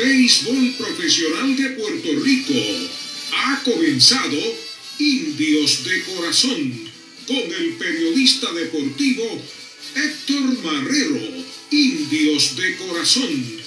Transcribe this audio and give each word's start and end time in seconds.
béisbol 0.00 0.74
profesional 0.78 1.56
de 1.56 1.68
Puerto 1.70 2.08
Rico. 2.24 2.54
Ha 3.32 3.62
comenzado 3.62 4.38
Indios 4.98 5.84
de 5.84 6.02
Corazón 6.04 6.90
con 7.26 7.36
el 7.36 7.74
periodista 7.74 8.50
deportivo 8.52 9.42
Héctor 9.94 10.62
Marrero. 10.64 11.20
Indios 11.70 12.56
de 12.56 12.76
Corazón 12.76 13.59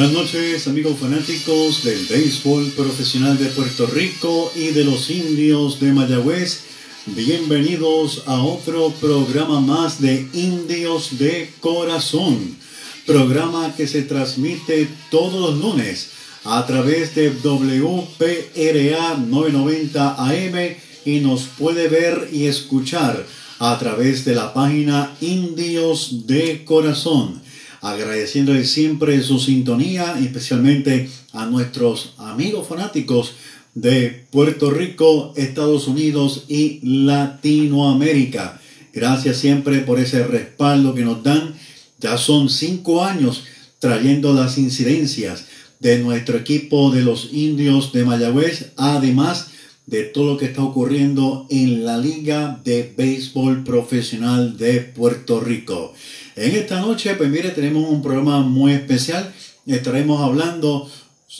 Buenas 0.00 0.16
noches 0.16 0.66
amigos 0.66 0.98
fanáticos 0.98 1.84
del 1.84 2.06
béisbol 2.06 2.70
profesional 2.70 3.36
de 3.36 3.50
Puerto 3.50 3.86
Rico 3.86 4.50
y 4.56 4.68
de 4.68 4.82
los 4.82 5.10
indios 5.10 5.78
de 5.78 5.92
Mayagüez. 5.92 6.60
Bienvenidos 7.04 8.22
a 8.24 8.42
otro 8.42 8.94
programa 8.98 9.60
más 9.60 10.00
de 10.00 10.26
Indios 10.32 11.18
de 11.18 11.52
Corazón. 11.60 12.56
Programa 13.04 13.74
que 13.76 13.86
se 13.86 14.00
transmite 14.00 14.88
todos 15.10 15.38
los 15.38 15.60
lunes 15.60 16.12
a 16.44 16.66
través 16.66 17.14
de 17.14 17.28
WPRA 17.28 19.18
990 19.18 20.14
AM 20.14 20.76
y 21.04 21.20
nos 21.20 21.42
puede 21.42 21.88
ver 21.88 22.30
y 22.32 22.46
escuchar 22.46 23.26
a 23.58 23.78
través 23.78 24.24
de 24.24 24.34
la 24.34 24.54
página 24.54 25.14
Indios 25.20 26.26
de 26.26 26.64
Corazón 26.64 27.39
agradeciéndole 27.80 28.64
siempre 28.64 29.22
su 29.22 29.38
sintonía, 29.38 30.18
especialmente 30.20 31.08
a 31.32 31.46
nuestros 31.46 32.14
amigos 32.18 32.66
fanáticos 32.66 33.34
de 33.74 34.26
Puerto 34.30 34.70
Rico, 34.70 35.32
Estados 35.36 35.88
Unidos 35.88 36.44
y 36.48 36.80
Latinoamérica. 36.82 38.60
Gracias 38.92 39.36
siempre 39.36 39.78
por 39.80 40.00
ese 40.00 40.26
respaldo 40.26 40.94
que 40.94 41.04
nos 41.04 41.22
dan. 41.22 41.54
Ya 41.98 42.18
son 42.18 42.50
cinco 42.50 43.04
años 43.04 43.44
trayendo 43.78 44.34
las 44.34 44.58
incidencias 44.58 45.46
de 45.78 45.98
nuestro 45.98 46.36
equipo 46.36 46.90
de 46.90 47.02
los 47.02 47.30
indios 47.32 47.92
de 47.92 48.04
Mayagüez, 48.04 48.72
además 48.76 49.48
de 49.86 50.04
todo 50.04 50.34
lo 50.34 50.38
que 50.38 50.46
está 50.46 50.62
ocurriendo 50.62 51.46
en 51.50 51.84
la 51.84 51.98
Liga 51.98 52.60
de 52.64 52.92
Béisbol 52.96 53.64
Profesional 53.64 54.56
de 54.56 54.80
Puerto 54.80 55.40
Rico. 55.40 55.94
En 56.36 56.54
esta 56.54 56.80
noche, 56.80 57.14
pues 57.14 57.28
mire, 57.28 57.50
tenemos 57.50 57.88
un 57.88 58.02
programa 58.02 58.40
muy 58.40 58.72
especial. 58.72 59.34
Estaremos 59.66 60.22
hablando 60.22 60.90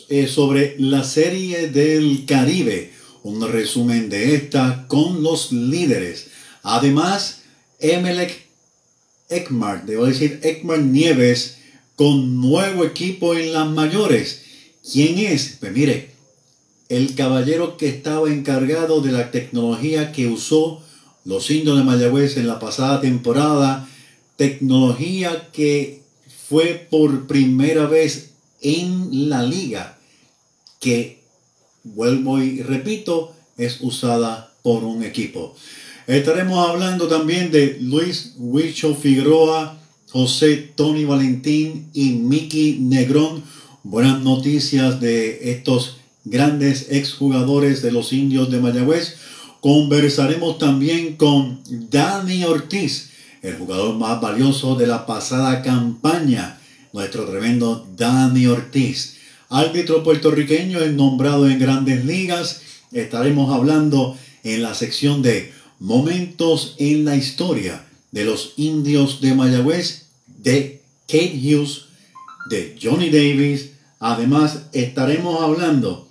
eh, 0.08 0.26
sobre 0.26 0.74
la 0.78 1.04
serie 1.04 1.68
del 1.68 2.24
Caribe, 2.26 2.92
un 3.22 3.46
resumen 3.50 4.08
de 4.08 4.34
esta 4.34 4.86
con 4.88 5.22
los 5.22 5.52
líderes. 5.52 6.28
Además, 6.62 7.42
Emelec 7.78 8.46
Ekmar, 9.28 9.86
debo 9.86 10.06
decir 10.06 10.40
Ekmar 10.42 10.80
Nieves, 10.80 11.58
con 11.94 12.40
nuevo 12.40 12.84
equipo 12.84 13.34
en 13.34 13.52
las 13.52 13.68
mayores. 13.68 14.42
¿Quién 14.90 15.18
es? 15.18 15.58
Pues 15.60 15.72
mire, 15.72 16.10
el 16.88 17.14
caballero 17.14 17.76
que 17.76 17.88
estaba 17.88 18.28
encargado 18.28 19.02
de 19.02 19.12
la 19.12 19.30
tecnología 19.30 20.10
que 20.10 20.26
usó 20.26 20.82
los 21.24 21.50
indios 21.50 21.76
de 21.76 21.84
Mayagüez 21.84 22.36
en 22.38 22.48
la 22.48 22.58
pasada 22.58 23.00
temporada 23.00 23.86
tecnología 24.40 25.50
que 25.52 26.00
fue 26.48 26.86
por 26.90 27.26
primera 27.26 27.84
vez 27.86 28.30
en 28.62 29.28
la 29.28 29.42
liga, 29.42 29.98
que 30.80 31.20
vuelvo 31.84 32.42
y 32.42 32.62
repito, 32.62 33.34
es 33.58 33.82
usada 33.82 34.50
por 34.62 34.82
un 34.82 35.02
equipo. 35.04 35.54
Estaremos 36.06 36.66
hablando 36.66 37.06
también 37.06 37.50
de 37.50 37.76
Luis 37.82 38.32
Huicho 38.38 38.94
Figueroa, 38.94 39.78
José 40.08 40.56
Tony 40.74 41.04
Valentín 41.04 41.90
y 41.92 42.12
Miki 42.12 42.78
Negrón. 42.80 43.44
Buenas 43.82 44.22
noticias 44.22 45.02
de 45.02 45.50
estos 45.52 45.98
grandes 46.24 46.86
exjugadores 46.88 47.82
de 47.82 47.92
los 47.92 48.10
indios 48.14 48.50
de 48.50 48.58
Mayagüez. 48.58 49.16
Conversaremos 49.60 50.56
también 50.56 51.16
con 51.16 51.60
Dani 51.90 52.44
Ortiz, 52.44 53.09
el 53.42 53.56
jugador 53.56 53.94
más 53.96 54.20
valioso 54.20 54.74
de 54.74 54.86
la 54.86 55.06
pasada 55.06 55.62
campaña, 55.62 56.60
nuestro 56.92 57.24
tremendo 57.24 57.86
Dani 57.96 58.46
Ortiz. 58.46 59.16
Árbitro 59.48 60.02
puertorriqueño 60.02 60.80
es 60.80 60.92
nombrado 60.92 61.48
en 61.48 61.58
grandes 61.58 62.04
ligas. 62.04 62.62
Estaremos 62.92 63.52
hablando 63.54 64.16
en 64.44 64.62
la 64.62 64.74
sección 64.74 65.22
de 65.22 65.52
momentos 65.78 66.74
en 66.78 67.04
la 67.04 67.16
historia 67.16 67.84
de 68.12 68.24
los 68.24 68.54
indios 68.56 69.20
de 69.20 69.34
Mayagüez, 69.34 70.06
de 70.26 70.82
Kate 71.06 71.40
Hughes, 71.42 71.86
de 72.48 72.76
Johnny 72.80 73.10
Davis. 73.10 73.70
Además, 73.98 74.66
estaremos 74.72 75.42
hablando 75.42 76.08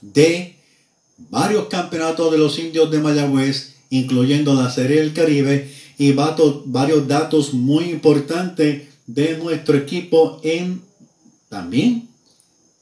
de 0.00 0.56
varios 1.30 1.66
campeonatos 1.66 2.32
de 2.32 2.38
los 2.38 2.58
indios 2.58 2.90
de 2.90 3.00
Mayagüez, 3.00 3.74
incluyendo 3.90 4.54
la 4.54 4.70
Serie 4.70 5.00
del 5.00 5.12
Caribe 5.12 5.70
y 5.98 6.12
varios 6.12 7.08
datos 7.08 7.54
muy 7.54 7.84
importantes 7.84 8.82
de 9.06 9.38
nuestro 9.38 9.76
equipo 9.76 10.40
en 10.42 10.82
también 11.48 12.08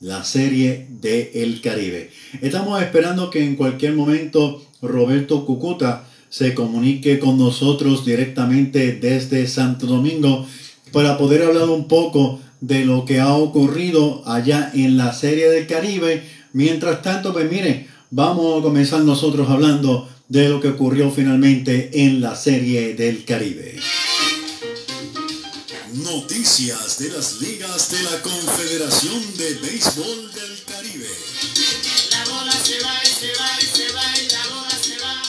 la 0.01 0.25
serie 0.25 0.87
de 1.01 1.31
El 1.35 1.61
Caribe. 1.61 2.11
Estamos 2.41 2.83
esperando 2.83 3.31
que 3.31 3.45
en 3.45 3.57
cualquier 3.57 3.95
momento 3.95 4.63
Roberto 4.81 5.47
Cucuta 5.47 6.09
se 6.29 6.55
comunique 6.55 7.19
con 7.19 7.39
nosotros 7.39 8.05
directamente 8.05 8.93
desde 8.93 9.47
Santo 9.47 9.87
Domingo 9.87 10.47
para 10.91 11.19
poder 11.19 11.43
hablar 11.43 11.69
un 11.69 11.89
poco 11.89 12.41
de 12.61 12.85
lo 12.85 13.05
que 13.05 13.21
ha 13.21 13.35
ocurrido 13.35 14.23
allá 14.27 14.71
en 14.75 14.97
la 14.97 15.13
serie 15.13 15.51
del 15.51 15.67
Caribe. 15.67 16.23
Mientras 16.53 17.03
tanto, 17.03 17.33
pues 17.33 17.51
mire, 17.51 17.87
vamos 18.11 18.59
a 18.59 18.63
comenzar 18.63 19.03
nosotros 19.03 19.49
hablando 19.51 20.09
de 20.33 20.49
lo 20.49 20.63
que 20.63 20.69
ocurrió 20.69 21.11
finalmente 21.11 21.91
en 21.93 22.23
la 22.23 22.35
Serie 22.35 22.95
del 22.95 23.23
Caribe. 23.27 23.79
Noticias 25.93 26.99
de 27.01 27.11
las 27.11 27.43
ligas 27.43 27.91
de 27.91 28.03
la 28.03 28.23
Confederación 28.23 29.21
de 29.37 29.55
Béisbol 29.57 30.33
del 30.33 30.65
Caribe. 30.65 31.11
La 32.13 32.25
bola 32.33 32.53
se 32.53 32.83
va 32.83 32.95
y 33.05 33.09
se 33.09 33.27
va 33.39 33.61
y 33.61 33.67
se 33.67 33.93
va 33.93 34.03
y 34.17 34.33
la 34.33 34.55
bola 34.55 34.71
se 34.71 34.99
va. 35.05 35.23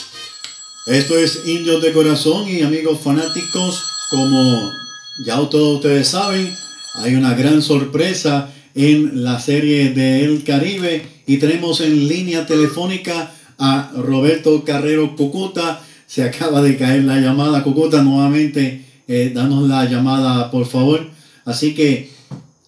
Esto 0.86 1.18
es 1.18 1.40
Indios 1.44 1.82
de 1.82 1.92
Corazón 1.92 2.48
y 2.48 2.62
amigos 2.62 2.98
fanáticos, 3.04 3.82
como 4.08 4.72
ya 5.26 5.34
todos 5.50 5.76
ustedes 5.76 6.08
saben, 6.08 6.50
hay 6.94 7.14
una 7.14 7.34
gran 7.34 7.60
sorpresa 7.60 8.54
en 8.74 9.22
la 9.22 9.38
serie 9.38 9.90
del 9.90 10.44
Caribe 10.44 11.06
y 11.26 11.36
tenemos 11.36 11.82
en 11.82 12.08
línea 12.08 12.46
telefónica 12.46 13.34
a 13.58 13.92
Roberto 13.96 14.64
Carrero 14.64 15.16
Cucuta. 15.16 15.80
Se 16.06 16.22
acaba 16.22 16.62
de 16.62 16.76
caer 16.76 17.04
la 17.04 17.18
llamada. 17.20 17.62
Cucuta, 17.62 18.02
nuevamente, 18.02 18.84
eh, 19.08 19.32
danos 19.34 19.68
la 19.68 19.84
llamada, 19.84 20.50
por 20.50 20.66
favor. 20.66 21.08
Así 21.44 21.74
que, 21.74 22.10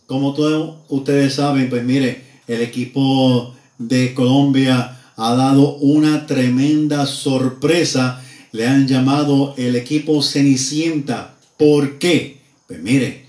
como 0.06 0.34
todos 0.34 0.76
ustedes 0.88 1.34
saben, 1.34 1.68
pues 1.68 1.84
mire, 1.84 2.22
el 2.46 2.62
equipo 2.62 3.54
de 3.78 4.14
Colombia 4.14 4.98
ha 5.16 5.34
dado 5.34 5.76
una 5.76 6.26
tremenda 6.26 7.06
sorpresa. 7.06 8.22
Le 8.52 8.66
han 8.66 8.86
llamado 8.86 9.54
el 9.56 9.76
equipo 9.76 10.22
Cenicienta. 10.22 11.34
¿Por 11.58 11.98
qué? 11.98 12.38
Pues 12.66 12.82
mire, 12.82 13.26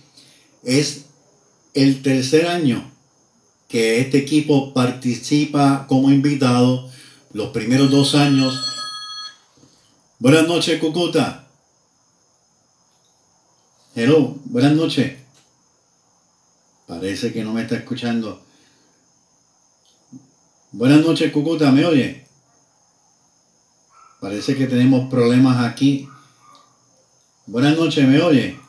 es 0.63 1.05
el 1.73 2.01
tercer 2.01 2.47
año 2.47 2.83
que 3.67 3.99
este 3.99 4.17
equipo 4.17 4.73
participa 4.73 5.85
como 5.87 6.11
invitado 6.11 6.89
los 7.37 7.49
primeros 7.49 7.91
dos 7.91 8.15
años. 8.15 8.59
Buenas 10.17 10.47
noches, 10.47 10.79
Cucuta. 10.79 11.47
Hello, 13.93 14.35
buenas 14.45 14.71
noches. 14.73 15.19
Parece 16.87 17.31
que 17.31 17.43
no 17.43 17.53
me 17.53 17.61
está 17.61 17.75
escuchando. 17.75 18.41
Buenas 20.71 21.05
noches, 21.05 21.31
Cucuta, 21.31 21.71
¿me 21.71 21.85
oye? 21.85 22.25
Parece 24.19 24.55
que 24.55 24.65
tenemos 24.65 25.07
problemas 25.07 25.63
aquí. 25.63 26.09
Buenas 27.45 27.77
noches, 27.77 28.07
¿me 28.07 28.19
oye? 28.19 28.59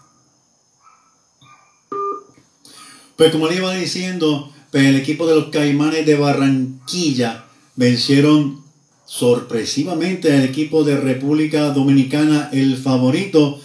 Pues 3.16 3.32
como 3.32 3.48
le 3.48 3.56
iba 3.56 3.72
diciendo, 3.72 4.52
pues 4.70 4.84
el 4.84 4.96
equipo 4.96 5.26
de 5.26 5.36
los 5.36 5.48
Caimanes 5.48 6.04
de 6.04 6.16
Barranquilla 6.16 7.47
vencieron 7.78 8.64
sorpresivamente 9.06 10.32
al 10.32 10.42
equipo 10.42 10.82
de 10.82 10.96
República 10.96 11.70
Dominicana, 11.70 12.50
el 12.52 12.76
favorito, 12.76 13.60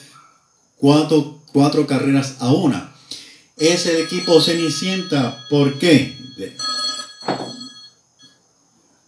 cuatro, 0.77 1.41
cuatro 1.51 1.87
carreras 1.87 2.37
a 2.39 2.53
una. 2.53 2.93
Es 3.57 3.87
el 3.87 4.01
equipo 4.01 4.39
Cenicienta. 4.39 5.43
¿Por 5.49 5.79
qué? 5.79 6.15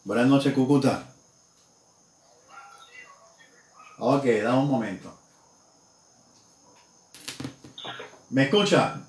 Buenas 0.03 0.27
noches, 0.27 0.53
Cucuta. 0.53 1.13
Ok, 3.99 4.25
da 4.41 4.55
un 4.55 4.67
momento. 4.67 5.15
¿Me 8.31 8.45
escucha? 8.45 9.03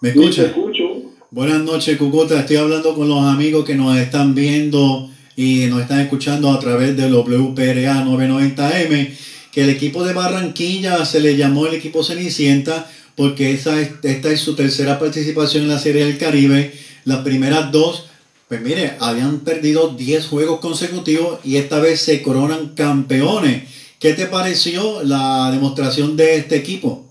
¿Me 0.00 0.08
escucha? 0.08 0.46
escucho. 0.46 0.91
Buenas 1.34 1.62
noches, 1.62 1.96
Cucuta. 1.96 2.40
Estoy 2.40 2.56
hablando 2.56 2.94
con 2.94 3.08
los 3.08 3.24
amigos 3.24 3.64
que 3.64 3.74
nos 3.74 3.96
están 3.96 4.34
viendo 4.34 5.08
y 5.34 5.64
nos 5.64 5.80
están 5.80 6.00
escuchando 6.00 6.50
a 6.50 6.60
través 6.60 6.94
del 6.94 7.14
WPRA 7.14 8.04
990M, 8.04 9.10
que 9.50 9.62
el 9.62 9.70
equipo 9.70 10.04
de 10.04 10.12
Barranquilla 10.12 11.06
se 11.06 11.20
le 11.20 11.38
llamó 11.38 11.66
el 11.66 11.72
equipo 11.72 12.04
Cenicienta 12.04 12.86
porque 13.16 13.52
esta 13.52 13.80
es 13.80 14.40
su 14.40 14.54
tercera 14.54 14.98
participación 14.98 15.62
en 15.62 15.70
la 15.70 15.78
Serie 15.78 16.04
del 16.04 16.18
Caribe. 16.18 16.74
Las 17.06 17.20
primeras 17.20 17.72
dos, 17.72 18.08
pues 18.46 18.60
mire, 18.60 18.98
habían 19.00 19.40
perdido 19.40 19.88
10 19.88 20.26
juegos 20.26 20.60
consecutivos 20.60 21.38
y 21.44 21.56
esta 21.56 21.80
vez 21.80 22.02
se 22.02 22.20
coronan 22.20 22.74
campeones. 22.74 23.70
¿Qué 23.98 24.12
te 24.12 24.26
pareció 24.26 25.02
la 25.02 25.50
demostración 25.50 26.14
de 26.14 26.36
este 26.36 26.56
equipo? 26.56 27.06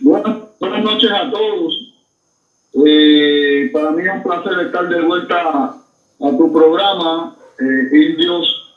Buenas 0.00 0.84
noches 0.84 1.10
a 1.10 1.30
todos. 1.30 1.83
Eh, 2.86 3.70
para 3.72 3.90
mí 3.92 4.02
es 4.02 4.12
un 4.12 4.22
placer 4.22 4.66
estar 4.66 4.88
de 4.88 5.00
vuelta 5.02 5.36
a, 6.20 6.30
tu 6.38 6.52
programa, 6.52 7.36
eh, 7.60 7.96
Indios 7.96 8.74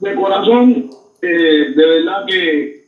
de 0.00 0.14
corazón. 0.14 0.90
Eh, 1.22 1.72
de 1.74 1.86
verdad 1.86 2.24
que 2.26 2.86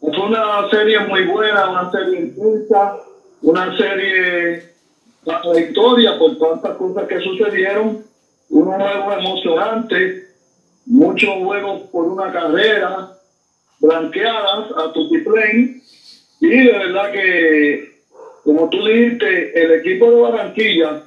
fue 0.00 0.26
una 0.26 0.70
serie 0.70 1.00
muy 1.00 1.24
buena, 1.24 1.70
una 1.70 1.90
serie 1.90 2.20
intensa, 2.20 2.96
una 3.42 3.76
serie 3.76 4.68
la 5.24 5.60
historia 5.60 6.18
por 6.18 6.38
tantas 6.38 6.76
cosas 6.76 7.06
que 7.06 7.20
sucedieron, 7.20 8.02
unos 8.50 8.76
juegos 8.76 9.18
emocionantes, 9.18 10.28
muchos 10.86 11.30
juegos 11.44 11.82
por 11.92 12.06
una 12.06 12.32
carrera, 12.32 13.12
blanqueadas 13.78 14.70
a 14.76 14.92
tu 14.92 15.08
plane 15.24 15.82
y 16.40 16.48
de 16.48 16.72
verdad 16.72 17.12
que, 17.12 17.97
como 18.48 18.70
tú 18.70 18.82
dijiste, 18.82 19.62
el 19.62 19.72
equipo 19.72 20.10
de 20.10 20.20
Barranquilla 20.22 21.02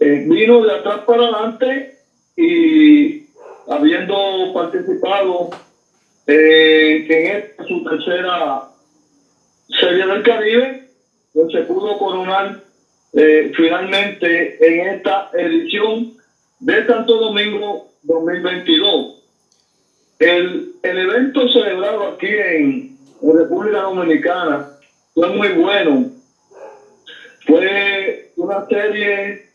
eh, 0.00 0.24
vino 0.26 0.64
de 0.64 0.72
atrás 0.72 1.00
para 1.06 1.24
adelante 1.24 1.98
y 2.34 3.26
habiendo 3.68 4.50
participado 4.54 5.50
eh, 6.26 7.04
en 7.06 7.36
esta 7.36 7.64
su 7.64 7.84
tercera 7.84 8.70
serie 9.68 10.06
del 10.06 10.22
Caribe, 10.22 10.88
pues 11.34 11.52
se 11.52 11.60
pudo 11.64 11.98
coronar 11.98 12.58
eh, 13.12 13.52
finalmente 13.54 14.66
en 14.66 14.94
esta 14.94 15.28
edición 15.34 16.14
de 16.58 16.86
Santo 16.86 17.18
Domingo 17.18 17.90
2022. 18.02 19.22
El, 20.20 20.72
el 20.82 20.98
evento 20.98 21.46
celebrado 21.50 22.06
aquí 22.08 22.28
en 22.28 22.96
en 23.20 23.38
República 23.38 23.82
Dominicana 23.82 24.70
fue 25.14 25.28
muy 25.28 25.48
bueno. 25.48 26.13
Fue 27.46 28.32
una 28.36 28.66
serie, 28.66 29.50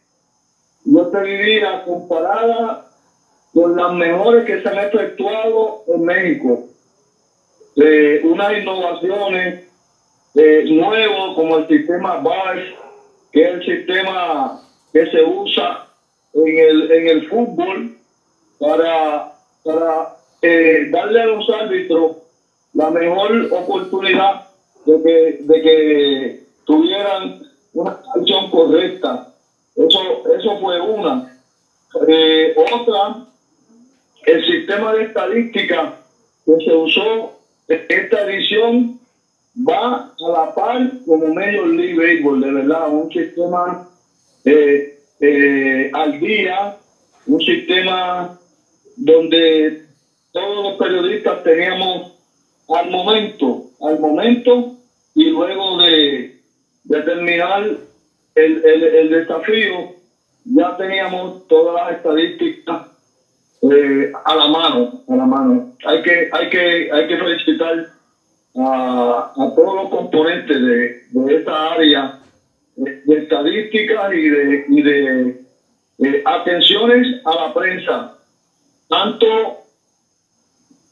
yo 0.85 1.07
te 1.07 1.21
diría, 1.23 1.83
comparada 1.83 2.85
con 3.53 3.75
las 3.75 3.93
mejores 3.93 4.45
que 4.45 4.61
se 4.61 4.69
han 4.69 4.77
efectuado 4.77 5.83
en 5.87 6.03
México. 6.03 6.65
Eh, 7.75 8.21
unas 8.23 8.57
innovaciones 8.57 9.63
eh, 10.35 10.65
nuevas 10.69 11.35
como 11.35 11.57
el 11.57 11.67
sistema 11.67 12.17
BARS, 12.17 12.63
que 13.31 13.41
es 13.41 13.53
el 13.53 13.65
sistema 13.65 14.61
que 14.93 15.05
se 15.07 15.23
usa 15.23 15.87
en 16.33 16.59
el, 16.59 16.91
en 16.91 17.07
el 17.07 17.29
fútbol 17.29 17.97
para, 18.59 19.33
para 19.63 20.17
eh, 20.41 20.89
darle 20.91 21.21
a 21.21 21.25
los 21.25 21.49
árbitros 21.49 22.17
la 22.73 22.91
mejor 22.91 23.49
oportunidad 23.51 24.47
de 24.85 25.03
que, 25.03 25.37
de 25.41 25.61
que 25.61 26.43
tuvieran 26.65 27.48
una 27.79 27.99
acción 28.15 28.49
correcta. 28.49 29.33
Eso, 29.75 30.23
eso 30.37 30.57
fue 30.59 30.79
una. 30.81 31.37
Eh, 32.07 32.53
otra, 32.55 33.25
el 34.25 34.45
sistema 34.45 34.93
de 34.93 35.03
estadística 35.03 35.95
que 36.45 36.57
se 36.63 36.73
usó 36.73 37.39
esta 37.67 38.23
edición 38.23 38.99
va 39.57 40.11
a 40.19 40.29
la 40.31 40.55
par 40.55 40.91
como 41.05 41.33
medio 41.33 41.65
League 41.65 41.95
Baseball, 41.95 42.41
de 42.41 42.51
verdad, 42.51 42.89
un 42.91 43.11
sistema 43.11 43.87
eh, 44.45 44.99
eh, 45.19 45.91
al 45.93 46.19
día, 46.19 46.77
un 47.27 47.41
sistema 47.41 48.39
donde 48.95 49.85
todos 50.31 50.63
los 50.63 50.79
periodistas 50.79 51.43
teníamos 51.43 52.13
al 52.67 52.89
momento, 52.89 53.65
al 53.81 53.99
momento 53.99 54.75
y 55.15 55.25
luego 55.25 55.77
de, 55.77 56.38
terminar 56.89 57.77
el, 58.35 59.09
desafío, 59.09 59.93
ya 60.45 60.75
teníamos 60.77 61.47
todas 61.47 61.75
las 61.75 61.97
estadísticas 61.97 62.87
eh, 63.61 64.11
a 64.25 64.35
la 64.35 64.47
mano, 64.47 65.03
a 65.07 65.15
la 65.15 65.25
mano. 65.25 65.75
Hay 65.85 66.01
que, 66.01 66.29
hay 66.31 66.49
que, 66.49 66.89
hay 66.91 67.07
que 67.07 67.17
felicitar 67.17 67.87
a, 68.55 69.33
todos 69.55 69.75
los 69.75 69.89
componentes 69.89 70.61
de, 70.61 71.03
de 71.09 71.35
esta 71.35 71.73
área 71.73 72.19
de, 72.75 73.17
estadísticas 73.17 74.11
y 74.13 74.29
de, 74.29 74.65
y 74.69 74.81
de 74.81 75.41
eh, 75.99 76.21
atenciones 76.25 77.21
a 77.25 77.35
la 77.35 77.53
prensa, 77.53 78.17
tanto 78.87 79.27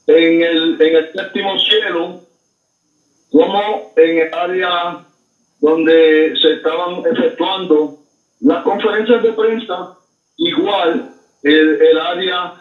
en 0.07 0.41
el, 0.41 0.81
en 0.81 0.95
el 0.95 1.11
séptimo 1.11 1.57
cielo, 1.59 2.21
como 3.31 3.93
en 3.95 4.17
el 4.19 4.33
área 4.33 5.06
donde 5.59 6.35
se 6.41 6.53
estaban 6.53 7.03
efectuando 7.11 7.99
las 8.41 8.63
conferencias 8.63 9.23
de 9.23 9.33
prensa, 9.33 9.97
igual 10.37 11.11
el, 11.43 11.81
el 11.81 11.97
área 11.97 12.53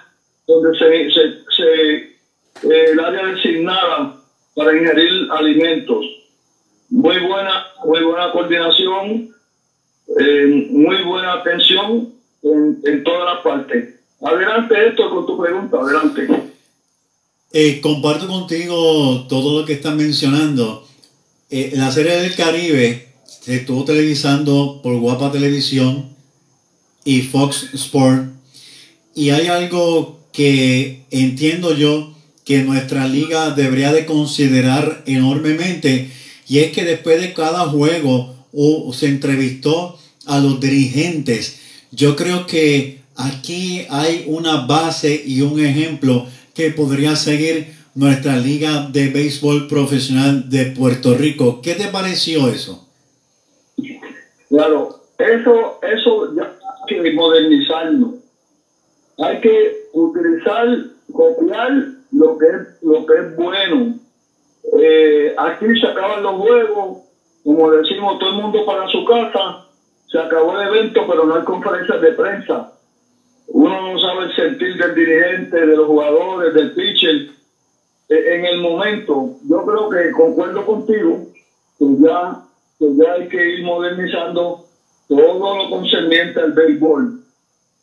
donde 0.47 0.79
se, 0.79 1.11
se, 1.11 2.17
el 2.63 3.01
área 3.01 3.27
designada 3.27 4.17
para 4.55 4.77
ingerir 4.77 5.29
alimentos. 5.31 6.05
Muy 6.89 7.19
buena, 7.19 7.67
muy 7.85 8.03
buena 8.03 8.33
coordinación, 8.33 9.29
eh, 10.19 10.69
muy 10.71 11.03
buena 11.03 11.35
atención 11.35 12.15
en, 12.43 12.81
en 12.85 13.05
todas 13.05 13.35
las 13.35 13.43
partes. 13.43 14.01
Adelante 14.23 14.89
esto 14.89 15.11
con 15.11 15.27
tu 15.27 15.37
pregunta, 15.37 15.79
adelante. 15.79 16.29
Eh, 17.53 17.81
comparto 17.81 18.27
contigo 18.27 19.27
todo 19.29 19.61
lo 19.61 19.67
que 19.67 19.75
están 19.75 19.97
mencionando. 19.97 20.86
Eh, 21.49 21.75
la 21.77 21.93
serie 21.93 22.17
del 22.17 22.35
Caribe 22.35 23.07
se 23.25 23.55
estuvo 23.55 23.85
televisando 23.85 24.81
por 24.83 24.99
Guapa 24.99 25.31
Televisión 25.31 26.09
y 27.05 27.23
Fox 27.23 27.69
Sport. 27.73 28.33
Y 29.15 29.31
hay 29.31 29.47
algo 29.47 30.19
que 30.33 31.05
entiendo 31.13 31.77
yo 31.77 32.13
que 32.45 32.65
nuestra 32.65 33.07
liga 33.07 33.51
debería 33.51 33.93
de 33.93 34.07
considerar 34.07 35.05
enormemente. 35.07 36.11
Y 36.49 36.59
es 36.59 36.73
que 36.73 36.85
después 36.85 37.21
de 37.21 37.33
cada 37.33 37.69
juego 37.69 38.35
se 38.93 39.07
entrevistó 39.07 39.97
a 40.25 40.41
los 40.41 40.59
dirigentes. 40.59 41.59
Yo 41.93 42.17
creo 42.17 42.47
que 42.47 43.03
aquí 43.15 43.87
hay 43.89 44.25
una 44.27 44.67
base 44.67 45.23
y 45.25 45.43
un 45.43 45.65
ejemplo 45.65 46.27
que 46.55 46.71
podría 46.71 47.15
seguir 47.15 47.76
nuestra 47.97 48.37
liga 48.37 48.87
de 48.93 49.09
béisbol 49.09 49.67
profesional 49.67 50.49
de 50.49 50.67
Puerto 50.67 51.15
Rico. 51.15 51.61
¿Qué 51.63 51.75
te 51.75 51.89
pareció 51.89 52.49
eso? 52.49 52.87
Claro, 54.49 55.01
eso, 55.19 55.81
eso 55.83 56.35
ya 56.37 56.55
hay 56.89 57.03
que 57.03 57.13
modernizarlo. 57.13 58.15
Hay 59.19 59.41
que 59.41 59.89
utilizar, 59.95 60.69
copiar 61.13 61.73
lo 62.13 62.39
que 62.39 62.47
es, 62.47 62.83
lo 62.83 63.05
que 63.07 63.15
es 63.15 63.37
bueno. 63.37 63.95
Eh, 64.81 65.35
aquí 65.37 65.67
se 65.81 65.87
acaban 65.87 66.23
los 66.23 66.37
juegos, 66.37 66.99
como 67.43 67.71
decimos, 67.71 68.19
todo 68.19 68.31
el 68.31 68.37
mundo 68.37 68.65
para 68.65 68.87
su 68.89 69.05
casa, 69.05 69.67
se 70.11 70.19
acabó 70.19 70.61
el 70.61 70.69
evento, 70.69 71.01
pero 71.09 71.25
no 71.25 71.35
hay 71.35 71.45
conferencias 71.45 72.01
de 72.01 72.13
prensa 72.13 72.73
uno 73.49 73.93
no 73.93 73.99
sabe 73.99 74.25
el 74.27 74.37
sentir 74.37 74.77
del 74.77 74.95
dirigente, 74.95 75.65
de 75.65 75.77
los 75.77 75.87
jugadores, 75.87 76.55
del 76.55 76.73
pitcher. 76.73 77.29
E, 78.09 78.35
en 78.37 78.45
el 78.45 78.61
momento, 78.61 79.37
yo 79.49 79.65
creo 79.65 79.91
que 79.91 80.13
concuerdo 80.13 80.65
contigo 80.65 81.27
que 81.79 81.87
ya, 82.01 82.43
que 82.79 82.87
ya 82.97 83.13
hay 83.13 83.29
que 83.29 83.51
ir 83.51 83.65
modernizando 83.65 84.65
todo 85.09 85.57
lo 85.57 85.71
concerniente 85.71 86.41
al 86.41 86.53
béisbol. 86.53 87.21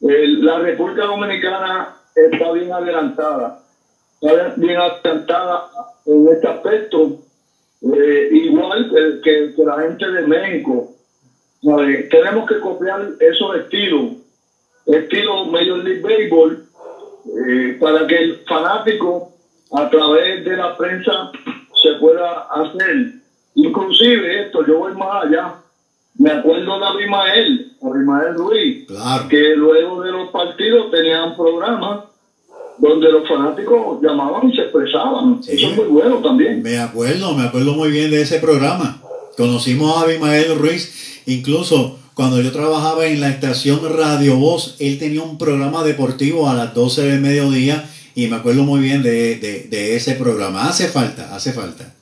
la 0.01 0.60
República 0.60 1.06
Dominicana 1.06 1.96
está 2.15 2.51
bien 2.51 2.72
adelantada. 2.72 3.60
está 4.22 4.56
bien 4.58 4.77
adelantada 4.77 5.70
en 6.06 6.27
este 6.27 6.48
aspecto, 6.48 7.20
eh, 7.82 8.30
igual 8.32 8.89
que, 9.24 9.53
que, 9.56 9.63
la 9.63 9.82
gente 9.82 10.06
de 10.10 10.27
México. 10.27 10.92
Tenemos 11.62 12.48
que 12.48 12.60
copiar 12.60 13.10
esos 13.20 13.56
estilos, 13.56 14.18
estilo 14.86 15.46
Major 15.46 15.77
League 15.77 16.01
Baseball, 16.01 16.65
eh, 17.25 17.77
para 17.80 18.06
que 18.06 18.18
el 18.18 18.39
fanático 18.46 19.32
a 19.74 19.89
través 19.89 20.46
de 20.46 20.56
la 20.56 20.77
prensa 20.77 21.32
se 21.82 21.94
pueda 22.00 22.48
hacer. 22.51 23.13
Inclusive 23.56 24.46
esto, 24.46 24.65
yo 24.65 24.80
voy 24.80 24.94
más 24.94 25.25
allá. 25.25 25.56
Me 26.15 26.30
acuerdo 26.30 26.80
de 26.80 26.86
Abimael, 26.86 27.72
Abimael 27.82 28.36
Ruiz, 28.36 28.88
que 29.30 29.56
luego 29.56 30.01
de 30.03 30.12
los 30.12 30.30
partidos 30.30 30.92
tenían 30.92 31.30
un 31.30 31.36
programa 31.36 32.06
donde 32.77 33.12
los 33.12 33.27
fanáticos 33.27 34.00
llamaban 34.01 34.50
y 34.50 34.56
se 34.56 34.62
expresaban. 34.62 35.39
Eso 35.48 35.70
es 35.70 35.75
muy 35.75 35.88
bueno 35.88 36.18
también. 36.18 36.62
Me 36.62 36.77
acuerdo, 36.77 37.34
me 37.34 37.44
acuerdo 37.44 37.74
muy 37.74 37.89
bien 37.89 38.12
de 38.12 38.22
ese 38.22 38.39
programa. 38.39 39.01
Conocimos 39.36 39.98
a 39.98 40.01
Abimael 40.01 40.56
Ruiz, 40.60 41.24
incluso 41.25 41.98
cuando 42.13 42.39
yo 42.42 42.51
trabajaba 42.51 43.08
en 43.08 43.20
la 43.20 43.30
estación 43.30 43.80
Radio 43.98 44.38
Voz, 44.38 44.75
él 44.80 45.00
tenía 45.00 45.24
un 45.24 45.39
programa 45.39 45.84
deportivo 45.84 46.48
a 46.48 46.53
las 46.53 46.75
12 46.75 47.08
del 47.08 47.22
mediodía 47.22 47.89
y 48.15 48.27
me 48.27 48.36
acuerdo 48.36 48.63
muy 48.63 48.82
bien 48.82 49.01
de, 49.01 49.36
de, 49.36 49.96
ese 49.96 50.13
programa. 50.15 50.67
Hace 50.67 50.88
falta, 50.88 51.36
hace 51.36 51.53
falta. 51.53 51.93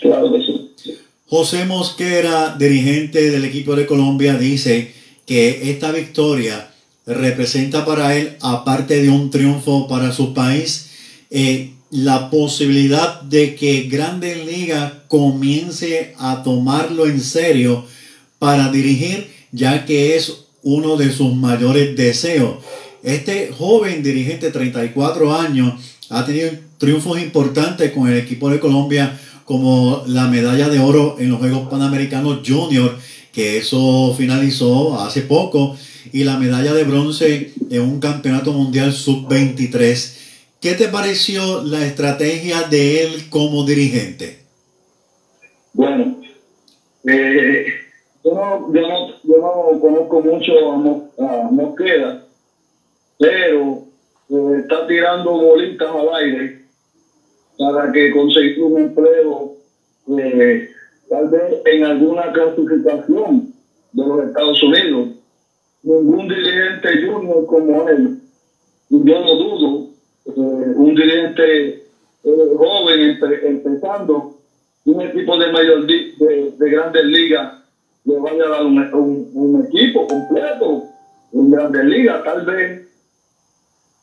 Claro 0.00 0.32
que 0.32 0.40
sí. 0.40 0.96
José 1.26 1.64
Mosquera, 1.64 2.56
dirigente 2.58 3.30
del 3.30 3.44
equipo 3.44 3.76
de 3.76 3.86
Colombia, 3.86 4.36
dice 4.36 4.92
que 5.26 5.70
esta 5.70 5.92
victoria 5.92 6.70
representa 7.06 7.84
para 7.84 8.16
él, 8.16 8.36
aparte 8.40 9.02
de 9.02 9.10
un 9.10 9.30
triunfo 9.30 9.86
para 9.88 10.12
su 10.12 10.34
país, 10.34 10.90
eh, 11.30 11.72
la 11.90 12.30
posibilidad 12.30 13.20
de 13.22 13.54
que 13.54 13.82
Grandes 13.82 14.44
Ligas 14.44 14.92
comience 15.08 16.14
a 16.18 16.42
tomarlo 16.42 17.06
en 17.06 17.20
serio 17.20 17.84
para 18.38 18.70
dirigir, 18.70 19.28
ya 19.52 19.84
que 19.84 20.16
es 20.16 20.46
uno 20.62 20.96
de 20.96 21.12
sus 21.12 21.34
mayores 21.34 21.96
deseos. 21.96 22.58
Este 23.02 23.50
joven 23.52 24.02
dirigente, 24.02 24.46
de 24.46 24.52
34 24.52 25.34
años, 25.34 25.74
ha 26.10 26.24
tenido 26.24 26.50
triunfos 26.78 27.20
importantes 27.20 27.92
con 27.92 28.08
el 28.08 28.18
equipo 28.18 28.50
de 28.50 28.60
Colombia, 28.60 29.18
como 29.44 30.02
la 30.06 30.28
medalla 30.28 30.68
de 30.68 30.78
oro 30.78 31.16
en 31.18 31.30
los 31.30 31.38
Juegos 31.38 31.68
Panamericanos 31.68 32.40
Junior, 32.46 32.96
que 33.32 33.58
eso 33.58 34.14
finalizó 34.16 35.00
hace 35.00 35.22
poco, 35.22 35.76
y 36.12 36.24
la 36.24 36.38
medalla 36.38 36.72
de 36.72 36.84
bronce 36.84 37.52
en 37.70 37.82
un 37.82 38.00
campeonato 38.00 38.52
mundial 38.52 38.92
sub-23. 38.92 40.18
¿Qué 40.60 40.74
te 40.74 40.88
pareció 40.88 41.62
la 41.62 41.86
estrategia 41.86 42.62
de 42.64 43.04
él 43.04 43.30
como 43.30 43.64
dirigente? 43.64 44.40
Bueno, 45.72 46.20
eh, 47.06 47.66
yo, 48.22 48.34
no, 48.34 48.72
yo, 48.72 49.80
conozco 49.80 50.20
mucho 50.20 50.52
a, 50.72 51.50
Mosqueda, 51.50 52.26
pero 53.20 53.84
eh, 54.30 54.60
está 54.60 54.86
tirando 54.86 55.30
bolitas 55.30 55.90
al 55.90 56.14
aire 56.14 56.64
para 57.58 57.92
que 57.92 58.10
consiga 58.12 58.64
un 58.64 58.80
empleo, 58.80 59.56
eh, 60.18 60.70
tal 61.10 61.28
vez 61.28 61.60
en 61.66 61.84
alguna 61.84 62.32
clasificación 62.32 63.52
de 63.92 64.06
los 64.06 64.24
Estados 64.24 64.62
Unidos. 64.62 65.08
Ningún 65.82 66.28
dirigente 66.28 67.06
junior 67.06 67.46
como 67.46 67.88
él, 67.90 68.18
yo 68.88 69.20
no 69.20 69.34
dudo, 69.34 69.90
eh, 70.26 70.72
un 70.76 70.94
dirigente 70.94 71.68
eh, 72.24 72.54
joven 72.56 73.18
empezando, 73.44 74.38
un 74.86 75.00
equipo 75.02 75.36
de 75.36 75.52
mayor 75.52 75.86
de, 75.86 76.54
de, 76.58 76.70
grandes 76.70 77.04
ligas 77.04 77.58
le 78.06 78.18
vaya 78.18 78.44
a 78.46 78.48
dar 78.48 78.64
un, 78.64 79.30
un, 79.34 79.66
equipo 79.66 80.06
completo 80.06 80.84
en 81.34 81.50
grandes 81.50 81.84
ligas, 81.84 82.24
tal 82.24 82.46
vez 82.46 82.89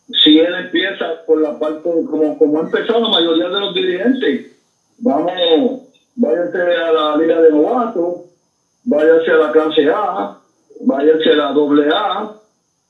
si 0.09 0.39
él 0.39 0.53
empieza 0.55 1.05
por 1.25 1.41
la 1.41 1.57
parte 1.59 1.81
como, 1.81 2.37
como 2.37 2.59
ha 2.59 2.61
empezado 2.63 3.01
la 3.01 3.09
mayoría 3.09 3.49
de 3.49 3.59
los 3.59 3.73
dirigentes, 3.73 4.51
vamos, 4.99 5.81
váyase 6.15 6.57
a 6.57 6.91
la 6.91 7.17
liga 7.17 7.41
de 7.41 7.51
novatos, 7.51 8.21
váyase 8.83 9.31
a 9.31 9.37
la 9.37 9.51
clase 9.51 9.89
A, 9.89 10.37
váyase 10.81 11.29
a 11.29 11.35
la 11.35 11.51
doble 11.51 11.89
A, 11.93 12.33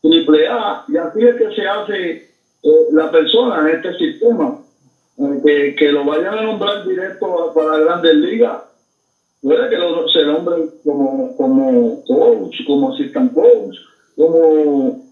triple 0.02 0.48
A, 0.48 0.86
y 0.88 0.98
así 0.98 1.24
es 1.24 1.36
que 1.36 1.56
se 1.56 1.68
hace 1.68 2.12
eh, 2.64 2.88
la 2.92 3.12
persona 3.12 3.62
en 3.62 3.76
este 3.76 3.94
sistema. 3.98 4.60
Eh, 5.20 5.76
que, 5.76 5.92
lo 5.92 6.06
vayan 6.06 6.38
a 6.38 6.44
nombrar 6.44 6.86
directo 6.86 7.52
para 7.56 7.80
grandes 7.80 8.14
ligas, 8.14 8.62
puede 9.42 9.68
que 9.68 9.78
lo, 9.78 10.08
se 10.08 10.24
nombre 10.24 10.70
como, 10.84 11.36
como 11.36 12.04
coach, 12.06 12.58
como 12.68 12.92
assistant 12.92 13.34
coach, 13.34 13.76
como, 14.16 15.07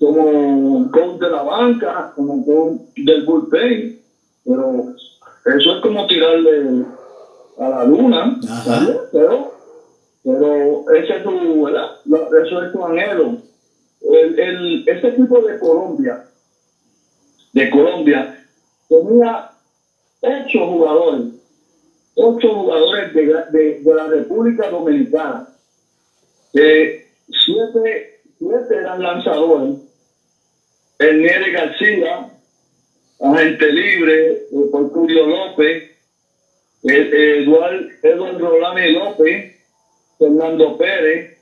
como 0.00 0.90
coach 0.90 1.20
de 1.20 1.30
la 1.30 1.42
banca, 1.42 2.12
como 2.16 2.44
coach 2.44 2.80
del 2.96 3.24
bullpen, 3.24 4.00
pero 4.44 4.94
eso 5.44 5.76
es 5.76 5.82
como 5.82 6.06
tirarle 6.06 6.84
a 7.58 7.68
la 7.68 7.84
luna, 7.84 8.40
pero 9.12 9.60
pero 10.22 10.84
ese 10.92 11.16
es 11.16 11.22
tu, 11.22 11.64
¿verdad? 11.64 11.92
Eso 12.44 12.62
es 12.62 12.72
tu 12.72 12.84
anhelo. 12.84 13.38
El, 14.02 14.38
el, 14.38 14.88
este 14.88 15.08
equipo 15.08 15.40
de 15.42 15.58
Colombia, 15.58 16.26
de 17.52 17.70
Colombia, 17.70 18.44
tenía 18.88 19.50
ocho 20.20 20.66
jugadores, 20.66 21.22
ocho 22.14 22.48
jugadores 22.48 23.14
de, 23.14 23.26
de, 23.26 23.80
de 23.80 23.94
la 23.94 24.06
República 24.08 24.68
Dominicana. 24.70 25.48
Eh, 26.54 27.06
siete, 27.28 28.20
siete 28.38 28.74
eran 28.74 29.02
lanzadores. 29.02 29.89
El 31.00 31.22
Nere 31.22 31.50
García, 31.50 32.30
agente 33.20 33.72
libre, 33.72 34.32
eh, 34.32 34.46
por 34.70 34.92
Julio 34.92 35.26
López, 35.28 35.92
Eduardo, 36.82 37.88
Eduardo 38.02 38.50
Rolani 38.50 38.92
López, 38.92 39.56
Fernando 40.18 40.76
Pérez, 40.76 41.38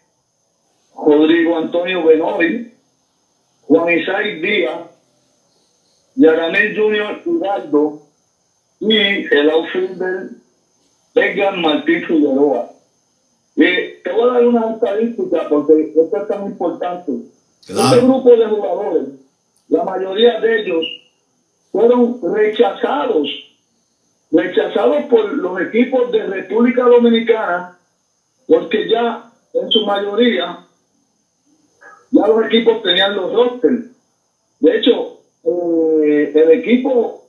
Rodrigo 0.94 1.58
Antonio 1.58 2.04
Benoy, 2.04 2.72
Juan 3.62 3.98
Isaac 3.98 4.26
Díaz, 4.40 4.80
Yaramel 6.14 6.78
Junior 6.78 7.20
Hidalgo 7.26 8.06
y 8.78 8.96
el 8.96 9.50
outfielder 9.50 10.30
Edgar 11.16 11.56
Martín 11.56 12.04
Figueroa. 12.04 12.70
Y 13.56 14.02
te 14.04 14.12
voy 14.12 14.30
a 14.30 14.32
dar 14.34 14.46
una 14.46 14.74
estadística 14.74 15.48
porque 15.48 15.92
esto 15.96 16.16
es 16.16 16.28
tan 16.28 16.46
importante. 16.46 17.12
Este 17.60 18.00
grupo 18.00 18.36
de 18.36 18.46
jugadores, 18.46 19.08
la 19.68 19.82
mayoría 19.84 20.38
de 20.38 20.60
ellos 20.60 20.84
fueron 21.70 22.16
rechazados, 22.22 23.28
rechazados 24.30 25.04
por 25.04 25.24
los 25.36 25.60
equipos 25.60 26.10
de 26.10 26.24
República 26.24 26.84
Dominicana 26.84 27.70
porque 28.48 28.88
ya 28.88 29.22
en 29.52 29.70
su 29.70 29.84
mayoría 29.84 30.58
ya 32.10 32.26
los 32.26 32.46
equipos 32.46 32.82
tenían 32.82 33.14
los 33.14 33.30
rosters. 33.30 33.84
De 34.60 34.76
hecho, 34.76 35.18
eh, 35.44 36.32
el 36.34 36.50
equipo, 36.52 37.20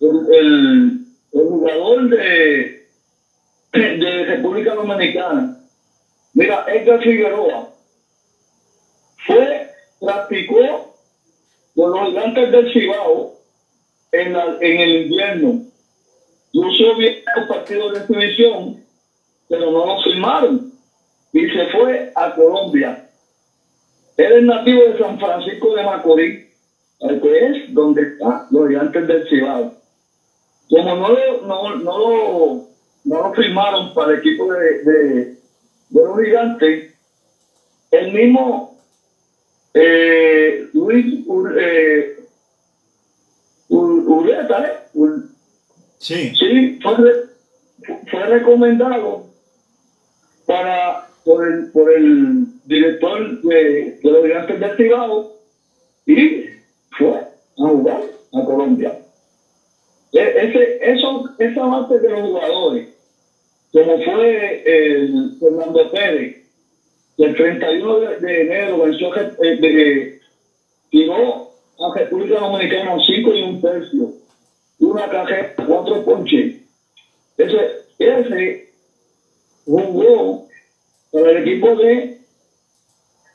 el, 0.00 1.00
jugador 1.32 2.08
de, 2.08 2.78
de 3.72 4.24
República 4.24 4.74
Dominicana, 4.74 5.52
mira, 6.34 6.64
Edgar 6.68 7.02
Figueroa, 7.02 7.68
fue, 9.26 9.66
practicó 10.00 10.87
los 11.86 12.08
gigantes 12.08 12.50
del 12.50 12.72
Cibao 12.72 13.36
en, 14.12 14.34
en 14.34 14.80
el 14.80 15.02
invierno. 15.02 15.62
Lució 16.52 16.96
bien 16.96 17.16
los 17.36 17.46
partidos 17.46 17.92
de 17.92 17.98
exhibición, 18.00 18.84
pero 19.48 19.70
no 19.70 19.86
lo 19.86 20.02
firmaron 20.02 20.72
y 21.32 21.48
se 21.50 21.66
fue 21.66 22.12
a 22.14 22.34
Colombia. 22.34 23.08
Él 24.16 24.32
es 24.32 24.42
nativo 24.42 24.82
de 24.82 24.98
San 24.98 25.18
Francisco 25.18 25.74
de 25.74 25.84
Macorís, 25.84 26.46
que 26.98 27.46
es 27.46 27.74
donde 27.74 28.02
está 28.02 28.46
los 28.50 28.68
gigantes 28.68 29.06
del 29.06 29.28
Cibao. 29.28 29.74
Como 30.68 30.96
no 30.96 31.08
lo, 31.10 31.42
no, 31.46 31.76
no 31.76 31.98
lo, 31.98 32.68
no 33.04 33.22
lo 33.22 33.34
firmaron 33.34 33.94
para 33.94 34.12
el 34.12 34.18
equipo 34.18 34.52
de, 34.52 34.82
de, 34.82 35.38
los 35.90 36.20
gigantes, 36.20 36.94
el 37.90 38.12
mismo 38.12 38.76
eh, 39.72 40.68
Luis 40.74 41.17
eh, 41.58 42.16
Ureta, 43.68 44.66
¿eh? 44.66 44.78
sí, 45.98 46.32
sí 46.38 46.78
fue, 46.82 46.96
fue 48.10 48.26
recomendado 48.26 49.26
para 50.46 51.08
por 51.24 51.46
el, 51.46 51.70
por 51.72 51.92
el 51.92 52.46
director 52.64 53.42
de, 53.42 53.98
de 54.02 54.10
los 54.10 54.22
gigantes 54.24 54.60
de 54.60 54.66
Activado 54.66 55.32
y 56.06 56.44
fue 56.96 57.10
a 57.18 57.28
jugar 57.56 58.00
a 58.32 58.44
Colombia. 58.44 58.98
E- 60.12 60.34
Ese, 60.36 60.78
eso, 60.92 61.28
esa 61.38 61.66
base 61.66 61.98
de 61.98 62.08
los 62.08 62.20
jugadores, 62.22 62.88
como 63.72 64.02
fue 64.02 64.62
el 64.64 65.36
Fernando 65.38 65.90
Pérez, 65.90 66.36
que 67.18 67.24
el 67.24 67.36
31 67.36 68.00
de, 68.00 68.16
de 68.20 68.40
enero 68.42 68.78
venció, 68.78 69.14
eh, 69.14 69.56
de, 69.60 70.17
tiró 70.90 71.50
a 71.78 71.94
República 71.94 72.40
Dominicana 72.40 72.96
5 73.04 73.34
y 73.34 73.42
un 73.42 73.60
tercio, 73.60 74.12
una 74.80 75.08
cajeta, 75.08 75.64
cuatro 75.66 76.04
ponches. 76.04 76.56
Ese, 77.36 77.84
ese 77.98 78.72
jugó 79.64 80.48
para 81.12 81.30
el 81.30 81.48
equipo 81.48 81.76
de 81.76 82.20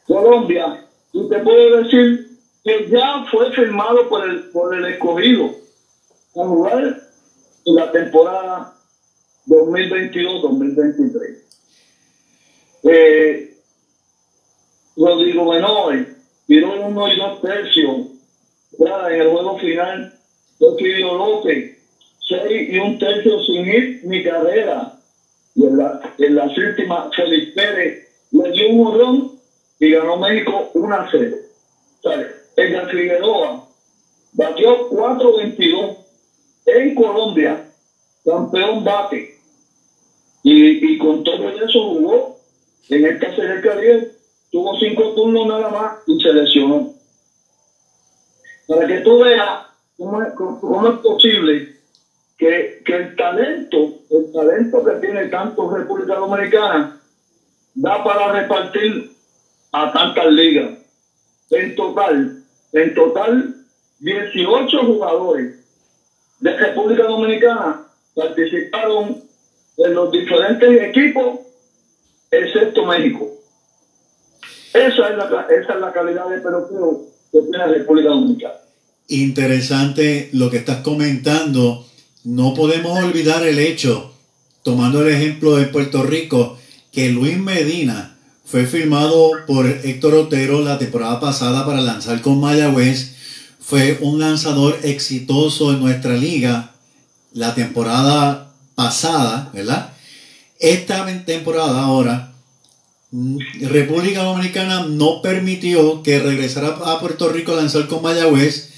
Colombia 0.05 0.86
y 1.13 1.29
te 1.29 1.39
puedo 1.39 1.83
decir 1.83 2.38
que 2.63 2.89
ya 2.89 3.25
fue 3.31 3.51
firmado 3.51 4.10
por 4.10 4.27
el, 4.27 4.50
por 4.51 4.75
el 4.75 4.86
escogido 4.86 5.45
a 6.36 6.45
jugar 6.45 7.01
en 7.65 7.75
la 7.75 7.91
temporada 7.91 8.74
2022-2023. 9.48 11.43
Eh, 12.83 13.57
Rodrigo 14.95 15.50
Benoit 15.50 16.12
tiró 16.47 16.88
uno 16.88 17.07
y 17.07 17.17
dos 17.17 17.41
tercios 17.41 18.07
¿verdad? 18.77 19.13
en 19.13 19.21
el 19.21 19.29
juego 19.29 19.57
final. 19.57 20.13
Porfirio 20.59 21.15
López, 21.15 21.77
seis 22.27 22.69
y 22.69 22.77
un 22.77 22.97
tercio 22.97 23.39
sin 23.43 23.65
ir 23.65 24.01
ni 24.03 24.23
carrera. 24.23 24.93
Y 25.55 25.65
en 25.65 25.77
la, 25.77 26.13
en 26.17 26.35
la 26.35 26.53
séptima, 26.53 27.09
Félix 27.15 27.53
Pérez 27.53 28.07
le 28.31 28.51
dio 28.51 28.69
un 28.69 28.77
morrón 28.77 29.31
y 29.79 29.91
ganó 29.91 30.17
México 30.17 30.71
1 30.73 30.95
a 30.95 31.07
0. 31.12 31.35
O 31.35 32.09
sea, 32.09 32.27
Edgar 32.55 32.89
Figueroa 32.89 33.67
batió 34.33 34.89
4-22 34.89 35.97
en 36.65 36.95
Colombia, 36.95 37.65
campeón 38.23 38.83
bate. 38.83 39.33
Y, 40.43 40.93
y 40.93 40.97
con 40.97 41.23
todo 41.23 41.50
eso 41.50 41.83
jugó 41.89 42.38
en 42.89 43.05
esta 43.05 43.35
serie 43.35 43.51
del 43.51 43.62
Caribe, 43.62 44.12
tuvo 44.53 44.75
cinco 44.75 45.12
turnos 45.13 45.48
nada 45.48 45.69
más 45.69 45.95
y 46.07 46.15
se 46.22 46.31
lesionó. 46.31 46.88
Para 48.67 48.88
que 48.88 49.01
tú 49.01 49.19
veas 49.19 49.62
cómo 49.98 50.22
es, 50.22 50.33
cómo- 50.33 50.88
es 50.89 51.00
posible 51.00 51.67
que, 52.38 52.72
que 52.86 52.93
el 52.95 53.15
talento, 53.15 53.89
el 54.10 54.31
talento 54.31 54.83
que 54.83 54.95
tiene 54.98 55.27
tanto 55.27 55.69
República 55.69 56.15
Dominicana, 56.15 56.89
da 57.75 58.03
para 58.03 58.27
repartir 58.27 59.03
a 59.72 59.91
tantas 59.91 60.27
ligas. 60.27 60.74
En 61.51 61.75
total, 61.75 62.31
en 62.74 62.93
total, 62.93 63.51
18 64.00 64.86
jugadores 64.86 65.51
de 66.39 66.55
República 66.55 67.05
Dominicana 67.05 67.79
participaron 68.15 69.17
en 69.77 69.93
los 69.93 70.12
diferentes 70.12 70.81
equipos, 70.81 71.38
excepto 72.31 72.83
México. 72.86 73.29
Esa 74.74 75.10
es 75.10 75.18
la, 75.18 75.48
esa 75.50 75.74
es 75.74 75.80
la 75.80 75.94
calidad 75.94 76.30
de 76.30 76.39
pelotero 76.39 77.01
que 77.32 77.42
tiene 77.42 77.68
República 77.68 78.10
Dominicana. 78.10 78.53
Interesante 79.08 80.30
lo 80.34 80.50
que 80.50 80.58
estás 80.58 80.77
comentando. 80.77 81.86
No 82.24 82.53
podemos 82.53 82.98
olvidar 83.03 83.46
el 83.46 83.60
hecho, 83.60 84.13
tomando 84.63 85.01
el 85.01 85.13
ejemplo 85.13 85.56
de 85.58 85.65
Puerto 85.65 86.03
Rico, 86.03 86.58
que 86.92 87.10
Luis 87.10 87.38
Medina 87.38 88.16
fue 88.46 88.66
firmado 88.66 89.31
por 89.48 89.66
Héctor 89.66 90.16
Otero 90.16 90.62
la 90.62 90.77
temporada 90.77 91.20
pasada 91.20 91.66
para 91.66 91.81
lanzar 91.81 92.22
con 92.22 92.40
Mayagüez. 92.40 93.16
Fue 93.59 93.98
un 94.01 94.20
lanzador 94.20 94.77
exitoso 94.83 95.72
en 95.72 95.79
nuestra 95.79 96.16
liga 96.16 96.72
la 97.33 97.55
temporada 97.55 98.51
pasada, 98.75 99.50
¿verdad? 99.53 99.94
Esta 100.59 101.05
temporada 101.25 101.81
ahora, 101.81 102.32
República 103.61 104.23
Dominicana 104.23 104.85
no 104.87 105.21
permitió 105.21 106.01
que 106.01 106.19
regresara 106.19 106.69
a 106.69 106.99
Puerto 106.99 107.29
Rico 107.29 107.51
a 107.53 107.57
lanzar 107.57 107.87
con 107.87 108.01
Mayagüez. 108.01 108.71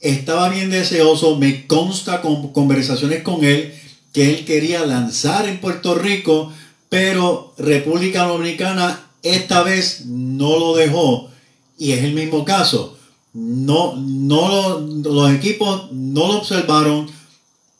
Estaba 0.00 0.48
bien 0.48 0.70
deseoso, 0.70 1.36
me 1.36 1.66
consta 1.66 2.22
con 2.22 2.52
conversaciones 2.52 3.22
con 3.22 3.44
él 3.44 3.74
que 4.12 4.30
él 4.30 4.44
quería 4.44 4.84
lanzar 4.86 5.48
en 5.48 5.60
Puerto 5.60 5.94
Rico, 5.94 6.52
pero 6.88 7.54
República 7.58 8.24
Dominicana 8.24 9.10
esta 9.22 9.62
vez 9.62 10.06
no 10.06 10.58
lo 10.58 10.74
dejó. 10.74 11.30
Y 11.78 11.92
es 11.92 12.04
el 12.04 12.14
mismo 12.14 12.44
caso. 12.44 12.98
No, 13.34 13.96
no 13.96 14.48
lo- 14.48 14.80
los 14.80 15.32
equipos 15.34 15.92
no 15.92 16.28
lo 16.28 16.38
observaron, 16.38 17.08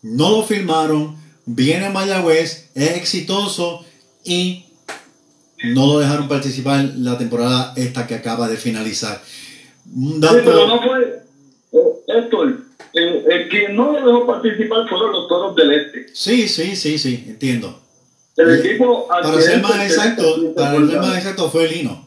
no 0.03 0.31
lo 0.31 0.42
firmaron, 0.44 1.16
viene 1.46 1.90
Mayagüez, 1.90 2.70
es 2.75 2.90
exitoso 2.96 3.85
y 4.25 4.64
no 5.64 5.87
lo 5.87 5.98
dejaron 6.01 6.29
participar 6.29 6.85
la 6.96 7.16
temporada 7.18 7.72
esta 7.77 8.07
que 8.07 8.14
acaba 8.14 8.48
de 8.48 8.57
finalizar. 8.57 9.22
Un 9.94 10.14
Sí, 10.14 10.20
dato- 10.20 10.40
pero 10.44 10.66
no 10.66 10.83
fue 10.83 11.22
eh, 11.72 11.79
Héctor. 12.09 12.59
El, 12.94 13.25
el 13.33 13.48
que 13.48 13.68
no 13.70 13.92
lo 13.98 14.07
dejó 14.07 14.27
participar 14.27 14.87
fueron 14.88 15.12
los 15.12 15.27
toros 15.29 15.57
del 15.57 15.72
este. 15.72 16.07
sí, 16.12 16.46
sí, 16.48 16.77
sí, 16.77 16.98
sí, 16.98 17.25
entiendo. 17.27 17.81
El 18.37 18.61
equipo 18.61 19.07
Para 19.09 19.40
ser 19.40 19.61
más 19.62 19.72
accidente, 19.72 19.94
exacto, 19.94 20.22
excelente, 20.29 20.55
para 20.61 20.87
ser 20.87 20.98
más 21.01 21.16
exacto 21.18 21.51
fue 21.51 21.68
Lino. 21.68 22.07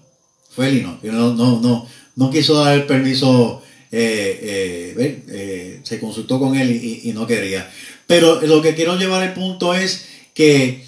Fue 0.49 0.71
Lino. 0.71 0.99
no, 1.03 1.33
no, 1.33 1.59
no, 1.59 1.87
no 2.15 2.31
quiso 2.31 2.53
dar 2.63 2.75
el 2.75 2.85
permiso, 2.85 3.61
eh, 3.91 4.93
eh, 4.97 5.23
eh, 5.29 5.79
se 5.83 5.99
consultó 5.99 6.39
con 6.39 6.55
él 6.55 6.71
y, 6.71 7.01
y- 7.05 7.09
y 7.09 7.13
no 7.13 7.25
quería. 7.27 7.69
Pero 8.07 8.39
lo 8.41 8.61
que 8.61 8.75
quiero 8.75 8.95
llevar 8.95 9.23
al 9.23 9.33
punto 9.33 9.73
es 9.73 10.07
que 10.35 10.84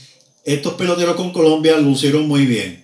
estos 0.47 0.73
peloteros 0.75 1.15
con 1.17 1.31
Colombia 1.31 1.77
lucieron 1.77 2.27
muy 2.27 2.45
bien. 2.45 2.83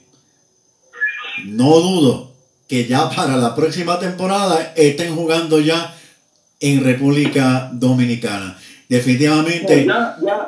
No 1.45 1.79
dudo 1.79 2.31
que 2.67 2.85
ya 2.85 3.09
para 3.09 3.37
la 3.37 3.55
próxima 3.55 3.97
temporada 3.99 4.73
estén 4.75 5.15
jugando 5.15 5.59
ya 5.59 5.95
en 6.59 6.83
República 6.83 7.69
Dominicana. 7.73 8.57
Definitivamente, 8.89 9.85
Ya, 9.85 10.17
ya, 10.21 10.47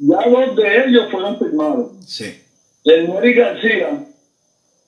ya 0.00 0.28
dos 0.30 0.56
de 0.56 0.84
ellos 0.86 1.10
fueron 1.10 1.38
firmados. 1.38 1.92
sí. 2.06 2.34
El 2.84 3.08
Neri 3.08 3.34
García 3.34 4.06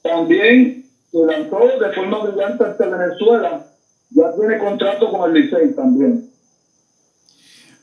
también 0.02 0.86
se 1.10 1.18
lanzó 1.18 1.58
de 1.80 1.92
forma 1.94 2.18
brillante 2.24 2.64
ante 2.64 2.86
Venezuela. 2.86 3.66
Ya 4.10 4.24
tiene 4.38 4.58
contrato 4.58 5.10
con 5.10 5.36
el 5.36 5.42
Licey 5.42 5.74
también. 5.74 6.30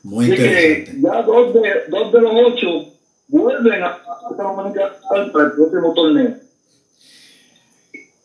Muy 0.02 0.24
Así 0.24 0.36
que 0.36 0.44
interesante. 0.88 1.00
ya 1.02 1.22
dos 1.22 1.54
de, 1.54 1.70
dos 1.90 2.12
de 2.12 2.20
los 2.22 2.32
ocho 2.46 2.92
vuelven 3.28 3.82
a, 3.82 3.98
próximo 5.32 5.92
torneo. 5.94 6.36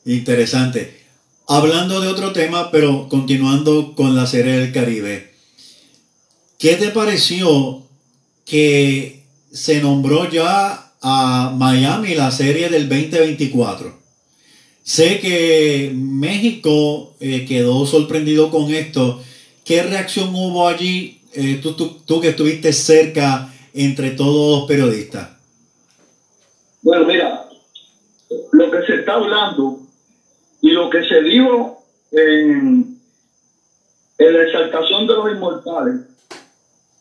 Interesante. 0.05 0.99
Hablando 1.47 1.99
de 2.01 2.07
otro 2.07 2.31
tema, 2.31 2.71
pero 2.71 3.09
continuando 3.09 3.93
con 3.95 4.15
la 4.15 4.25
Serie 4.25 4.53
del 4.57 4.71
Caribe, 4.71 5.33
¿qué 6.57 6.75
te 6.75 6.89
pareció 6.89 7.83
que 8.45 9.23
se 9.51 9.81
nombró 9.81 10.29
ya 10.29 10.93
a 11.01 11.53
Miami 11.55 12.15
la 12.15 12.31
serie 12.31 12.69
del 12.69 12.87
2024? 12.87 13.99
Sé 14.83 15.19
que 15.19 15.91
México 15.93 17.15
eh, 17.19 17.45
quedó 17.45 17.85
sorprendido 17.85 18.49
con 18.49 18.73
esto. 18.73 19.21
¿Qué 19.63 19.83
reacción 19.83 20.33
hubo 20.33 20.67
allí? 20.67 21.17
eh, 21.33 21.59
tú, 21.63 21.73
tú- 21.73 21.97
tú 22.05 22.19
que 22.19 22.29
estuviste 22.29 22.73
cerca 22.73 23.50
entre 23.73 24.11
todos 24.11 24.59
los 24.59 24.67
periodistas. 24.67 25.29
Bueno, 26.81 27.05
mira, 27.05 27.45
lo 28.51 28.71
que 28.71 28.81
se 28.85 28.95
está 28.95 29.13
hablando 29.13 29.79
y 30.61 30.71
lo 30.71 30.89
que 30.89 31.03
se 31.03 31.21
dijo 31.21 31.83
en, 32.11 32.99
en 34.17 34.33
la 34.33 34.43
exaltación 34.43 35.07
de 35.07 35.13
los 35.13 35.31
inmortales, 35.31 36.01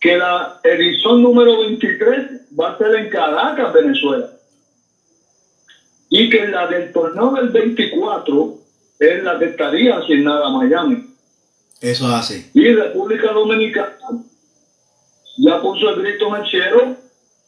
que 0.00 0.16
la 0.16 0.60
edición 0.64 1.22
número 1.22 1.58
23 1.58 2.58
va 2.58 2.70
a 2.70 2.78
ser 2.78 2.94
en 2.96 3.10
Caracas, 3.10 3.72
Venezuela. 3.72 4.30
Y 6.08 6.28
que 6.28 6.48
la 6.48 6.66
del 6.66 6.92
torneo 6.92 7.32
del 7.34 7.50
24 7.50 8.58
es 8.98 9.22
la 9.22 9.38
que 9.38 9.44
estaría 9.46 9.98
asignada 9.98 10.46
a 10.46 10.50
Miami. 10.50 11.06
Eso 11.80 12.08
hace. 12.08 12.50
Y 12.52 12.72
República 12.72 13.32
Dominicana 13.32 13.96
ya 15.40 15.60
puso 15.60 15.88
el 15.90 16.02
grito 16.02 16.28
cielo 16.50 16.96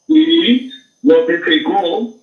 y 0.09 0.71
notificó 1.03 2.15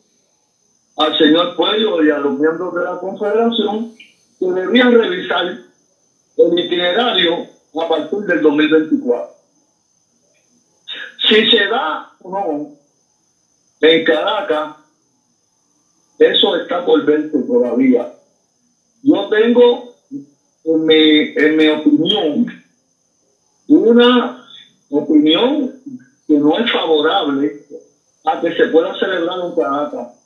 al 0.98 1.18
señor 1.18 1.56
Puello 1.56 2.04
y 2.04 2.10
a 2.10 2.18
los 2.18 2.40
miembros 2.40 2.74
de 2.74 2.84
la 2.84 3.00
Confederación 3.00 3.94
que 4.40 4.46
debían 4.48 4.94
revisar 4.94 5.46
el 5.46 6.60
itinerario 6.60 7.46
a 7.80 7.88
partir 7.88 8.20
del 8.20 8.42
2024. 8.42 9.30
Si 11.28 11.50
se 11.50 11.68
da 11.68 12.14
o 12.24 12.32
no 12.32 12.70
en 13.82 14.04
Caracas, 14.04 14.76
eso 16.18 16.56
está 16.56 16.84
por 16.84 17.06
verse 17.06 17.38
todavía. 17.44 18.12
Yo 19.04 19.30
tengo, 19.30 19.94
en 20.64 20.86
mi, 20.86 21.20
en 21.36 21.56
mi 21.56 21.68
opinión, 21.68 22.46
una 23.68 24.39
opinión 24.90 25.74
que 26.28 26.38
no 26.38 26.58
es 26.58 26.72
favorable 26.72 27.52
a 28.26 28.42
que 28.42 28.56
se 28.56 28.66
pueda 28.68 28.98
celebrar 29.00 29.40
un 29.40 29.56
Caracas 29.56 30.20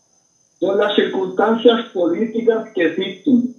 por 0.59 0.77
las 0.77 0.95
circunstancias 0.95 1.89
políticas 1.93 2.69
que 2.73 2.85
existen, 2.85 3.53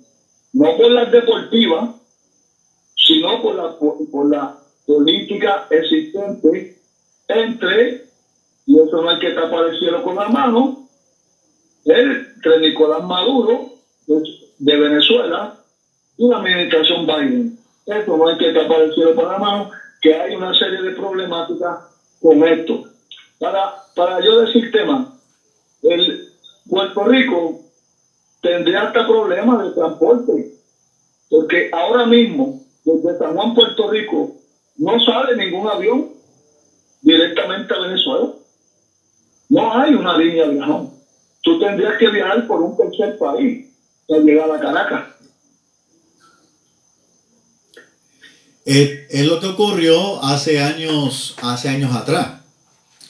no 0.55 0.77
por 0.77 0.91
las 0.91 1.11
deportivas, 1.11 1.91
sino 2.97 3.43
por 3.43 3.55
la, 3.55 3.77
por, 3.77 4.31
la 4.31 4.57
política 4.87 5.67
existente 5.71 6.75
entre, 7.29 8.05
y 8.67 8.79
eso 8.79 9.03
no 9.03 9.11
hay 9.11 9.19
que 9.19 9.33
tapar 9.33 9.67
el 9.67 9.79
cielo 9.79 10.03
con 10.03 10.17
la 10.17 10.29
mano, 10.29 10.79
entre 11.85 12.61
Nicolás 12.61 13.03
Maduro 13.03 13.69
de 14.07 14.77
Venezuela 14.77 15.55
y 16.17 16.27
la 16.27 16.37
administración 16.37 17.07
Biden. 17.07 17.59
Eso 17.85 18.17
no 18.17 18.29
hay 18.29 18.39
que 18.39 18.53
tapar 18.53 18.81
el 18.81 18.95
cielo 18.95 19.15
con 19.15 19.29
la 19.29 19.39
mano, 19.39 19.69
que 20.05 20.13
hay 20.13 20.35
una 20.35 20.53
serie 20.53 20.83
de 20.83 20.91
problemáticas 20.91 21.79
con 22.21 22.47
esto. 22.47 22.83
Para, 23.39 23.73
para 23.97 24.23
yo 24.23 24.39
decir 24.43 24.71
tema, 24.71 25.11
el 25.83 26.21
Puerto 26.69 27.05
Rico 27.05 27.59
tendría 28.43 28.83
hasta 28.83 29.07
problemas 29.07 29.63
de 29.63 29.73
transporte, 29.73 30.51
porque 31.31 31.71
ahora 31.73 32.05
mismo 32.05 32.55
desde 32.85 33.17
San 33.17 33.35
Juan, 33.35 33.55
Puerto 33.55 33.89
Rico, 33.89 34.31
no 34.77 35.01
sale 35.01 35.37
ningún 35.37 35.67
avión 35.69 36.07
directamente 37.01 37.73
a 37.73 37.79
Venezuela. 37.79 38.29
No 39.49 39.73
hay 39.73 39.95
una 39.95 40.19
línea 40.19 40.45
viajón. 40.49 40.91
Tú 41.41 41.59
tendrías 41.59 41.97
que 41.97 42.11
viajar 42.11 42.47
por 42.47 42.61
un 42.61 42.77
tercer 42.77 43.17
país 43.17 43.65
para 44.07 44.21
llegar 44.21 44.51
a 44.51 44.61
Caracas. 44.61 45.14
Es, 48.65 49.27
lo 49.27 49.41
que 49.41 49.49
ocurrió 49.49 50.23
hace 50.25 50.63
años, 50.63 51.37
hace 51.43 51.69
años 51.69 51.95
atrás. 51.95 52.41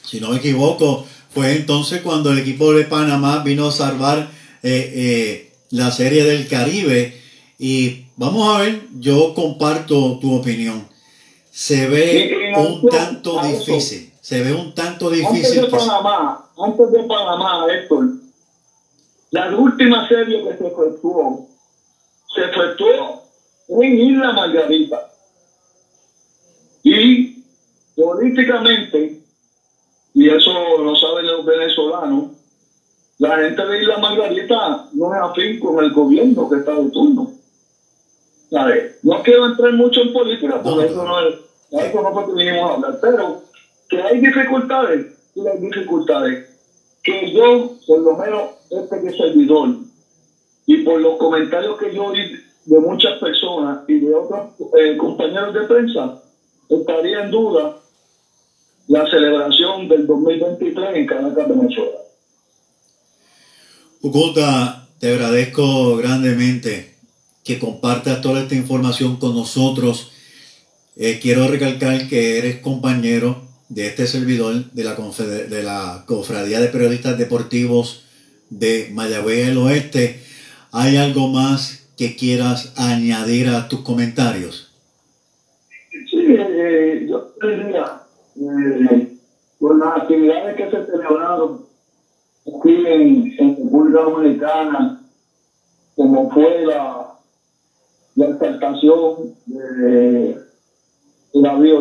Si 0.02 0.20
no 0.20 0.30
me 0.30 0.38
equivoco, 0.38 1.06
fue 1.30 1.56
entonces 1.56 2.02
cuando 2.02 2.32
el 2.32 2.38
equipo 2.38 2.72
de 2.72 2.84
Panamá 2.84 3.42
vino 3.44 3.68
a 3.68 3.72
salvar 3.72 4.30
eh, 4.62 4.92
eh, 4.94 5.52
la 5.70 5.90
serie 5.90 6.24
del 6.24 6.48
Caribe. 6.48 7.20
Y 7.58 8.06
vamos 8.16 8.48
a 8.48 8.62
ver, 8.62 8.82
yo 8.98 9.32
comparto 9.34 10.18
tu 10.18 10.34
opinión. 10.34 10.88
Se 11.50 11.88
ve 11.88 12.52
un 12.56 12.88
tanto 12.88 13.40
difícil. 13.42 14.12
Se 14.20 14.42
ve 14.42 14.52
un 14.52 14.74
tanto 14.74 15.10
difícil. 15.10 15.60
Antes 15.60 15.70
de 15.70 15.78
Panamá, 15.78 16.50
antes 16.58 16.90
de 16.90 17.02
Panamá, 17.04 17.66
Héctor, 17.72 18.06
la 19.30 19.56
última 19.56 20.08
serie 20.08 20.42
que 20.42 20.56
se 20.56 20.66
efectuó, 20.66 21.48
se 22.34 22.40
efectuó 22.40 23.22
en 23.68 23.98
Isla 23.98 24.32
Margarita. 24.32 25.13
Y 26.84 27.42
políticamente, 27.96 29.20
y 30.14 30.28
eso 30.28 30.78
lo 30.78 30.94
saben 30.94 31.26
los 31.26 31.44
venezolanos, 31.44 32.30
la 33.18 33.38
gente 33.38 33.64
de 33.64 33.82
Isla 33.82 33.98
Margarita 33.98 34.88
no 34.92 35.14
es 35.14 35.20
afín 35.20 35.58
con 35.60 35.82
el 35.82 35.92
gobierno 35.92 36.48
que 36.48 36.56
está 36.58 36.74
de 36.74 36.90
turno. 36.90 37.30
No 39.02 39.22
quiero 39.22 39.46
entrar 39.46 39.72
mucho 39.72 40.02
en 40.02 40.12
política 40.12 40.60
porque 40.62 40.86
eso 40.86 41.04
no. 41.04 41.20
es, 41.20 41.34
eso 41.70 42.02
no 42.02 42.12
porque 42.12 42.34
vinimos 42.34 42.70
a 42.70 42.74
hablar, 42.74 42.98
pero 43.00 43.42
que 43.88 44.00
hay 44.00 44.20
dificultades, 44.20 45.06
y 45.34 45.46
hay 45.46 45.58
dificultades. 45.58 46.50
Que 47.02 47.32
yo, 47.32 47.72
por 47.86 47.98
lo 48.00 48.16
menos 48.16 48.42
este 48.70 49.00
que 49.00 49.10
servidor, 49.10 49.70
y 50.66 50.76
por 50.78 51.00
los 51.00 51.16
comentarios 51.16 51.78
que 51.78 51.94
yo 51.94 52.04
oí 52.04 52.36
de 52.64 52.78
muchas 52.78 53.18
personas 53.18 53.80
y 53.88 54.00
de 54.00 54.14
otros 54.14 54.50
eh, 54.78 54.96
compañeros 54.96 55.52
de 55.52 55.60
prensa, 55.62 56.22
estaría 56.80 57.24
en 57.24 57.30
duda 57.30 57.76
la 58.88 59.08
celebración 59.08 59.88
del 59.88 60.06
2023 60.06 60.88
en 60.94 61.06
Caracas, 61.06 61.48
Venezuela. 61.48 61.98
Ucota, 64.02 64.86
te 64.98 65.12
agradezco 65.12 65.96
grandemente 65.96 66.94
que 67.42 67.58
compartas 67.58 68.20
toda 68.20 68.42
esta 68.42 68.54
información 68.54 69.16
con 69.16 69.34
nosotros. 69.34 70.10
Eh, 70.96 71.18
quiero 71.20 71.48
recalcar 71.48 72.08
que 72.08 72.38
eres 72.38 72.60
compañero 72.60 73.42
de 73.68 73.86
este 73.86 74.06
servidor 74.06 74.70
de 74.72 74.84
la, 74.84 74.94
de 74.94 75.62
la 75.62 76.04
Cofradía 76.06 76.60
de 76.60 76.68
Periodistas 76.68 77.18
Deportivos 77.18 78.04
de 78.50 78.90
Mayagüez 78.92 79.46
del 79.46 79.58
Oeste. 79.58 80.20
¿Hay 80.70 80.96
algo 80.96 81.28
más 81.28 81.86
que 81.96 82.16
quieras 82.16 82.72
añadir 82.76 83.48
a 83.48 83.68
tus 83.68 83.80
comentarios? 83.80 84.63
Diría, 87.46 88.02
eh, 88.36 89.16
por 89.58 89.78
las 89.78 90.02
actividades 90.02 90.56
que 90.56 90.70
se 90.70 90.86
celebraron 90.86 91.64
aquí 92.46 92.86
en, 92.86 93.56
República 93.56 94.00
Dominicana, 94.02 95.02
como 95.96 96.30
fue 96.30 96.66
la, 96.66 97.18
la 98.16 98.26
exaltación 98.26 99.34
de, 99.46 100.38
David 101.34 101.72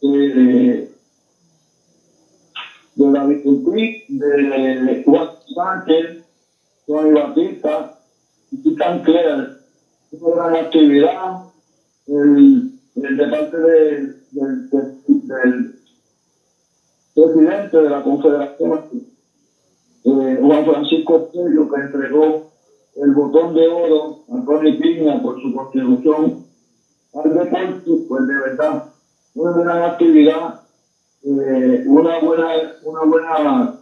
de, 0.00 0.90
de 2.94 3.12
David 3.12 3.40
Ortiz, 3.44 4.04
de 4.08 5.02
Juan 5.04 5.28
Sánchez, 5.54 6.24
Juan 6.86 7.14
Batista, 7.14 7.98
y 8.50 8.76
tan 8.76 9.02
Claire, 9.02 9.56
una 10.12 10.48
gran 10.48 10.64
actividad. 10.64 11.42
De 12.06 13.26
parte 13.28 13.56
del, 14.36 15.80
presidente 17.14 17.76
de 17.78 17.90
la 17.90 18.02
Confederación, 18.02 18.80
eh, 20.04 20.38
Juan 20.40 20.64
Francisco 20.64 21.30
Pello, 21.32 21.70
que 21.70 21.80
entregó 21.80 22.52
el 22.96 23.12
botón 23.12 23.54
de 23.54 23.66
oro 23.66 24.24
a 24.30 24.44
Tony 24.44 24.74
Piña 24.74 25.22
por 25.22 25.40
su 25.40 25.54
contribución 25.54 26.44
al 27.14 27.34
deporte, 27.34 27.90
pues 28.08 28.26
de 28.26 28.34
verdad, 28.34 28.84
una 29.34 29.52
gran 29.52 29.82
actividad, 29.82 30.60
eh, 31.22 31.84
una 31.86 32.18
buena, 32.18 32.48
una 32.84 33.04
buena, 33.04 33.80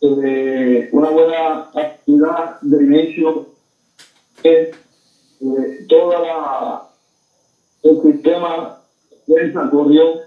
eh, 0.00 0.88
una 0.92 1.10
buena 1.10 1.70
actividad 1.74 2.60
de 2.60 2.84
inicio 2.84 3.46
que 4.42 4.70
toda 5.88 6.20
la 6.20 6.86
el 7.82 8.02
sistema 8.02 8.80
prensa 9.26 9.68
corrió 9.70 10.20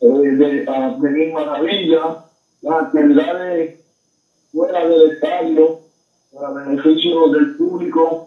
eh, 0.00 0.06
de, 0.06 0.64
a 0.68 0.96
venir 0.98 1.32
maravilla, 1.32 2.24
las 2.60 2.84
actividades 2.84 3.78
fuera 4.52 4.86
del 4.86 5.12
estadio, 5.12 5.78
para 6.32 6.50
beneficio 6.50 7.28
del 7.28 7.56
público 7.56 8.26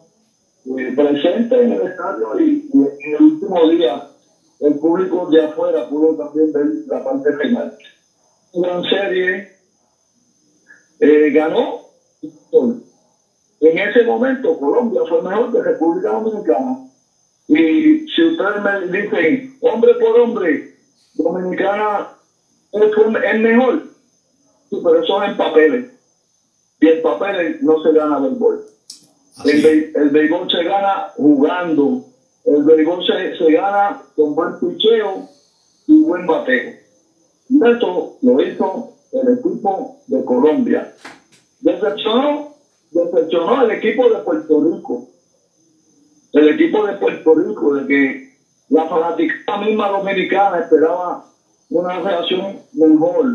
eh, 0.65 0.93
presente 0.95 1.61
en 1.61 1.71
el 1.73 1.81
estadio 1.81 2.39
y, 2.39 2.69
en 2.73 3.15
el 3.15 3.21
último 3.21 3.67
día 3.69 4.07
el 4.59 4.75
público 4.79 5.29
de 5.29 5.43
afuera 5.43 5.89
pudo 5.89 6.15
también 6.15 6.51
ver 6.53 6.65
la 6.87 7.03
parte 7.03 7.33
final. 7.33 7.73
Una 8.53 8.81
serie 8.89 9.47
eh, 10.99 11.31
ganó. 11.31 11.81
En 13.59 13.77
ese 13.77 14.03
momento 14.03 14.57
Colombia 14.57 15.01
fue 15.09 15.21
mejor 15.21 15.51
que 15.51 15.61
República 15.61 16.11
Dominicana 16.11 16.79
y 17.47 18.07
si 18.07 18.23
ustedes 18.23 18.63
me 18.63 18.99
dicen, 18.99 19.57
hombre 19.61 19.93
por 19.95 20.19
hombre, 20.19 20.75
Dominicana 21.13 22.09
es, 22.71 23.39
mejor, 23.39 23.83
sí, 24.69 24.81
pero 24.83 25.03
eso 25.03 25.23
es 25.23 25.29
en 25.29 25.37
papeles. 25.37 25.91
Y 26.79 26.87
en 26.87 27.01
papeles 27.01 27.61
no 27.61 27.81
se 27.83 27.91
gana 27.93 28.19
béisbol. 28.19 28.65
El, 29.45 29.91
el 29.95 30.09
béisbol 30.09 30.51
se 30.51 30.63
gana 30.63 31.11
jugando. 31.15 32.05
El 32.45 32.63
béisbol 32.63 33.05
se, 33.05 33.37
se 33.37 33.51
gana 33.51 34.01
con 34.15 34.35
buen 34.35 34.59
picheo 34.59 35.29
y 35.87 36.01
buen 36.01 36.25
bateo. 36.25 36.73
Y 37.47 37.69
esto 37.69 38.17
lo 38.21 38.41
hizo 38.41 38.93
el 39.11 39.37
equipo 39.37 40.01
de 40.07 40.25
Colombia. 40.25 40.93
Decepcionó, 41.61 42.55
decepcionó 42.91 43.63
el 43.63 43.71
equipo 43.71 44.09
de 44.09 44.17
Puerto 44.17 44.61
Rico 44.61 45.07
el 46.35 46.49
equipo 46.49 46.85
de 46.85 46.93
Puerto 46.97 47.33
Rico, 47.33 47.75
de 47.75 47.87
que 47.87 48.35
la 48.69 48.89
fanática 48.89 49.57
misma 49.59 49.89
dominicana 49.89 50.59
esperaba 50.59 51.25
una 51.69 51.99
reacción 52.01 52.59
mejor 52.73 53.25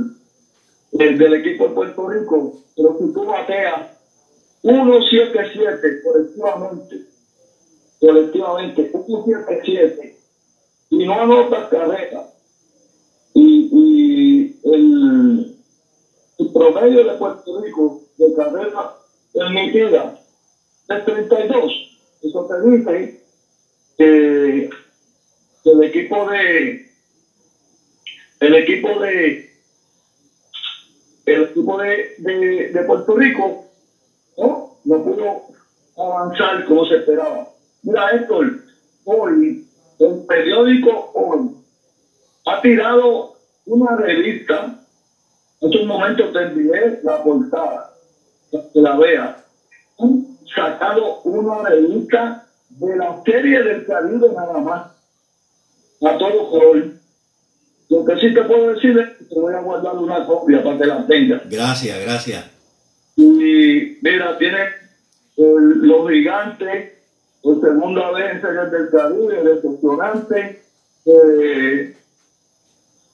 del 0.92 1.34
equipo 1.34 1.68
de 1.68 1.74
Puerto 1.74 2.08
Rico, 2.08 2.58
pero 2.76 2.98
si 2.98 3.12
tú 3.14 3.24
bateas 3.24 3.90
1-7-7 4.62 6.02
colectivamente, 6.02 7.06
colectivamente, 7.98 8.92
1-7-7, 8.92 10.16
y 10.90 11.06
no 11.06 11.20
anotas 11.20 11.68
carrera, 11.68 12.26
y, 13.32 13.70
y 13.72 14.60
el, 14.64 15.56
el, 16.38 16.52
promedio 16.52 17.04
de 17.04 17.16
Puerto 17.16 17.62
Rico 17.62 18.02
de 18.18 18.34
carrera 18.34 18.94
permitida 19.32 20.20
es 20.88 21.04
32, 21.06 21.89
eso 22.22 22.46
te 22.46 22.70
dice 22.70 23.14
que, 23.96 24.68
el 25.64 25.83
equipo 25.85 26.26
de, 26.28 26.80
el 28.40 28.54
equipo 28.54 28.98
de 28.98 29.44
el 31.26 31.42
equipo 31.42 31.78
de, 31.78 32.09
de, 32.72 32.85
Puerto 32.85 33.14
Rico 33.14 33.61
¿no? 34.38 34.70
no 34.85 35.02
pudo 35.04 35.42
avanzar 35.96 36.64
como 36.64 36.85
se 36.87 36.96
esperaba. 36.96 37.46
Mira, 37.83 38.11
Héctor, 38.11 38.56
hoy, 39.04 39.61
el 39.98 40.18
periódico 40.26 41.11
Hoy 41.12 41.50
ha 42.46 42.61
tirado 42.62 43.30
una 43.66 43.96
revista, 43.96 44.74
en 45.61 45.80
un 45.80 45.87
momento 45.87 46.33
te 46.33 46.42
envié 46.42 46.98
la 47.02 47.22
portada, 47.22 47.92
que 48.50 48.80
la 48.80 48.96
vea. 48.96 49.37
Sacado 50.54 51.20
una 51.22 51.68
revista 51.68 52.46
de 52.70 52.96
la 52.96 53.22
serie 53.24 53.62
del 53.62 53.86
Caribe 53.86 54.28
nada 54.34 54.58
más, 54.58 54.90
a 56.02 56.18
todo 56.18 56.50
color. 56.50 56.84
Lo 57.88 58.04
que 58.04 58.16
sí 58.20 58.32
te 58.32 58.42
puedo 58.42 58.72
decir 58.74 58.98
es 58.98 59.18
que 59.18 59.24
te 59.24 59.40
voy 59.40 59.52
a 59.54 59.60
guardar 59.60 59.96
una 59.96 60.24
copia 60.24 60.62
para 60.62 60.78
que 60.78 60.86
la 60.86 61.06
tengas. 61.06 61.50
Gracias, 61.50 62.00
gracias. 62.00 62.44
Y 63.16 63.98
mira, 64.00 64.38
tiene 64.38 64.58
los 65.36 66.08
gigantes, 66.08 66.92
por 67.42 67.60
segunda 67.60 68.12
vez 68.12 68.34
en 68.34 68.40
Series 68.42 68.70
del 68.70 68.90
Caribe, 68.90 69.42
decepcionante. 69.42 70.62
Eh, 71.06 71.96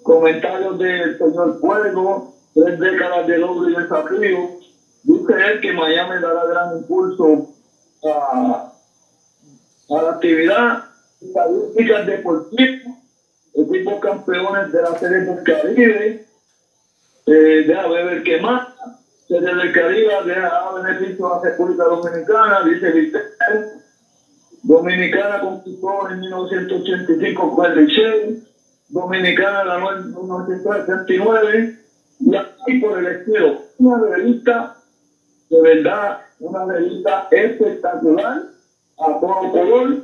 comentarios 0.03 0.79
del 0.79 1.19
señor 1.19 1.59
Fuego, 1.61 2.35
tres 2.55 2.79
décadas 2.79 3.27
de 3.27 3.39
logro 3.39 3.71
y 3.71 3.75
desafío. 3.75 4.66
Dice 5.07 5.33
él 5.33 5.61
que 5.61 5.73
Miami 5.73 6.21
dará 6.21 6.45
gran 6.47 6.79
impulso 6.79 7.55
a, 8.05 8.73
a 9.89 10.03
la 10.03 10.11
actividad 10.11 10.85
estadísticas 11.21 12.07
deportivas 12.07 12.97
equipos 13.57 14.01
campeones 14.01 14.73
de 14.73 14.83
la 14.83 14.99
Serie 14.99 15.19
del 15.19 15.43
Caribe, 15.43 16.27
eh, 17.27 17.65
deja 17.67 17.89
ver 17.89 18.23
qué 18.23 18.41
más, 18.41 18.69
Serie 19.27 19.55
del 19.55 19.73
Caribe, 19.73 20.13
deja 20.27 20.73
beneficio 20.73 21.27
a 21.27 21.37
la 21.37 21.51
República 21.51 21.85
Dominicana, 21.85 22.65
dice 22.65 22.91
Vicente, 22.91 23.29
Dominicana 24.63 25.41
conquistó 25.41 26.11
en 26.11 26.21
1985 26.21 27.57
con 27.57 27.67
el 27.67 27.87
Liceo, 27.87 28.37
Dominicana 28.89 29.65
ganó 29.65 29.97
en 29.97 30.15
1979, 30.15 31.79
y 32.21 32.37
así 32.37 32.79
por 32.79 32.99
el 32.99 33.07
estilo, 33.07 33.63
una 33.79 33.99
revista, 33.99 34.77
de 35.49 35.61
verdad, 35.61 36.19
una 36.39 36.65
revista 36.65 37.27
espectacular, 37.31 38.41
a 38.99 39.21
todo 39.21 39.51
color, 39.51 39.99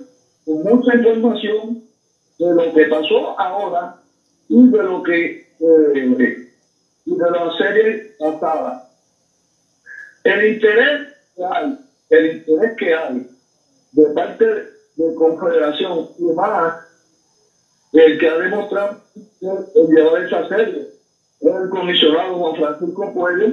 con 0.45 0.63
mucha 0.63 0.95
información, 0.95 1.79
de 2.39 2.55
lo 2.55 2.73
que 2.73 2.87
pasó 2.87 3.39
ahora 3.39 3.95
y 4.49 4.67
de 4.69 4.83
lo 4.83 5.03
que 5.03 5.39
eh, 5.61 6.37
y 7.05 7.17
de 7.17 7.31
la 7.31 7.51
serie 7.57 8.03
pasada. 8.19 8.83
El 10.25 10.55
interés 10.55 11.09
que 11.37 11.45
hay, 11.45 11.77
el 12.11 12.27
interés 12.33 12.73
que 12.77 12.95
hay 12.95 13.27
de 13.93 14.11
parte 14.11 14.45
de 14.97 15.15
Confederación 15.15 16.07
y 16.19 16.25
más, 16.33 16.75
el 17.93 18.19
que 18.19 18.29
ha 18.29 18.37
demostrado 18.37 18.97
el 19.41 19.89
llevar 19.89 20.23
esa 20.23 20.47
serie 20.49 20.87
es 21.41 21.53
el 21.53 21.69
comisionado 21.69 22.37
Juan 22.37 22.55
Francisco 22.55 23.13
Pueblo. 23.13 23.53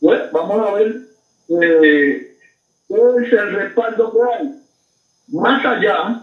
Pues 0.00 0.30
vamos 0.30 0.68
a 0.68 0.72
ver 0.72 0.96
eh, 1.48 2.26
es 2.88 3.32
el 3.32 3.52
respaldo 3.52 4.12
que 4.12 4.18
hay. 4.22 4.50
Más 5.28 5.64
allá 5.64 6.22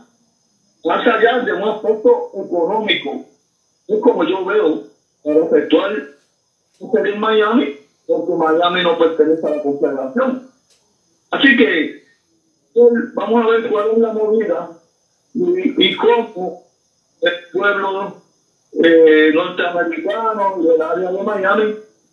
más 0.83 1.07
allá 1.07 1.39
de 1.39 1.53
un 1.53 1.63
aspecto 1.63 2.29
económico, 2.33 3.21
es 3.87 4.01
como 4.01 4.23
yo 4.25 4.43
veo 4.43 4.83
para 5.23 5.45
efectuar 5.45 5.91
en 7.05 7.19
Miami, 7.19 7.73
porque 8.05 8.33
Miami 8.33 8.83
no 8.83 8.97
pertenece 8.97 9.47
a 9.47 9.51
la 9.51 9.61
Confederación. 9.61 10.41
Así 11.31 11.55
que 11.55 12.01
vamos 13.13 13.43
a 13.43 13.49
ver 13.49 13.69
cuál 13.69 13.91
es 13.91 13.97
la 13.97 14.11
movida 14.11 14.69
y, 15.33 15.95
cómo 15.95 16.59
el 17.21 17.33
pueblo 17.51 18.13
eh, 18.83 19.31
norteamericano 19.33 20.57
del 20.61 20.81
área 20.81 21.11
de 21.11 21.23
Miami 21.23 21.63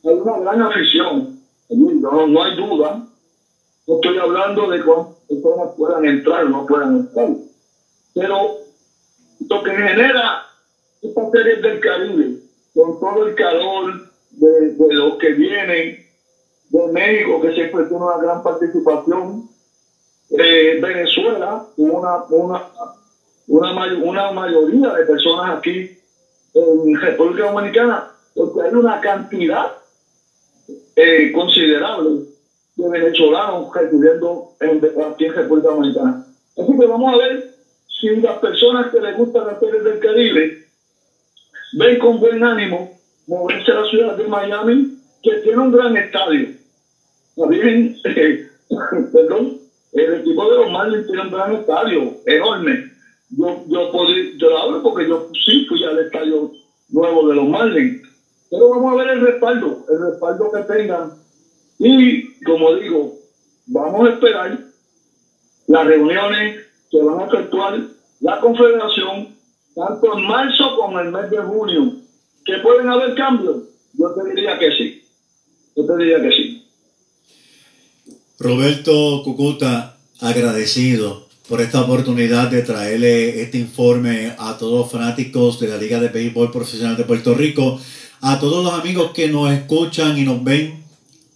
hay 0.05 0.15
una 0.15 0.39
gran 0.39 0.63
afición. 0.63 1.40
No, 1.71 2.27
no 2.27 2.43
hay 2.43 2.57
duda. 2.57 3.01
No 3.87 3.95
estoy 3.95 4.19
hablando 4.19 4.69
de 4.69 4.83
cuántas 4.83 5.15
personas 5.29 5.71
puedan 5.77 6.05
entrar 6.05 6.45
o 6.45 6.49
no 6.49 6.67
puedan 6.67 6.97
entrar. 6.97 7.29
Pero 8.15 8.57
lo 9.49 9.63
que 9.63 9.71
genera 9.71 10.43
esta 11.01 11.31
serie 11.31 11.57
del 11.57 11.81
Caribe, 11.81 12.37
con 12.75 12.99
todo 12.99 13.27
el 13.27 13.35
calor 13.35 13.93
de, 14.31 14.71
de 14.71 14.95
los 14.95 15.17
que 15.17 15.33
vienen 15.33 15.97
de 16.71 16.89
México, 16.93 17.41
que 17.41 17.53
siempre 17.53 17.85
tiene 17.85 18.05
una 18.05 18.19
gran 18.19 18.43
participación, 18.43 19.45
eh, 20.31 20.79
Venezuela, 20.81 21.65
una, 21.77 22.23
una, 22.29 22.63
una, 23.49 23.95
una 24.03 24.31
mayoría 24.31 24.93
de 24.93 25.05
personas 25.05 25.57
aquí 25.57 25.89
en 26.55 26.95
República 27.01 27.51
Dominicana, 27.51 28.05
porque 28.35 28.63
hay 28.63 28.75
una 28.75 29.01
cantidad 29.01 29.80
eh, 31.03 31.33
considerable 31.33 32.11
de 32.77 32.89
venezolanos 32.91 33.69
residiendo 33.75 34.45
en, 34.61 34.81
aquí 35.11 35.25
en 35.25 35.35
República 35.35 35.71
Dominicana. 35.71 36.21
Así 36.57 36.77
que 36.79 36.87
vamos 36.87 37.15
a 37.15 37.17
ver 37.17 37.43
si 37.87 38.09
las 38.17 38.39
personas 38.39 38.91
que 38.91 39.01
les 39.01 39.17
gustan 39.17 39.47
las 39.47 39.59
series 39.59 39.83
del 39.83 39.99
Caribe 39.99 40.59
ven 41.73 41.99
con 41.99 42.19
buen 42.19 42.45
ánimo 42.45 42.91
moverse 43.27 43.71
a 43.71 43.77
la 43.77 43.85
ciudad 43.85 44.15
de 44.15 44.27
Miami, 44.27 44.89
que 45.23 45.37
tiene 45.39 45.59
un 45.59 45.71
gran 45.71 45.97
estadio. 45.97 46.51
Perdón, 49.13 49.57
el 49.93 50.15
equipo 50.15 50.51
de 50.51 50.57
los 50.57 50.71
Marlins 50.71 51.07
tiene 51.07 51.23
un 51.23 51.31
gran 51.31 51.53
estadio, 51.53 52.15
enorme. 52.27 52.85
Yo, 53.31 53.63
yo, 53.67 53.91
yo 54.37 54.51
lo 54.51 54.59
hablo 54.59 54.83
porque 54.83 55.07
yo 55.07 55.27
sí 55.47 55.65
fui 55.67 55.83
al 55.85 55.99
estadio 55.99 56.51
nuevo 56.89 57.27
de 57.29 57.35
los 57.37 57.47
Marlins. 57.47 57.97
Pero 58.51 58.69
vamos 58.69 58.93
a 58.93 58.97
ver 58.97 59.11
el 59.11 59.21
respaldo, 59.21 59.87
el 59.89 60.11
respaldo 60.11 60.51
que 60.53 60.63
tengan. 60.63 61.13
Y, 61.79 62.43
como 62.43 62.75
digo, 62.75 63.15
vamos 63.67 64.09
a 64.09 64.13
esperar 64.13 64.59
las 65.69 65.87
reuniones 65.87 66.67
que 66.91 67.03
van 67.03 67.21
a 67.21 67.27
efectuar 67.27 67.81
la 68.21 68.41
Confederación 68.41 69.29
tanto 69.75 70.19
en 70.19 70.27
marzo 70.27 70.77
como 70.77 71.01
en 71.01 71.07
el 71.07 71.13
mes 71.13 71.31
de 71.31 71.39
junio. 71.39 71.95
¿Que 72.45 72.59
pueden 72.59 72.89
haber 72.89 73.15
cambios? 73.15 73.59
Yo 73.95 74.13
te 74.13 74.29
diría 74.31 74.59
que 74.59 74.71
sí. 74.73 75.05
Yo 75.77 75.87
te 75.87 75.97
diría 75.97 76.21
que 76.21 76.31
sí. 76.31 76.67
Roberto 78.39 79.23
Cucuta, 79.23 79.97
agradecido 80.21 81.29
por 81.49 81.61
esta 81.61 81.83
oportunidad 81.83 82.51
de 82.51 82.63
traerle 82.63 83.43
este 83.43 83.59
informe 83.59 84.35
a 84.39 84.57
todos 84.57 84.81
los 84.81 84.91
fanáticos 84.91 85.61
de 85.61 85.69
la 85.69 85.77
Liga 85.77 86.01
de 86.01 86.09
Béisbol 86.09 86.51
Profesional 86.51 86.97
de 86.97 87.05
Puerto 87.05 87.35
Rico, 87.35 87.79
a 88.21 88.39
todos 88.39 88.65
los 88.65 88.75
amigos 88.75 89.13
que 89.13 89.29
nos 89.29 89.51
escuchan 89.53 90.19
y 90.19 90.25
nos 90.25 90.43
ven 90.45 90.83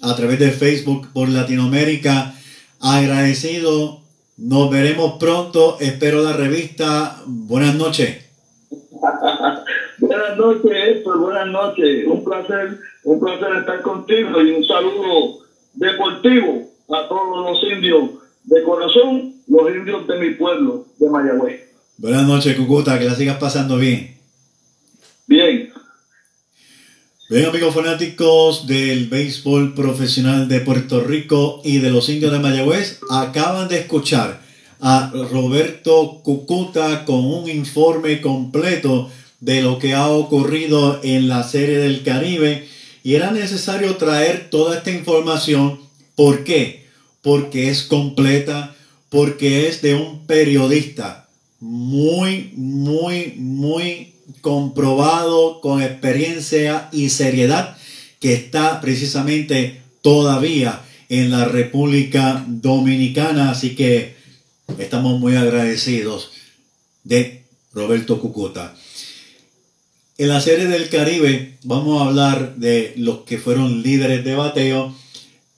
a 0.02 0.14
través 0.14 0.38
de 0.38 0.50
Facebook 0.50 1.08
por 1.12 1.28
Latinoamérica. 1.28 2.34
Agradecido 2.80 4.04
nos 4.36 4.70
veremos 4.70 5.14
pronto. 5.18 5.78
Espero 5.80 6.22
la 6.22 6.32
revista. 6.32 7.22
Buenas 7.26 7.74
noches. 7.76 8.24
buenas 9.98 10.36
noches, 10.36 10.72
Héctor. 10.72 11.20
Buenas 11.20 11.46
noches. 11.48 12.06
Un 12.06 12.24
placer, 12.24 12.78
un 13.04 13.20
placer 13.20 13.56
estar 13.60 13.80
contigo 13.82 14.42
y 14.42 14.50
un 14.52 14.64
saludo 14.64 15.38
deportivo 15.74 16.68
a 16.90 17.08
todos 17.08 17.50
los 17.50 17.72
indios 17.72 18.10
de 18.44 18.62
corazón, 18.62 19.34
los 19.46 19.74
indios 19.74 20.06
de 20.06 20.18
mi 20.18 20.30
pueblo, 20.34 20.86
de 20.98 21.08
Mayagüez. 21.08 21.60
Buenas 21.96 22.26
noches, 22.26 22.56
Cucuta. 22.56 22.98
Que 22.98 23.04
la 23.04 23.14
sigas 23.14 23.38
pasando 23.38 23.78
bien. 23.78 24.16
Bien. 25.26 25.63
Bien, 27.26 27.46
amigos 27.46 27.74
fanáticos 27.74 28.66
del 28.66 29.08
béisbol 29.08 29.72
profesional 29.72 30.46
de 30.46 30.60
Puerto 30.60 31.00
Rico 31.00 31.62
y 31.64 31.78
de 31.78 31.88
los 31.88 32.10
indios 32.10 32.30
de 32.30 32.38
Mayagüez, 32.38 33.00
acaban 33.08 33.66
de 33.68 33.78
escuchar 33.78 34.42
a 34.78 35.10
Roberto 35.32 36.20
Cucuta 36.22 37.06
con 37.06 37.24
un 37.24 37.48
informe 37.48 38.20
completo 38.20 39.10
de 39.40 39.62
lo 39.62 39.78
que 39.78 39.94
ha 39.94 40.08
ocurrido 40.08 41.00
en 41.02 41.26
la 41.28 41.44
Serie 41.44 41.78
del 41.78 42.02
Caribe 42.02 42.68
y 43.02 43.14
era 43.14 43.30
necesario 43.30 43.96
traer 43.96 44.50
toda 44.50 44.76
esta 44.76 44.90
información. 44.90 45.80
¿Por 46.14 46.44
qué? 46.44 46.88
Porque 47.22 47.70
es 47.70 47.84
completa, 47.84 48.76
porque 49.08 49.66
es 49.68 49.80
de 49.80 49.94
un 49.94 50.26
periodista 50.26 51.26
muy, 51.58 52.52
muy, 52.54 53.32
muy 53.38 54.13
comprobado 54.44 55.62
con 55.62 55.80
experiencia 55.80 56.90
y 56.92 57.08
seriedad 57.08 57.78
que 58.20 58.34
está 58.34 58.82
precisamente 58.82 59.80
todavía 60.02 60.82
en 61.08 61.30
la 61.30 61.46
República 61.46 62.44
Dominicana. 62.46 63.50
Así 63.50 63.74
que 63.74 64.16
estamos 64.76 65.18
muy 65.18 65.34
agradecidos 65.34 66.30
de 67.04 67.42
Roberto 67.72 68.20
Cucuta. 68.20 68.74
En 70.18 70.28
la 70.28 70.42
serie 70.42 70.66
del 70.66 70.90
Caribe 70.90 71.56
vamos 71.62 72.02
a 72.02 72.04
hablar 72.04 72.56
de 72.56 72.92
los 72.98 73.20
que 73.20 73.38
fueron 73.38 73.82
líderes 73.82 74.26
de 74.26 74.34
bateo. 74.34 74.94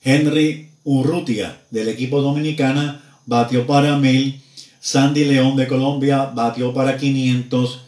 Henry 0.01 0.69
Urrutia 0.85 1.59
del 1.71 1.89
equipo 1.89 2.21
dominicana 2.21 3.03
batió 3.25 3.67
para 3.67 3.97
1000. 3.97 4.41
Sandy 4.79 5.25
León 5.25 5.57
de 5.57 5.67
Colombia 5.67 6.31
batió 6.33 6.73
para 6.73 6.95
500. 6.95 7.81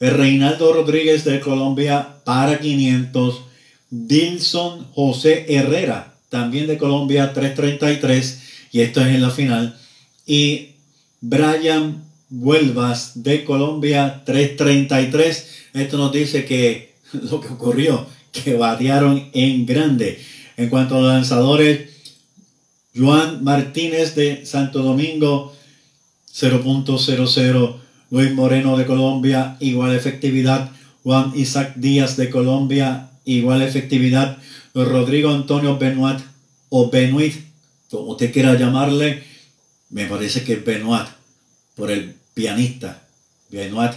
Reinaldo 0.00 0.72
Rodríguez 0.72 1.24
de 1.24 1.40
Colombia 1.40 2.16
para 2.24 2.58
500. 2.58 3.42
Dilson 3.90 4.86
José 4.92 5.46
Herrera 5.48 6.14
también 6.28 6.66
de 6.66 6.78
Colombia 6.78 7.32
333 7.32 8.42
y 8.72 8.80
esto 8.80 9.00
es 9.00 9.14
en 9.14 9.22
la 9.22 9.30
final. 9.30 9.78
Y 10.26 10.70
Brian 11.20 12.02
Huelvas 12.30 13.22
de 13.22 13.44
Colombia 13.44 14.22
333 14.24 15.54
esto 15.74 15.98
nos 15.98 16.12
dice 16.12 16.44
que 16.44 16.94
lo 17.12 17.40
que 17.40 17.48
ocurrió, 17.48 18.06
que 18.32 18.54
batearon 18.54 19.28
en 19.32 19.66
grande. 19.66 20.20
En 20.56 20.70
cuanto 20.70 20.96
a 20.96 21.00
los 21.00 21.12
lanzadores, 21.12 21.90
Juan 22.96 23.42
Martínez 23.42 24.14
de 24.14 24.46
Santo 24.46 24.82
Domingo, 24.82 25.52
0.00. 26.32 27.76
Luis 28.14 28.32
Moreno 28.32 28.78
de 28.78 28.86
Colombia, 28.86 29.56
igual 29.58 29.92
efectividad. 29.92 30.70
Juan 31.02 31.32
Isaac 31.34 31.74
Díaz 31.74 32.16
de 32.16 32.30
Colombia, 32.30 33.10
igual 33.24 33.60
efectividad. 33.60 34.38
Rodrigo 34.72 35.30
Antonio 35.30 35.78
Benoit 35.78 36.20
o 36.68 36.88
Benoit, 36.90 37.34
como 37.90 38.12
usted 38.12 38.32
quiera 38.32 38.54
llamarle, 38.54 39.24
me 39.90 40.04
parece 40.06 40.44
que 40.44 40.52
es 40.52 40.64
Benoit, 40.64 41.08
por 41.74 41.90
el 41.90 42.14
pianista. 42.34 43.02
Benoit 43.50 43.94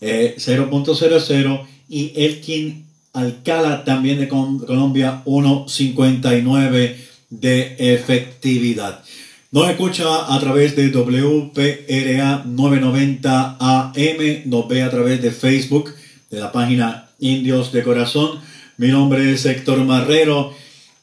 0.00 0.00 1.60
eh, 1.60 1.66
y 1.90 2.12
Elkin 2.16 2.86
Alcala 3.12 3.84
también 3.84 4.20
de 4.20 4.28
Colombia 4.28 5.20
1.59 5.26 6.96
de 7.28 7.76
efectividad. 7.78 9.04
Nos 9.52 9.68
escucha 9.68 10.32
a 10.32 10.38
través 10.38 10.76
de 10.76 10.90
WPRA 10.90 12.44
990 12.46 13.56
AM, 13.58 14.42
nos 14.44 14.68
ve 14.68 14.82
a 14.84 14.90
través 14.90 15.20
de 15.20 15.32
Facebook, 15.32 15.92
de 16.30 16.38
la 16.38 16.52
página 16.52 17.10
Indios 17.18 17.72
de 17.72 17.82
Corazón. 17.82 18.38
Mi 18.76 18.92
nombre 18.92 19.32
es 19.32 19.44
Héctor 19.46 19.78
Marrero. 19.78 20.54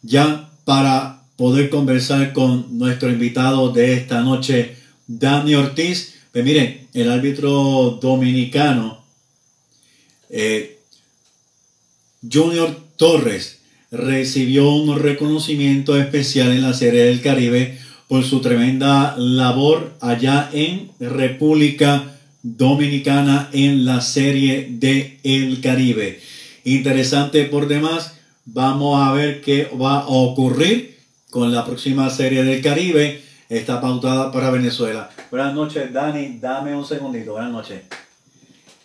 Ya 0.02 0.50
para 0.64 1.24
poder 1.36 1.70
conversar 1.70 2.32
con 2.32 2.78
nuestro 2.78 3.10
invitado 3.10 3.74
de 3.74 3.96
esta 3.96 4.22
noche, 4.22 4.78
Dani 5.08 5.56
Ortiz, 5.56 6.14
pues 6.32 6.46
miren, 6.46 6.88
el 6.94 7.12
árbitro 7.12 8.00
dominicano 8.02 9.04
eh, 10.30 10.80
Junior 12.32 12.80
Torres 12.96 13.60
recibió 13.92 14.70
un 14.70 14.98
reconocimiento 14.98 16.00
especial 16.00 16.54
en 16.54 16.62
la 16.62 16.74
Serie 16.74 17.04
del 17.04 17.20
Caribe 17.20 17.78
por 18.08 18.24
su 18.24 18.42
tremenda 18.42 19.16
labor 19.18 19.94
allá 20.02 20.50
en 20.54 20.92
República 21.00 22.04
Dominicana 22.42 23.50
en 23.52 23.86
la 23.86 24.02
Serie 24.02 24.68
de 24.70 25.20
El 25.24 25.62
Caribe. 25.62 26.22
Interesante 26.64 27.44
por 27.44 27.68
demás. 27.68 28.14
Vamos 28.46 29.02
a 29.06 29.12
ver 29.12 29.42
qué 29.42 29.70
va 29.80 30.00
a 30.00 30.08
ocurrir 30.08 30.98
con 31.30 31.52
la 31.52 31.66
próxima 31.66 32.10
Serie 32.10 32.44
del 32.44 32.62
Caribe 32.62 33.28
está 33.50 33.80
pautada 33.80 34.32
para 34.32 34.52
Venezuela. 34.52 35.10
Buenas 35.32 35.54
noches, 35.54 35.92
Dani. 35.92 36.38
Dame 36.40 36.76
un 36.76 36.86
segundito. 36.86 37.34
Buenas 37.34 37.52
noches. 37.52 37.82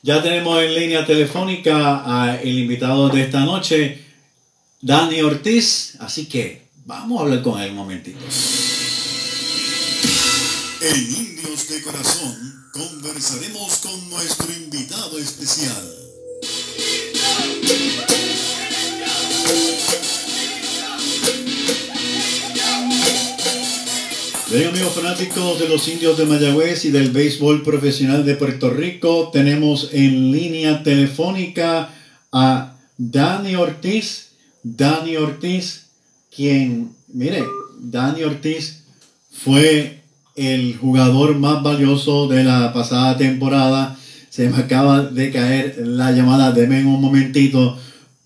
Ya 0.03 0.23
tenemos 0.23 0.63
en 0.63 0.75
línea 0.75 1.07
telefónica 1.07 2.03
al 2.05 2.47
invitado 2.47 3.09
de 3.09 3.23
esta 3.23 3.41
noche, 3.41 4.05
Dani 4.81 5.21
Ortiz. 5.23 5.97
Así 6.01 6.27
que 6.27 6.63
vamos 6.85 7.21
a 7.21 7.25
hablar 7.25 7.43
con 7.43 7.61
él 7.61 7.71
un 7.71 7.77
momentito. 7.77 8.19
En 10.85 10.97
Indios 10.97 11.69
de 11.69 11.81
Corazón 11.81 12.67
conversaremos 12.73 13.77
con 13.77 14.11
nuestro 14.11 14.53
invitado 14.53 15.17
especial. 15.17 15.81
Bien 24.51 24.71
amigos 24.71 24.93
fanáticos 24.93 25.61
de 25.61 25.69
los 25.69 25.87
indios 25.87 26.19
de 26.19 26.27
Mayagüez 26.27 26.85
y 26.85 26.91
del 26.91 27.13
béisbol 27.13 27.63
profesional 27.63 28.27
de 28.27 28.35
Puerto 28.35 28.69
Rico, 28.69 29.31
tenemos 29.33 29.91
en 29.93 30.33
línea 30.33 30.83
telefónica 30.83 31.95
a 32.33 32.77
Dani 32.99 33.55
Ortiz. 33.55 34.31
Dani 34.65 35.17
Ortiz, 35.17 35.83
quien, 36.35 36.93
mire, 37.07 37.45
Dani 37.79 38.25
Ortiz 38.25 38.83
fue 39.31 40.02
el 40.37 40.77
jugador 40.77 41.37
más 41.37 41.63
valioso 41.63 42.29
de 42.29 42.45
la 42.45 42.73
pasada 42.73 43.17
temporada. 43.17 43.97
Se 44.31 44.49
me 44.49 44.57
acaba 44.57 45.03
de 45.03 45.31
caer 45.31 45.77
la 45.85 46.13
llamada, 46.13 46.53
deme 46.53 46.85
un 46.85 47.01
momentito. 47.01 47.77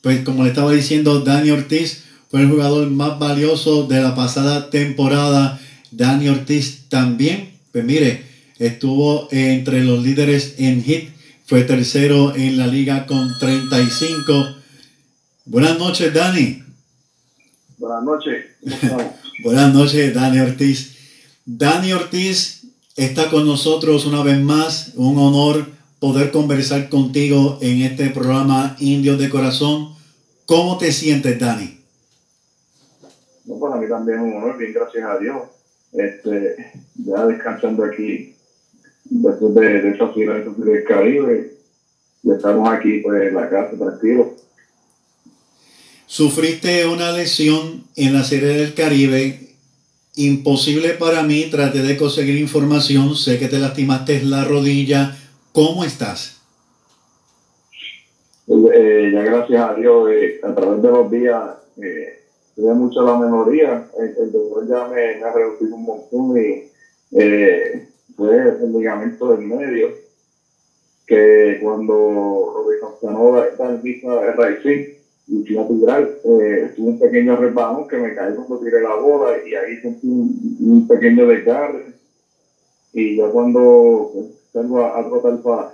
Pues 0.03 0.21
como 0.21 0.45
le 0.45 0.51
estaba 0.51 0.73
diciendo, 0.73 1.21
Dani 1.21 1.51
Ortiz 1.51 2.05
fue 2.31 2.43
el 2.43 2.51
jugador 2.51 2.91
más 2.91 3.19
valioso 3.19 3.87
de 3.87 4.01
la 4.01 4.15
pasada 4.15 4.71
temporada 4.71 5.61
Dani 5.97 6.29
Ortiz 6.29 6.89
también, 6.89 7.53
pues 7.73 7.85
mire, 7.85 8.23
estuvo 8.59 9.29
entre 9.31 9.83
los 9.83 10.03
líderes 10.03 10.57
en 10.59 10.83
hit, 10.83 11.11
fue 11.47 11.63
tercero 11.63 12.35
en 12.35 12.59
la 12.59 12.67
liga 12.67 13.07
con 13.07 13.39
35. 13.39 14.57
Buenas 15.47 15.79
noches, 15.79 16.13
Dani. 16.13 16.63
Buenas 17.79 18.05
noches. 18.05 18.47
Buenas 19.43 19.73
noches, 19.73 20.13
Dani 20.13 20.41
Ortiz. 20.41 20.96
Dani 21.47 21.93
Ortiz 21.93 22.65
está 22.97 23.31
con 23.31 23.47
nosotros 23.47 24.05
una 24.05 24.23
vez 24.23 24.41
más. 24.41 24.93
Un 24.97 25.17
honor 25.19 25.67
poder 26.01 26.31
conversar 26.31 26.89
contigo 26.89 27.59
en 27.63 27.83
este 27.83 28.11
programa 28.11 28.77
Indios 28.81 29.19
de 29.19 29.31
Corazón. 29.31 29.95
¿Cómo 30.45 30.77
te 30.77 30.93
sientes, 30.93 31.39
Dani? 31.39 31.79
No, 33.47 33.59
para 33.59 33.77
mí 33.77 33.89
también 33.89 34.19
es 34.19 34.25
un 34.25 34.35
honor, 34.35 34.59
bien 34.59 34.73
gracias 34.73 35.05
a 35.05 35.19
Dios 35.19 35.37
este, 35.97 36.57
ya 36.97 37.27
descansando 37.27 37.85
aquí 37.85 38.35
después 39.05 39.55
de, 39.55 39.83
de 39.83 39.91
esa 39.91 40.09
fila 40.13 40.35
del 40.35 40.85
Caribe. 40.85 41.53
Y 42.23 42.31
estamos 42.33 42.69
aquí 42.69 43.01
pues, 43.03 43.23
en 43.23 43.35
la 43.35 43.49
casa 43.49 43.77
tranquilo. 43.77 44.35
Sufriste 46.07 46.87
una 46.87 47.13
lesión 47.13 47.85
en 47.95 48.15
la 48.15 48.25
serie 48.25 48.49
del 48.49 48.75
Caribe. 48.75 49.46
Imposible 50.19 50.95
para 50.95 51.23
mí, 51.23 51.51
traté 51.51 51.83
de 51.83 51.99
conseguir 51.99 52.39
información. 52.39 53.15
Sé 53.15 53.39
que 53.39 53.49
te 53.49 53.59
lastimaste 53.59 54.23
la 54.23 54.45
rodilla. 54.45 55.15
¿Cómo 55.53 55.85
estás? 55.85 56.41
Eh, 58.49 59.11
ya 59.13 59.23
gracias 59.23 59.71
a 59.71 59.75
Dios, 59.75 60.11
eh, 60.11 60.41
a 60.43 60.55
través 60.55 60.81
de 60.81 60.89
los 60.89 61.11
días, 61.11 61.43
eh, 61.83 62.23
tuve 62.55 62.73
mucho 62.75 63.03
la 63.03 63.19
memoria, 63.19 63.89
el, 63.99 64.33
doctor 64.33 64.67
ya 64.69 64.89
me, 64.89 65.23
ha 65.23 65.33
reducido 65.33 65.75
un 65.75 65.83
montón 65.83 66.39
y 66.39 66.71
eh, 67.19 67.89
fue 68.17 68.37
el 68.37 68.73
ligamento 68.73 69.37
del 69.37 69.47
medio, 69.47 69.91
que 71.07 71.59
cuando 71.61 72.53
Roberto 72.55 72.99
Casanova 73.01 73.47
está 73.47 73.69
en 73.69 73.83
vista 73.83 74.15
de 74.15 74.96
y 75.29 75.55
natural, 75.55 76.15
eh, 76.23 76.73
tuve 76.77 76.89
un 76.89 76.99
pequeño 76.99 77.37
resbalón 77.37 77.89
que 77.89 77.97
me 77.97 78.15
caí 78.15 78.35
cuando 78.35 78.61
tiré 78.61 78.81
la 78.81 78.95
bola 78.95 79.37
y 79.45 79.55
ahí 79.55 79.77
sentí 79.79 80.07
un, 80.07 80.87
pequeño 80.87 81.27
desgarre. 81.27 81.95
Y 82.93 83.17
ya 83.17 83.29
cuando 83.29 84.11
salgo 84.53 84.81
a, 84.81 84.99
a 84.99 85.05
trotar 85.05 85.73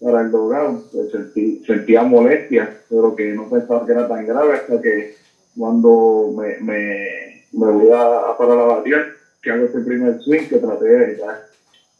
para, 0.00 0.20
el 0.20 0.30
dogado, 0.30 0.80
pues 0.92 1.10
sentí, 1.10 1.62
sentía 1.66 2.04
molestia, 2.04 2.78
pero 2.88 3.14
que 3.16 3.32
no 3.32 3.48
pensaba 3.48 3.84
que 3.84 3.92
era 3.92 4.06
tan 4.06 4.24
grave 4.24 4.54
hasta 4.54 4.80
que 4.80 5.14
cuando 5.56 6.32
me, 6.36 6.58
me, 6.60 7.44
me 7.52 7.72
voy 7.72 7.90
a, 7.92 8.36
parar 8.38 8.58
a 8.58 8.64
batear, 8.64 9.06
que 9.42 9.50
hago 9.50 9.64
ese 9.64 9.80
primer 9.80 10.20
swing 10.20 10.46
que 10.48 10.58
traté 10.58 10.84
de 10.84 11.16
ya, 11.18 11.42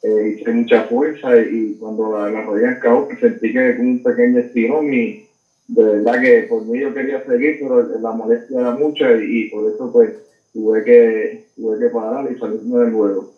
eh, 0.03 0.37
hice 0.39 0.53
mucha 0.53 0.84
fuerza 0.84 1.37
y, 1.37 1.74
cuando 1.80 2.16
la, 2.16 2.30
la 2.30 2.43
rodilla 2.43 2.78
cabo 2.78 3.09
sentí 3.18 3.53
que 3.53 3.76
con 3.76 3.87
un 3.87 4.03
pequeño 4.03 4.39
estirón 4.39 4.93
y 4.93 5.26
de 5.69 5.83
verdad 5.83 6.21
que 6.21 6.47
por 6.49 6.64
mí 6.64 6.81
yo 6.81 6.95
quería 6.95 7.25
seguir, 7.25 7.59
pero 7.61 7.99
la 8.01 8.12
molestia 8.12 8.61
era 8.61 8.73
mucha 8.73 9.12
y, 9.17 9.51
por 9.51 9.73
eso 9.73 9.93
pues 9.93 10.14
tuve 10.53 10.85
que, 10.85 11.47
tuve 11.57 11.79
que 11.79 11.95
parar 11.95 12.31
y 12.31 12.39
salirme 12.39 12.81
del 12.81 12.93
juego. 12.93 13.33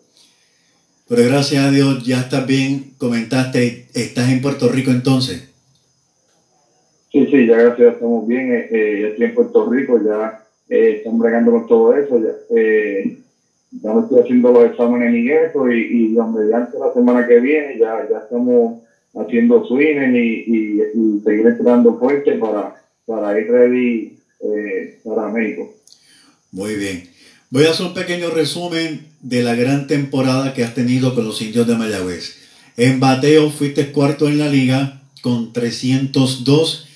Pero 1.07 1.23
gracias 1.27 1.65
a 1.65 1.71
Dios 1.71 2.05
ya 2.05 2.19
estás 2.19 2.45
bien, 2.45 2.93
comentaste, 2.97 3.87
estás 3.93 4.29
en 4.29 4.41
Puerto 4.41 4.69
Rico 4.69 4.91
entonces. 4.91 5.49
Sí, 7.11 7.25
sí, 7.25 7.47
ya 7.47 7.57
gracias, 7.57 7.95
estamos 7.95 8.27
bien. 8.27 8.53
Eh, 8.53 8.69
eh, 8.71 9.07
estoy 9.09 9.25
en 9.25 9.33
Puerto 9.33 9.67
Rico, 9.67 9.99
ya 10.05 10.45
eh, 10.69 10.97
estamos 10.97 11.19
bregando 11.19 11.51
con 11.51 11.67
todo 11.67 11.95
eso. 11.95 12.19
Ya, 12.19 12.29
eh, 12.55 13.17
ya 13.71 13.93
me 13.93 14.01
estoy 14.01 14.21
haciendo 14.21 14.51
los 14.51 14.65
exámenes 14.65 15.15
y 15.15 15.31
eso, 15.31 15.71
y, 15.71 16.13
y 16.13 16.17
mediante 16.31 16.77
la 16.77 16.93
semana 16.93 17.27
que 17.27 17.39
viene 17.39 17.79
ya, 17.79 18.07
ya 18.07 18.19
estamos 18.19 18.83
haciendo 19.19 19.65
swing 19.65 20.15
y, 20.15 20.45
y, 20.47 21.21
seguir 21.23 21.47
entrando 21.47 21.99
fuerte 21.99 22.33
para, 22.33 22.75
para 23.05 23.39
ir 23.39 23.47
ready 23.51 24.17
eh, 24.41 24.99
para 25.03 25.29
México. 25.29 25.73
Muy 26.51 26.75
bien. 26.75 27.09
Voy 27.49 27.65
a 27.65 27.71
hacer 27.71 27.87
un 27.87 27.93
pequeño 27.93 28.29
resumen 28.29 29.07
de 29.21 29.43
la 29.43 29.55
gran 29.55 29.87
temporada 29.87 30.53
que 30.53 30.63
has 30.63 30.73
tenido 30.73 31.15
con 31.15 31.25
los 31.25 31.41
indios 31.41 31.67
de 31.67 31.75
Mayagüez. 31.75 32.37
En 32.77 32.99
bateo 32.99 33.49
fuiste 33.49 33.91
cuarto 33.91 34.27
en 34.27 34.37
la 34.37 34.47
liga 34.47 35.01
con 35.21 35.51
302. 35.51 36.87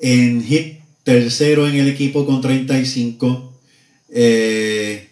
En 0.00 0.42
hit 0.42 0.78
tercero 1.04 1.68
en 1.68 1.76
el 1.76 1.88
equipo 1.88 2.26
con 2.26 2.40
35. 2.40 3.52
Eh, 4.10 5.08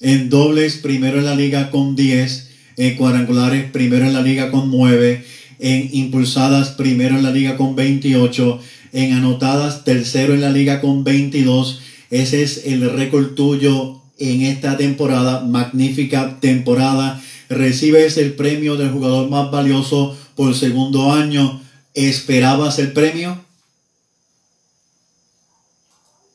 en 0.00 0.30
dobles 0.30 0.78
primero 0.78 1.18
en 1.18 1.26
la 1.26 1.34
liga 1.34 1.70
con 1.70 1.94
10. 1.94 2.49
En 2.80 2.96
cuadrangulares 2.96 3.70
primero 3.70 4.06
en 4.06 4.14
la 4.14 4.22
liga 4.22 4.50
con 4.50 4.70
9. 4.70 5.22
En 5.58 5.90
impulsadas 5.92 6.70
primero 6.70 7.14
en 7.14 7.22
la 7.22 7.30
liga 7.30 7.58
con 7.58 7.76
28. 7.76 8.58
En 8.94 9.12
anotadas 9.12 9.84
tercero 9.84 10.32
en 10.32 10.40
la 10.40 10.48
liga 10.48 10.80
con 10.80 11.04
22. 11.04 11.82
Ese 12.10 12.42
es 12.42 12.64
el 12.64 12.90
récord 12.90 13.34
tuyo 13.34 14.00
en 14.18 14.40
esta 14.40 14.78
temporada. 14.78 15.44
Magnífica 15.44 16.40
temporada. 16.40 17.20
Recibes 17.50 18.16
el 18.16 18.32
premio 18.32 18.76
del 18.76 18.88
jugador 18.88 19.28
más 19.28 19.50
valioso 19.50 20.16
por 20.34 20.54
segundo 20.54 21.12
año. 21.12 21.60
¿Esperabas 21.92 22.78
el 22.78 22.94
premio? 22.94 23.44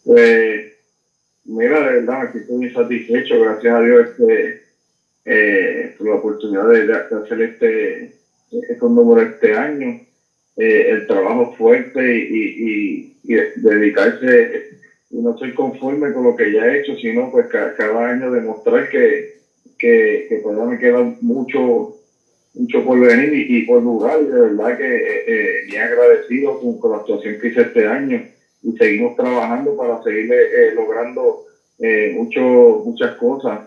Pues, 0.04 0.74
mira, 1.44 1.80
de 1.80 2.02
verdad, 2.02 2.22
aquí 2.22 2.38
estoy 2.38 2.58
muy 2.58 2.70
satisfecho, 2.70 3.40
gracias 3.40 3.74
a 3.74 3.82
Dios, 3.82 4.10
este, 4.10 4.65
eh, 5.26 5.92
por 5.98 6.08
la 6.08 6.16
oportunidad 6.16 6.70
de, 6.70 6.94
hacer 6.94 7.42
este, 7.42 8.12
estos 8.70 8.92
números 8.92 9.32
este 9.34 9.54
año. 9.54 10.00
Eh, 10.58 10.90
el 10.90 11.06
trabajo 11.06 11.54
fuerte 11.58 12.18
y, 12.18 13.12
y, 13.24 13.34
dedicarse, 13.58 14.70
y 15.10 15.18
no 15.18 15.36
soy 15.38 15.54
conforme 15.54 16.14
con 16.14 16.24
lo 16.24 16.36
que 16.36 16.50
ya 16.52 16.66
he 16.66 16.78
hecho, 16.78 16.96
sino 16.96 17.30
pues 17.30 17.48
cada, 17.48 18.08
año 18.08 18.32
demostrar 18.32 18.88
que, 18.88 19.34
que, 19.78 20.40
todavía 20.42 20.66
me 20.66 20.80
queda 20.80 21.02
mucho 21.20 21.92
mucho 22.54 22.86
por 22.86 22.98
venir 22.98 23.34
y, 23.34 23.66
por 23.66 23.82
lugar 23.84 24.18
y 24.22 24.28
de 24.28 24.40
verdad 24.40 24.78
que 24.78 24.96
eh, 24.96 25.24
eh 25.28 25.64
bien 25.66 25.82
agradecido 25.82 26.58
con, 26.58 26.80
con, 26.80 26.92
la 26.92 26.98
actuación 27.00 27.38
que 27.38 27.48
hice 27.48 27.62
este 27.64 27.86
año 27.86 28.24
y 28.64 28.72
seguimos 28.78 29.18
trabajando 29.18 29.76
para 29.76 30.02
seguir 30.04 30.32
eh, 30.32 30.72
logrando 30.74 31.42
mucho, 32.14 32.82
muchas 32.86 33.16
cosas 33.18 33.60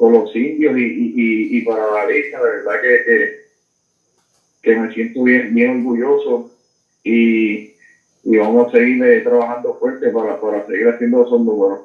con 0.00 0.14
los 0.14 0.34
indios 0.34 0.78
y, 0.78 0.82
y, 0.82 1.58
y, 1.58 1.60
para 1.60 1.82
la 1.92 2.10
lista, 2.10 2.38
de 2.38 2.50
verdad 2.50 2.72
que, 2.82 3.40
que, 4.62 4.76
me 4.76 4.94
siento 4.94 5.22
bien, 5.22 5.54
bien 5.54 5.76
orgulloso 5.76 6.50
y, 7.04 7.72
y 8.24 8.36
vamos 8.38 8.68
a 8.68 8.70
seguir 8.70 9.22
trabajando 9.22 9.76
fuerte 9.78 10.08
para, 10.08 10.40
para 10.40 10.66
seguir 10.66 10.88
haciendo 10.88 11.26
esos 11.26 11.42
números. 11.42 11.80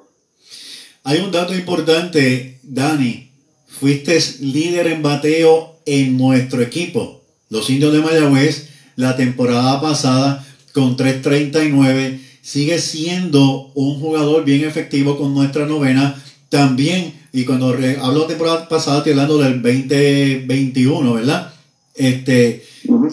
Hay 1.04 1.20
un 1.20 1.30
dato 1.30 1.54
importante, 1.54 2.58
Dani. 2.64 3.32
Fuiste 3.68 4.18
líder 4.40 4.88
en 4.88 5.02
bateo 5.02 5.82
en 5.86 6.18
nuestro 6.18 6.62
equipo, 6.62 7.22
los 7.50 7.70
indios 7.70 7.92
de 7.92 8.00
Mayagüez, 8.00 8.70
la 8.96 9.18
temporada 9.18 9.82
pasada 9.82 10.48
con 10.72 10.96
3.39. 10.96 12.22
Sigue 12.42 12.80
siendo 12.80 13.72
un 13.74 14.00
jugador 14.00 14.46
bien 14.46 14.64
efectivo 14.64 15.18
con 15.18 15.34
nuestra 15.34 15.66
novena. 15.66 16.16
También, 16.48 17.14
y 17.36 17.44
cuando 17.44 17.68
hablo 17.68 18.22
de 18.22 18.28
temporada 18.28 18.70
pasada, 18.70 19.00
estoy 19.00 19.12
hablando 19.12 19.38
del 19.38 19.62
2021, 19.62 21.14
¿verdad? 21.14 21.54
Este, 21.94 22.64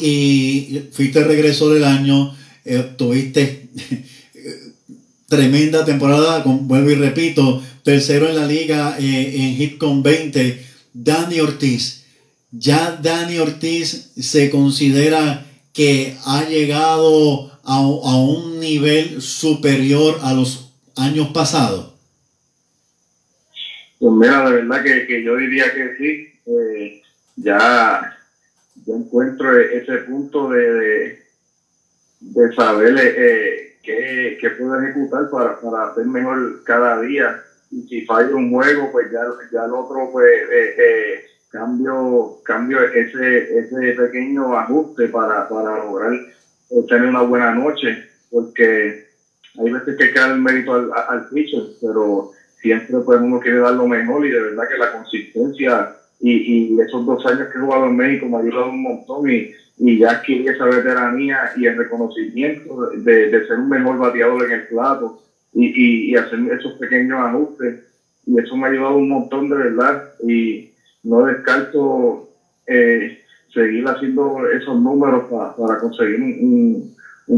y 0.00 0.82
fuiste 0.92 1.24
regreso 1.24 1.70
del 1.70 1.82
año, 1.82 2.34
eh, 2.64 2.92
tuviste 2.96 3.68
tremenda 5.28 5.84
temporada, 5.84 6.44
con, 6.44 6.68
vuelvo 6.68 6.90
y 6.92 6.94
repito, 6.94 7.60
tercero 7.82 8.28
en 8.28 8.36
la 8.36 8.46
liga 8.46 8.96
eh, 9.00 9.34
en 9.34 9.56
hit 9.56 9.76
con 9.76 10.04
20. 10.04 10.66
Dani 10.94 11.40
Ortiz, 11.40 12.04
ya 12.52 12.98
Dani 13.02 13.38
Ortiz 13.38 14.12
se 14.16 14.50
considera 14.50 15.46
que 15.72 16.16
ha 16.24 16.44
llegado 16.48 17.50
a, 17.64 17.80
un 17.80 18.60
nivel 18.60 19.20
superior 19.20 20.20
a 20.22 20.32
los 20.32 20.68
años 20.96 21.28
pasados? 21.28 21.91
Pues 24.02 24.14
mira, 24.14 24.50
de 24.50 24.56
verdad 24.56 24.82
que, 24.82 25.22
yo 25.22 25.36
diría 25.36 25.72
que 25.72 25.94
sí. 25.96 26.32
Eh, 26.44 27.02
ya, 27.36 28.18
yo 28.84 28.96
encuentro 28.96 29.56
ese 29.56 29.98
punto 29.98 30.50
de, 30.50 31.22
de, 32.18 32.52
saber 32.56 32.96
eh, 32.98 33.78
qué, 33.80 34.38
qué, 34.40 34.50
puedo 34.50 34.82
ejecutar 34.82 35.30
para, 35.30 35.60
para 35.60 35.86
hacer 35.86 36.04
mejor 36.06 36.64
cada 36.64 37.00
día. 37.00 37.44
Y 37.70 37.82
si 37.82 38.04
falla 38.04 38.34
un 38.34 38.50
juego, 38.50 38.90
pues 38.90 39.06
ya, 39.12 39.20
ya 39.52 39.66
el 39.66 39.72
otro, 39.72 40.10
pues 40.10 40.26
eh, 40.50 40.74
eh 40.78 41.24
cambio, 41.52 42.40
cambio 42.42 42.82
ese, 42.82 43.56
ese 43.56 43.92
pequeño 43.92 44.58
ajuste 44.58 45.06
para, 45.10 45.48
para 45.48 45.84
lograr 45.84 46.12
tener 46.88 47.08
una 47.08 47.22
buena 47.22 47.54
noche, 47.54 48.08
porque 48.32 49.06
hay 49.60 49.70
veces 49.70 49.96
que 49.96 50.12
queda 50.12 50.32
el 50.32 50.40
mérito 50.40 50.72
al, 50.72 50.90
al 50.92 51.28
pitcher, 51.28 51.62
pero 51.80 52.32
siempre 52.62 52.98
pues 53.04 53.20
uno 53.20 53.40
quiere 53.40 53.58
dar 53.58 53.74
lo 53.74 53.86
mejor 53.86 54.24
y 54.24 54.30
de 54.30 54.40
verdad 54.40 54.68
que 54.68 54.78
la 54.78 54.92
consistencia 54.92 55.96
y, 56.20 56.74
y 56.74 56.80
esos 56.80 57.04
dos 57.04 57.26
años 57.26 57.48
que 57.48 57.58
he 57.58 57.60
jugado 57.60 57.86
en 57.86 57.96
México 57.96 58.26
me 58.26 58.36
ha 58.36 58.40
ayudado 58.40 58.70
un 58.70 58.82
montón 58.82 59.28
y, 59.28 59.50
y 59.78 59.98
ya 59.98 60.12
adquirí 60.12 60.46
esa 60.46 60.64
veteranía 60.66 61.50
y 61.56 61.66
el 61.66 61.76
reconocimiento 61.76 62.90
de, 62.90 63.28
de 63.28 63.46
ser 63.46 63.58
un 63.58 63.68
mejor 63.68 63.98
bateador 63.98 64.44
en 64.44 64.52
el 64.52 64.68
plato 64.68 65.20
y, 65.52 66.12
y, 66.12 66.16
hacer 66.16 66.38
esos 66.52 66.74
pequeños 66.74 67.18
ajustes 67.18 67.80
y 68.24 68.38
eso 68.38 68.56
me 68.56 68.66
ha 68.66 68.70
ayudado 68.70 68.96
un 68.96 69.08
montón 69.08 69.50
de 69.50 69.56
verdad 69.56 70.04
y 70.22 70.70
no 71.02 71.24
descarto 71.24 72.30
eh, 72.66 73.18
seguir 73.52 73.86
haciendo 73.88 74.48
esos 74.48 74.80
números 74.80 75.24
para 75.58 75.78
conseguir 75.80 76.20
un, 76.20 76.32
un, 76.40 76.96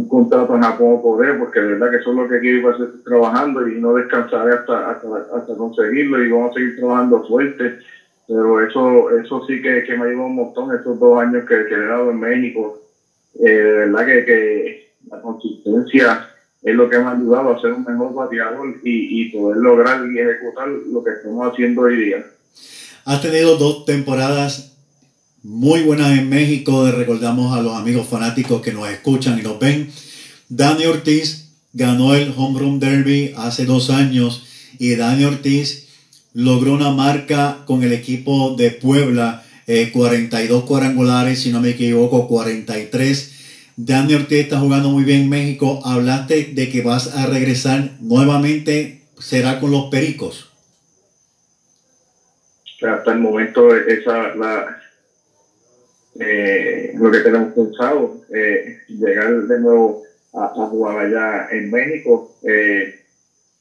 contrato 0.08 0.54
en 0.54 0.62
Japón 0.62 0.94
o 0.94 1.02
Corea, 1.02 1.38
porque 1.38 1.60
de 1.60 1.68
verdad 1.68 1.90
que 1.90 1.96
eso 1.96 2.10
es 2.10 2.16
lo 2.16 2.28
que 2.28 2.40
quiero 2.40 2.58
ir 2.58 2.66
a 2.66 3.04
trabajando 3.04 3.66
y 3.68 3.80
no 3.80 3.94
descansaré 3.94 4.54
hasta, 4.54 4.90
hasta, 4.90 5.08
hasta 5.36 5.56
conseguirlo 5.56 6.22
y 6.22 6.30
vamos 6.30 6.50
a 6.50 6.54
seguir 6.54 6.76
trabajando 6.76 7.24
fuerte. 7.26 7.78
Pero 8.26 8.66
eso 8.66 9.10
eso 9.10 9.44
sí 9.46 9.60
que, 9.60 9.84
que 9.84 9.96
me 9.96 10.06
ayudado 10.06 10.26
un 10.26 10.36
montón 10.36 10.74
estos 10.74 10.98
dos 10.98 11.20
años 11.20 11.44
que, 11.46 11.66
que 11.66 11.74
he 11.74 11.86
dado 11.86 12.10
en 12.10 12.20
México. 12.20 12.80
Eh, 13.38 13.50
de 13.50 13.72
verdad 13.72 14.06
que, 14.06 14.24
que 14.24 14.92
la 15.10 15.20
consistencia 15.20 16.28
es 16.62 16.74
lo 16.74 16.88
que 16.88 16.98
me 16.98 17.04
ha 17.04 17.10
ayudado 17.10 17.52
a 17.52 17.60
ser 17.60 17.72
un 17.72 17.84
mejor 17.84 18.14
bateador 18.14 18.74
y, 18.82 19.20
y 19.20 19.30
poder 19.30 19.58
lograr 19.58 20.06
y 20.06 20.18
ejecutar 20.18 20.68
lo 20.68 21.04
que 21.04 21.10
estamos 21.10 21.52
haciendo 21.52 21.82
hoy 21.82 21.96
día. 21.96 22.24
Has 23.04 23.20
tenido 23.20 23.58
dos 23.58 23.84
temporadas 23.84 24.73
muy 25.44 25.82
buenas 25.82 26.18
en 26.18 26.28
México. 26.28 26.90
Recordamos 26.90 27.56
a 27.56 27.60
los 27.60 27.76
amigos 27.76 28.08
fanáticos 28.08 28.62
que 28.62 28.72
nos 28.72 28.88
escuchan 28.88 29.38
y 29.38 29.42
nos 29.42 29.60
ven. 29.60 29.90
Dani 30.48 30.86
Ortiz 30.86 31.50
ganó 31.74 32.14
el 32.14 32.32
Home 32.36 32.58
Run 32.58 32.80
Derby 32.80 33.34
hace 33.36 33.66
dos 33.66 33.90
años 33.90 34.46
y 34.78 34.96
Dani 34.96 35.24
Ortiz 35.24 35.88
logró 36.32 36.72
una 36.72 36.90
marca 36.90 37.58
con 37.66 37.82
el 37.82 37.92
equipo 37.92 38.56
de 38.56 38.70
Puebla, 38.70 39.44
42 39.92 40.62
eh, 40.62 40.66
cuadrangulares, 40.66 41.42
si 41.42 41.52
no 41.52 41.60
me 41.60 41.70
equivoco, 41.70 42.26
43. 42.26 43.32
Dani 43.76 44.14
Ortiz 44.14 44.38
está 44.38 44.60
jugando 44.60 44.88
muy 44.88 45.04
bien 45.04 45.22
en 45.22 45.28
México. 45.28 45.80
Hablaste 45.84 46.52
de 46.54 46.70
que 46.70 46.80
vas 46.80 47.14
a 47.14 47.26
regresar 47.26 47.90
nuevamente, 48.00 49.02
será 49.18 49.60
con 49.60 49.70
los 49.70 49.90
Pericos. 49.90 50.50
Hasta 52.82 53.12
el 53.12 53.18
momento 53.18 53.74
esa 53.74 54.34
la, 54.34 54.83
eh, 56.18 56.92
lo 56.96 57.10
que 57.10 57.20
tenemos 57.20 57.52
pensado, 57.54 58.20
eh, 58.32 58.78
llegar 58.88 59.34
de 59.34 59.60
nuevo 59.60 60.02
a, 60.32 60.48
jugar 60.48 60.98
allá 60.98 61.48
en 61.50 61.70
México 61.70 62.36
eh, 62.42 63.00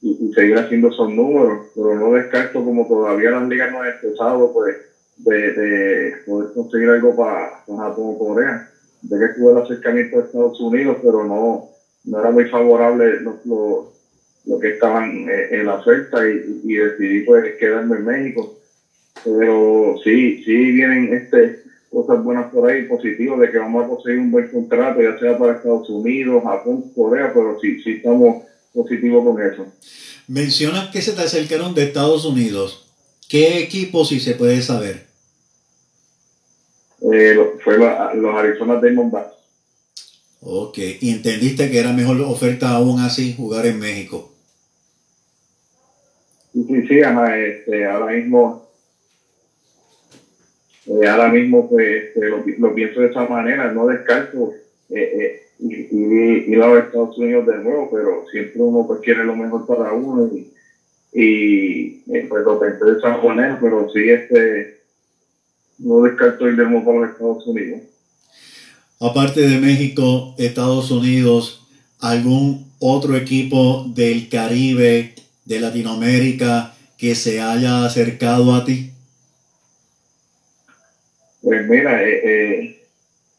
y, 0.01 0.31
seguir 0.33 0.57
haciendo 0.57 0.89
esos 0.89 1.09
números, 1.09 1.67
pero 1.75 1.95
no 1.95 2.13
descarto 2.13 2.63
como 2.63 2.87
todavía 2.87 3.31
las 3.31 3.47
ligas 3.47 3.71
no 3.71 3.81
han 3.81 3.93
empezado, 3.93 4.53
pues, 4.53 4.75
de, 5.17 6.13
poder 6.25 6.53
conseguir 6.53 6.89
algo 6.89 7.15
para, 7.15 7.63
Japón 7.65 8.15
o 8.15 8.19
Corea. 8.19 8.69
De 9.01 9.19
que 9.19 9.33
tuve 9.33 9.51
el 9.51 9.57
acercamiento 9.57 10.17
de 10.17 10.23
Estados 10.25 10.61
Unidos, 10.61 10.97
pero 11.03 11.25
no, 11.25 11.69
no 12.05 12.19
era 12.19 12.31
muy 12.31 12.45
favorable 12.45 13.19
lo, 13.19 13.91
lo, 14.45 14.59
que 14.59 14.69
estaban 14.69 15.27
en 15.27 15.65
la 15.65 15.75
oferta 15.75 16.25
y, 16.25 16.61
y 16.63 16.75
decidí 16.75 17.21
pues 17.21 17.55
quedarme 17.55 17.97
en 17.97 18.05
México. 18.05 18.59
Pero 19.25 19.95
sí, 20.03 20.41
sí 20.43 20.71
vienen 20.71 21.13
este 21.13 21.63
cosas 21.93 22.23
buenas 22.23 22.51
por 22.51 22.69
ahí, 22.69 22.83
positivas, 22.83 23.39
de 23.39 23.51
que 23.51 23.57
vamos 23.59 23.85
a 23.85 23.87
conseguir 23.87 24.19
un 24.19 24.31
buen 24.31 24.49
contrato, 24.49 25.01
ya 25.01 25.17
sea 25.19 25.37
para 25.37 25.53
Estados 25.53 25.89
Unidos, 25.89 26.43
Japón, 26.43 26.91
Corea, 26.95 27.31
pero 27.33 27.57
sí, 27.61 27.81
sí 27.81 27.91
estamos 27.91 28.43
positivos 28.73 29.23
con 29.23 29.41
eso. 29.41 29.65
Mencionas 30.27 30.89
que 30.89 31.01
se 31.01 31.13
te 31.13 31.21
acercaron 31.21 31.73
de 31.73 31.83
Estados 31.83 32.25
Unidos. 32.25 32.85
¿Qué 33.29 33.59
equipo, 33.59 34.03
si 34.03 34.19
se 34.19 34.35
puede 34.35 34.61
saber? 34.61 35.13
eh, 37.11 37.35
fue 37.63 37.77
los 37.77 38.35
Arizona 38.35 38.79
Diamondbacks. 38.79 39.33
Ok, 40.41 40.77
y 40.99 41.11
entendiste 41.11 41.69
que 41.71 41.79
era 41.79 41.93
mejor 41.93 42.19
oferta 42.21 42.69
aún 42.71 42.99
así 42.99 43.33
jugar 43.33 43.65
en 43.65 43.79
México. 43.79 44.31
Sí, 46.53 46.65
sí, 46.67 46.87
sí, 46.87 46.99
este, 46.99 47.85
ahora 47.85 48.13
mismo, 48.13 48.67
eh, 50.85 51.07
ahora 51.07 51.29
mismo 51.29 51.69
pues 51.69 52.05
este, 52.05 52.29
lo, 52.57 52.75
pienso 52.75 53.01
de 53.01 53.07
esa 53.07 53.27
manera, 53.27 53.71
no 53.71 53.87
descarto 53.87 54.53
eh, 54.89 55.43
eh, 55.59 56.45
ir, 56.47 56.61
a 56.61 56.67
los 56.67 56.85
Estados 56.85 57.17
Unidos 57.17 57.45
de 57.47 57.57
nuevo, 57.57 57.89
pero 57.91 58.25
siempre 58.31 58.61
uno 58.61 58.85
pues 58.85 58.99
quiere 59.01 59.23
lo 59.23 59.35
mejor 59.35 59.65
para 59.65 59.93
uno 59.93 60.29
y, 61.13 62.01
eh, 62.11 62.25
pues 62.27 62.43
lo 62.43 62.59
pensé 62.59 62.85
de 62.85 62.97
esa 62.97 63.17
manera, 63.17 63.57
pero 63.61 63.87
sí 63.93 64.09
este 64.09 64.81
no 65.79 66.01
descarto 66.01 66.47
ir 66.47 66.55
de 66.55 66.65
nuevo 66.65 66.85
para 66.85 66.99
los 66.99 67.09
Estados 67.11 67.47
Unidos. 67.47 67.81
Aparte 68.99 69.41
de 69.41 69.59
México, 69.59 70.33
Estados 70.37 70.91
Unidos, 70.91 71.67
¿algún 71.99 72.71
otro 72.79 73.15
equipo 73.15 73.85
del 73.93 74.29
Caribe, 74.29 75.13
de 75.45 75.59
Latinoamérica, 75.59 76.73
que 76.97 77.15
se 77.15 77.41
haya 77.41 77.85
acercado 77.85 78.55
a 78.55 78.63
ti? 78.63 78.92
Pues 81.43 81.67
mira, 81.67 82.01
eh, 82.03 82.21
eh, 82.23 82.87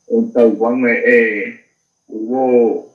en 0.08 0.32
Taiwán 0.32 0.84
eh, 0.88 1.60
hubo 2.08 2.94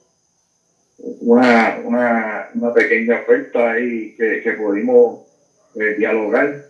una, 1.22 1.80
una, 1.84 2.50
una, 2.54 2.74
pequeña 2.74 3.22
oferta 3.22 3.72
ahí 3.72 4.16
que, 4.16 4.42
que 4.42 4.52
pudimos 4.54 5.26
dialogar 5.98 6.70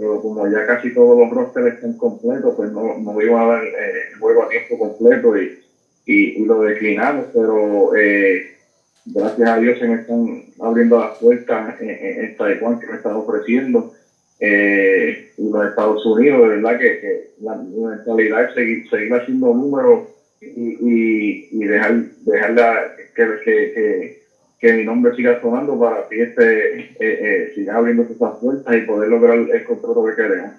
pero 0.00 0.22
como 0.22 0.48
ya 0.48 0.66
casi 0.66 0.94
todos 0.94 1.18
los 1.18 1.28
rosters 1.30 1.74
están 1.74 1.92
completos, 1.98 2.54
pues 2.56 2.72
no, 2.72 2.96
no 2.96 3.20
iba 3.20 3.42
a 3.42 3.46
dar 3.46 3.64
eh, 3.64 4.08
el 4.10 4.18
juego 4.18 4.44
a 4.44 4.48
tiempo 4.48 4.78
completo 4.78 5.36
y, 5.36 5.62
y, 6.06 6.42
lo 6.46 6.62
declinamos, 6.62 7.26
pero 7.34 7.94
eh, 7.94 8.56
gracias 9.04 9.46
a 9.50 9.58
Dios 9.58 9.78
se 9.78 9.86
me 9.86 9.96
están 9.96 10.44
abriendo 10.58 10.98
las 10.98 11.18
puertas 11.18 11.78
en, 11.82 11.90
en, 11.90 12.36
Taiwán 12.38 12.80
que 12.80 12.86
me 12.86 12.96
están 12.96 13.12
ofreciendo. 13.12 13.92
Eh, 14.40 15.32
los 15.36 15.68
Estados 15.68 16.04
Unidos, 16.06 16.42
de 16.42 16.48
verdad 16.48 16.78
que, 16.78 17.30
la, 17.40 17.56
mentalidad 17.56 18.44
es 18.44 18.54
seguir, 18.54 18.90
seguir 18.90 19.12
haciendo 19.14 19.54
números 19.54 20.08
y, 20.40 20.46
y, 20.46 21.48
y 21.52 21.64
dejar, 21.64 22.04
dejar 22.24 22.96
que, 23.14 23.42
que 23.44 24.20
que 24.60 24.74
mi 24.74 24.84
nombre 24.84 25.16
siga 25.16 25.40
sonando 25.40 25.78
para 25.80 26.06
que 26.06 26.22
este, 26.22 26.80
eh, 26.80 26.96
eh, 27.00 27.52
siga 27.54 27.76
abriendo 27.76 28.02
esas 28.02 28.38
puertas 28.38 28.76
y 28.76 28.82
poder 28.82 29.08
lograr 29.08 29.38
el 29.38 29.64
contrato 29.64 30.04
que 30.04 30.14
queremos. 30.14 30.52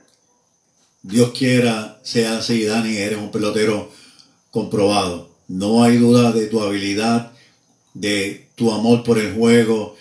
Dios 1.04 1.32
quiera, 1.38 2.00
sea 2.02 2.38
así, 2.38 2.66
Dani, 2.66 2.98
eres 2.98 3.20
un 3.20 3.32
pelotero 3.32 3.90
comprobado. 4.50 5.30
No 5.48 5.84
hay 5.84 5.98
duda 5.98 6.32
de 6.32 6.48
tu 6.48 6.62
habilidad, 6.62 7.32
de 7.94 8.48
tu 8.56 8.72
amor 8.72 9.04
por 9.04 9.20
el 9.20 9.34
juego. 9.34 9.96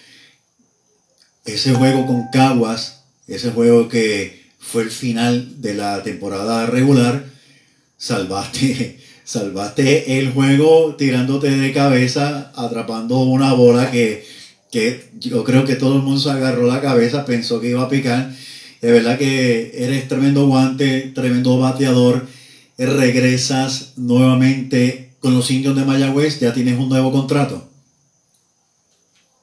Ese 1.45 1.75
juego 1.75 2.07
con 2.07 2.29
Caguas, 2.33 3.00
ese 3.31 3.51
juego 3.51 3.89
que 3.89 4.43
fue 4.59 4.83
el 4.83 4.91
final 4.91 5.63
de 5.63 5.75
la 5.75 6.03
temporada 6.03 6.67
regular, 6.67 7.25
salvaste 7.97 8.99
salvaste 9.31 10.19
el 10.19 10.33
juego 10.33 10.97
tirándote 10.97 11.51
de 11.51 11.73
cabeza, 11.73 12.51
atrapando 12.57 13.21
una 13.21 13.53
bola 13.53 13.89
que, 13.93 14.25
yo 15.21 15.45
creo 15.45 15.65
que 15.65 15.77
todo 15.77 15.99
el 15.99 16.03
mundo 16.03 16.19
se 16.19 16.31
agarró 16.31 16.67
la 16.67 16.81
cabeza, 16.81 17.25
pensó 17.25 17.61
que 17.61 17.71
iba 17.71 17.83
a 17.83 17.89
picar. 17.89 18.33
De 18.83 18.91
verdad 18.91 19.19
que 19.19 19.71
eres 19.85 20.09
tremendo 20.09 20.49
guante, 20.49 21.13
tremendo 21.15 21.61
bateador. 21.61 22.27
Regresas 22.77 23.95
nuevamente 23.97 25.11
con 25.21 25.35
los 25.35 25.49
indios 25.53 25.77
de 25.77 25.85
Mayagüez, 25.85 26.41
ya 26.41 26.53
tienes 26.53 26.77
un 26.77 26.89
nuevo 26.89 27.13
contrato. 27.13 27.69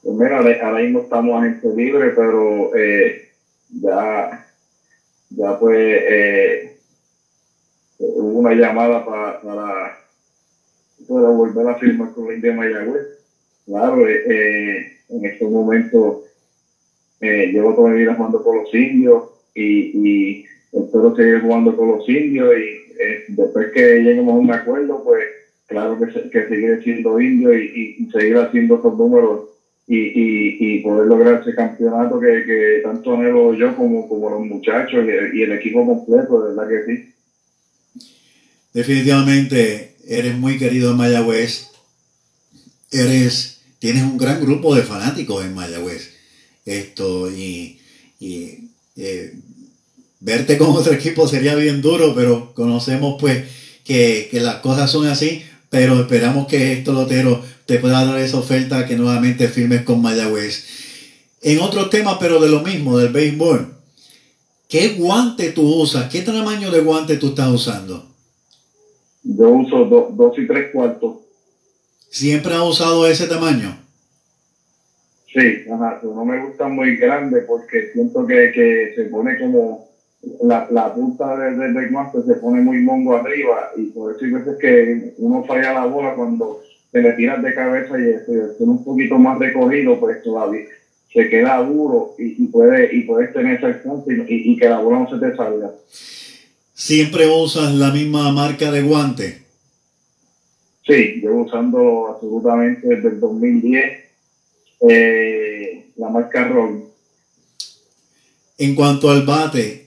Pues 0.02 0.16
mira, 0.18 0.38
ahora 0.38 0.82
mismo 0.82 1.00
estamos 1.00 1.44
en 1.46 1.54
este 1.54 1.68
libre, 1.74 2.10
pero 2.10 2.76
eh, 2.76 3.27
ya, 3.70 4.46
ya 5.30 5.58
pues 5.58 5.78
eh, 5.78 6.78
hubo 7.98 8.38
una 8.38 8.54
llamada 8.54 9.04
para, 9.04 9.40
para, 9.40 9.98
volver 11.08 11.68
a 11.68 11.74
firmar 11.76 12.12
con 12.12 12.28
la 12.28 12.34
India 12.34 12.54
Mayagüez. 12.54 13.06
Claro, 13.66 14.06
eh, 14.06 14.22
eh, 14.26 14.92
en 15.10 15.24
estos 15.26 15.50
momentos 15.50 16.18
eh, 17.20 17.50
llevo 17.52 17.74
toda 17.74 17.90
mi 17.90 17.98
vida 18.00 18.14
jugando 18.14 18.42
con 18.42 18.58
los 18.58 18.74
indios 18.74 19.24
y, 19.54 20.08
y 20.08 20.44
espero 20.72 21.14
seguir 21.14 21.40
jugando 21.40 21.76
con 21.76 21.88
los 21.88 22.08
indios 22.08 22.54
y 22.56 23.32
después 23.32 23.70
que 23.72 24.02
lleguemos 24.02 24.34
a 24.34 24.38
un 24.38 24.50
acuerdo, 24.50 25.02
pues 25.04 25.22
claro 25.66 25.98
que, 25.98 26.30
que 26.30 26.48
seguiré 26.48 26.82
siendo 26.82 27.20
indio 27.20 27.56
y, 27.56 27.98
y, 27.98 28.10
seguir 28.10 28.38
haciendo 28.38 28.78
esos 28.78 28.96
números 28.96 29.48
y, 29.88 29.96
y, 29.96 30.56
y, 30.60 30.82
poder 30.82 31.06
lograr 31.06 31.40
ese 31.40 31.54
campeonato 31.54 32.20
que, 32.20 32.44
que 32.44 32.80
tanto 32.82 33.14
anhelo 33.14 33.54
yo 33.54 33.74
como, 33.74 34.06
como 34.06 34.28
los 34.28 34.40
muchachos 34.40 35.04
y, 35.04 35.38
y 35.38 35.42
el 35.42 35.52
equipo 35.52 35.86
completo, 35.86 36.42
de 36.42 36.54
verdad 36.54 36.68
que 36.68 36.84
sí. 36.84 37.14
Definitivamente 38.74 39.96
eres 40.06 40.36
muy 40.36 40.58
querido 40.58 40.90
en 40.90 40.96
Mayagüez. 40.96 41.68
Eres, 42.90 43.60
tienes 43.78 44.02
un 44.02 44.18
gran 44.18 44.40
grupo 44.40 44.74
de 44.74 44.82
fanáticos 44.82 45.44
en 45.44 45.54
Mayagüez. 45.54 46.12
Esto 46.64 47.30
y, 47.30 47.80
eh, 48.20 49.34
verte 50.20 50.58
con 50.58 50.70
otro 50.70 50.92
equipo 50.92 51.26
sería 51.26 51.54
bien 51.54 51.80
duro, 51.80 52.14
pero 52.14 52.52
conocemos 52.54 53.16
pues 53.20 53.44
que, 53.84 54.28
las 54.32 54.56
cosas 54.56 54.90
son 54.90 55.06
así. 55.06 55.42
Pero 55.70 56.00
esperamos 56.00 56.46
que 56.46 56.72
esto 56.72 56.92
lotero 56.92 57.42
te 57.66 57.78
pueda 57.78 58.04
dar 58.04 58.18
esa 58.18 58.38
oferta 58.38 58.86
que 58.86 58.96
nuevamente 58.96 59.48
firmes 59.48 59.82
con 59.82 60.00
Mayagüez. 60.00 60.64
En 61.42 61.60
otros 61.60 61.90
temas, 61.90 62.16
pero 62.18 62.40
de 62.40 62.48
lo 62.48 62.60
mismo, 62.60 62.96
del 62.96 63.12
béisbol. 63.12 63.74
¿Qué 64.68 64.96
guante 64.98 65.50
tú 65.52 65.62
usas? 65.62 66.10
¿Qué 66.10 66.22
tamaño 66.22 66.70
de 66.70 66.80
guante 66.80 67.16
tú 67.16 67.28
estás 67.28 67.50
usando? 67.50 68.06
Yo 69.22 69.50
uso 69.50 69.84
dos 69.84 70.38
y 70.38 70.46
tres 70.46 70.70
cuartos. 70.72 71.18
¿Siempre 72.10 72.54
ha 72.54 72.62
usado 72.62 73.06
ese 73.06 73.26
tamaño? 73.26 73.76
Sí, 75.32 75.64
ajá, 75.70 76.00
no 76.02 76.24
me 76.24 76.44
gusta 76.44 76.68
muy 76.68 76.96
grande 76.96 77.42
porque 77.42 77.92
siento 77.92 78.26
que, 78.26 78.50
que 78.52 78.92
se 78.96 79.04
pone 79.04 79.38
como 79.38 79.87
la, 80.42 80.66
la 80.70 80.92
punta 80.92 81.36
del 81.36 81.74
de, 81.74 81.88
se 82.24 82.34
pone 82.36 82.60
muy 82.60 82.80
mongo 82.80 83.14
arriba 83.14 83.68
y 83.76 83.86
por 83.86 84.12
eso 84.12 84.24
hay 84.24 84.30
veces 84.30 84.56
que 84.58 85.12
uno 85.18 85.42
falla 85.44 85.72
la 85.72 85.84
bola 85.84 86.12
cuando 86.14 86.58
te 86.90 87.00
le 87.00 87.12
tiras 87.12 87.40
de 87.42 87.54
cabeza 87.54 87.98
y 87.98 88.08
estoy 88.08 88.66
un 88.66 88.82
poquito 88.82 89.18
más 89.18 89.38
recogido, 89.38 89.98
pues 89.98 90.20
todavía 90.22 90.62
se 91.12 91.28
queda 91.28 91.58
duro 91.58 92.10
y, 92.18 92.44
y 92.44 92.46
puede, 92.48 92.88
y 92.90 93.02
puedes 93.02 93.32
tener 93.32 93.56
ese 93.56 93.66
alcance 93.66 94.12
y, 94.12 94.52
y 94.52 94.56
que 94.56 94.68
la 94.68 94.78
bola 94.78 94.98
no 94.98 95.08
se 95.08 95.18
te 95.18 95.34
salga. 95.34 95.70
¿Siempre 96.74 97.26
usas 97.26 97.72
la 97.72 97.90
misma 97.90 98.30
marca 98.30 98.70
de 98.70 98.80
guante? 98.80 99.36
Sí, 100.86 101.12
llevo 101.20 101.42
usando 101.42 102.06
absolutamente 102.08 102.86
desde 102.88 103.08
el 103.08 103.18
2010 103.18 103.94
eh, 104.80 105.82
la 105.96 106.08
marca 106.08 106.44
Roll. 106.44 106.80
En 108.58 108.74
cuanto 108.74 109.10
al 109.10 109.22
bate, 109.22 109.78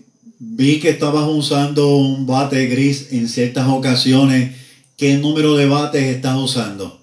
vi 0.44 0.80
que 0.80 0.90
estabas 0.90 1.28
usando 1.30 1.96
un 1.96 2.26
bate 2.26 2.66
gris 2.66 3.14
en 3.14 3.28
ciertas 3.28 3.68
ocasiones. 3.68 4.58
¿Qué 4.98 5.18
número 5.18 5.56
de 5.56 5.68
bates 5.68 6.04
estás 6.04 6.36
usando? 6.36 7.00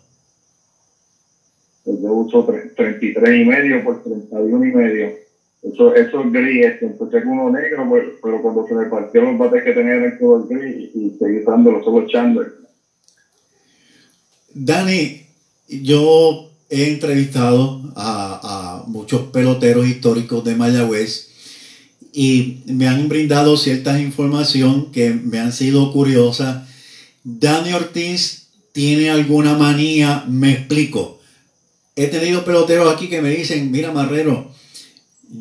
Pues 1.84 2.00
yo 2.02 2.12
uso 2.14 2.44
33 2.76 3.40
y 3.40 3.44
medio 3.44 3.84
por 3.84 4.02
31 4.02 4.64
y 4.64 4.72
medio. 4.72 5.06
Eso, 5.62 5.94
eso 5.94 6.20
es 6.20 6.32
gris, 6.32 6.66
este, 6.66 6.86
empecé 6.86 7.22
con 7.22 7.38
uno 7.38 7.50
negro, 7.50 7.88
pues, 7.88 8.04
pero, 8.22 8.42
cuando 8.42 8.66
se 8.66 8.74
me 8.74 8.86
partió 8.86 9.22
los 9.22 9.38
bates 9.38 9.62
que 9.62 9.72
tenía 9.72 9.94
en 9.94 10.18
todo 10.18 10.42
el 10.42 10.48
gris 10.48 10.90
y, 10.94 11.16
seguí 11.18 11.38
usando 11.38 11.82
solo 11.84 12.02
echando. 12.06 12.44
Dani, 14.52 15.26
yo 15.68 16.50
he 16.70 16.88
entrevistado 16.88 17.82
a, 17.94 18.82
a, 18.82 18.88
muchos 18.88 19.22
peloteros 19.30 19.86
históricos 19.86 20.44
de 20.44 20.56
Mayagüez 20.56 21.27
y 22.12 22.58
me 22.66 22.88
han 22.88 23.08
brindado 23.08 23.56
cierta 23.56 24.00
información 24.00 24.90
que 24.92 25.10
me 25.10 25.38
han 25.38 25.52
sido 25.52 25.92
curiosas. 25.92 26.68
Dani 27.24 27.72
Ortiz 27.72 28.48
tiene 28.72 29.10
alguna 29.10 29.54
manía, 29.54 30.24
me 30.28 30.52
explico. 30.52 31.20
He 31.96 32.06
tenido 32.06 32.44
peloteros 32.44 32.92
aquí 32.92 33.08
que 33.08 33.20
me 33.20 33.30
dicen, 33.30 33.70
mira 33.70 33.92
Marrero, 33.92 34.52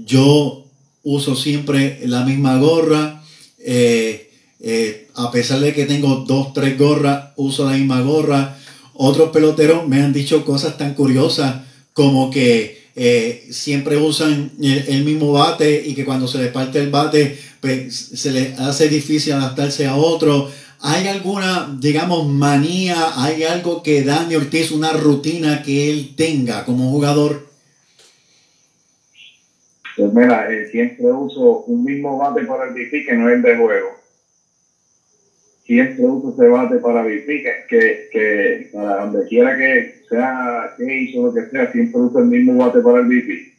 yo 0.06 0.66
uso 1.04 1.36
siempre 1.36 2.00
la 2.06 2.26
misma 2.26 2.58
gorra. 2.58 3.24
Eh, 3.60 4.32
eh, 4.60 5.08
a 5.16 5.32
pesar 5.32 5.60
de 5.60 5.74
que 5.74 5.86
tengo 5.86 6.26
dos, 6.28 6.54
tres 6.54 6.78
gorras, 6.78 7.32
uso 7.36 7.66
la 7.66 7.78
misma 7.78 8.02
gorra. 8.02 8.58
Otros 8.94 9.30
peloteros 9.30 9.88
me 9.88 10.02
han 10.02 10.14
dicho 10.14 10.44
cosas 10.44 10.78
tan 10.78 10.96
curiosas 10.96 11.64
como 11.94 12.30
que 12.30 12.77
eh, 13.00 13.46
siempre 13.52 13.96
usan 13.96 14.50
el, 14.60 15.06
mismo 15.06 15.32
bate 15.32 15.84
y 15.86 15.94
que 15.94 16.04
cuando 16.04 16.28
se 16.28 16.40
les 16.40 16.52
parte 16.52 16.80
el 16.80 16.90
bate, 16.90 17.38
pues, 17.62 17.96
se 17.96 18.32
le 18.32 18.56
hace 18.58 18.90
difícil 18.90 19.34
adaptarse 19.34 19.86
a 19.86 19.96
otro. 19.96 20.50
¿Hay 20.82 21.08
alguna, 21.08 21.78
digamos, 21.80 22.28
manía? 22.28 22.96
¿Hay 23.24 23.44
algo 23.44 23.84
que 23.84 24.02
Dani 24.02 24.36
Ortiz, 24.36 24.72
una 24.72 24.94
rutina 24.94 25.62
que 25.62 25.92
él 25.92 26.16
tenga 26.16 26.66
como 26.66 26.90
jugador? 26.90 27.48
Pues 29.96 30.12
mira, 30.12 30.52
eh, 30.52 30.68
siempre 30.72 31.06
uso 31.12 31.66
un 31.68 31.84
mismo 31.84 32.18
bate 32.18 32.46
para 32.46 32.64
el 32.64 32.74
BP 32.74 33.06
que 33.06 33.14
no 33.14 33.30
es 33.30 33.44
de 33.44 33.58
juego. 33.58 33.97
Siempre 35.68 36.06
uso 36.06 36.34
ese 36.34 36.48
bate 36.48 36.78
para 36.78 37.04
BP 37.04 37.26
que, 37.70 38.08
que, 38.12 38.70
para 38.74 39.06
donde 39.06 39.28
quiera 39.28 39.56
que 39.56 40.04
sea 40.10 40.74
que 40.78 41.02
hizo 41.02 41.24
lo 41.24 41.34
que 41.34 41.50
sea, 41.52 41.72
siempre 41.72 42.02
uso 42.02 42.20
el 42.20 42.26
mismo 42.26 42.56
bate 42.56 42.80
para 42.80 43.02
el 43.02 43.06
BP, 43.06 43.54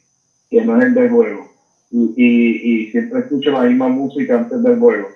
que 0.51 0.65
no 0.65 0.79
es 0.79 0.87
el 0.87 0.95
de 0.95 1.09
juego. 1.09 1.53
Y, 1.91 2.15
y, 2.17 2.73
y 2.73 2.91
siempre 2.91 3.21
escucho 3.21 3.51
la 3.51 3.63
misma 3.63 3.89
música 3.89 4.39
antes 4.39 4.63
del 4.63 4.79
juego. 4.79 5.09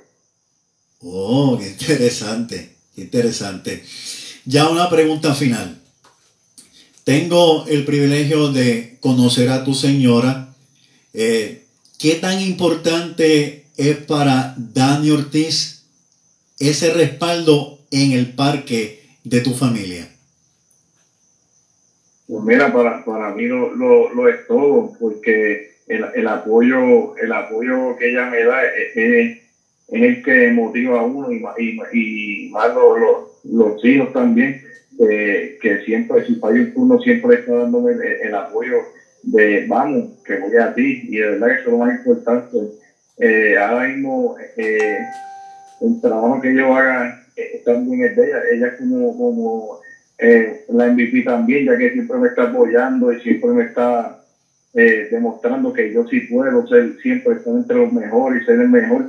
Oh, 1.01 1.59
qué 1.59 1.69
interesante, 1.69 2.69
qué 2.95 3.03
interesante. 3.03 3.83
Ya 4.45 4.69
una 4.69 4.89
pregunta 4.89 5.35
final. 5.35 5.79
Tengo 7.05 7.67
el 7.67 7.85
privilegio 7.85 8.53
de 8.53 8.99
conocer 9.01 9.49
a 9.49 9.65
tu 9.65 9.75
señora 9.75 10.53
eh, 11.15 11.63
¿Qué 11.99 12.17
tan 12.17 12.41
importante 12.41 13.67
es 13.77 13.97
para 13.99 14.55
Dani 14.57 15.11
Ortiz 15.11 15.82
ese 16.69 16.93
respaldo 16.93 17.79
en 17.91 18.13
el 18.13 18.35
parque 18.35 19.01
de 19.25 19.41
tu 19.41 19.53
familia? 19.53 20.09
Pues 22.27 22.45
mira, 22.45 22.73
para, 22.73 23.05
para 23.05 23.35
mí 23.35 23.45
lo, 23.45 23.75
lo, 23.75 24.13
lo 24.15 24.29
es 24.29 24.47
todo, 24.47 24.93
porque 24.99 25.73
el, 25.89 26.05
el, 26.15 26.29
apoyo 26.29 27.17
el 27.17 27.33
apoyo 27.33 27.97
que 27.97 28.11
ella 28.11 28.31
me 28.31 28.45
da 28.45 28.65
es, 28.65 28.97
es, 28.97 29.39
el 29.89 30.23
que 30.23 30.51
motiva 30.53 31.01
a 31.01 31.05
uno 31.05 31.31
y, 31.31 31.45
y, 31.59 31.81
y 31.93 32.49
más 32.51 32.75
los, 32.75 33.29
los, 33.45 33.85
hijos 33.85 34.13
también, 34.13 34.63
eh, 35.01 35.59
que 35.61 35.81
siempre, 35.85 36.25
si 36.27 36.37
falla 36.37 36.61
un 36.61 36.73
turno, 36.73 36.99
siempre 37.01 37.37
está 37.37 37.53
dándome 37.53 37.93
el, 37.93 38.03
el 38.03 38.35
apoyo 38.35 38.77
de 39.23 39.67
vamos, 39.67 40.11
que 40.25 40.39
voy 40.39 40.57
a 40.57 40.75
ti, 40.75 41.03
y 41.09 41.17
de 41.19 41.27
verdad 41.27 41.47
que 41.49 41.53
eso 41.55 41.65
es 41.65 41.73
lo 41.73 41.79
más 41.79 41.99
importante. 41.99 42.59
Eh, 43.19 43.57
ahora 43.59 43.89
mismo, 43.89 44.37
eh, 44.57 44.99
el 45.83 46.01
trabajo 46.01 46.41
que 46.41 46.55
yo 46.55 46.75
haga 46.75 47.15
eh, 47.37 47.61
también 47.65 48.05
es 48.05 48.15
de 48.15 48.27
ella, 48.27 48.39
ella 48.53 48.71
como, 48.77 49.17
como 49.17 49.79
eh, 50.19 50.53
la 50.69 50.87
MVP 50.87 51.23
también, 51.23 51.65
ya 51.65 51.77
que 51.77 51.91
siempre 51.91 52.19
me 52.19 52.29
está 52.29 52.45
apoyando 52.45 53.13
y 53.13 53.19
siempre 53.19 53.51
me 53.53 53.63
está 53.65 54.15
eh, 54.75 55.07
demostrando 55.11 55.73
que 55.73 55.91
yo 55.93 56.05
sí 56.05 56.21
puedo 56.21 56.65
ser, 56.67 56.93
siempre 57.01 57.35
estar 57.35 57.55
entre 57.55 57.77
los 57.77 57.91
mejores 57.91 58.43
y 58.43 58.45
ser 58.45 58.59
el 58.61 58.69
mejor. 58.69 59.07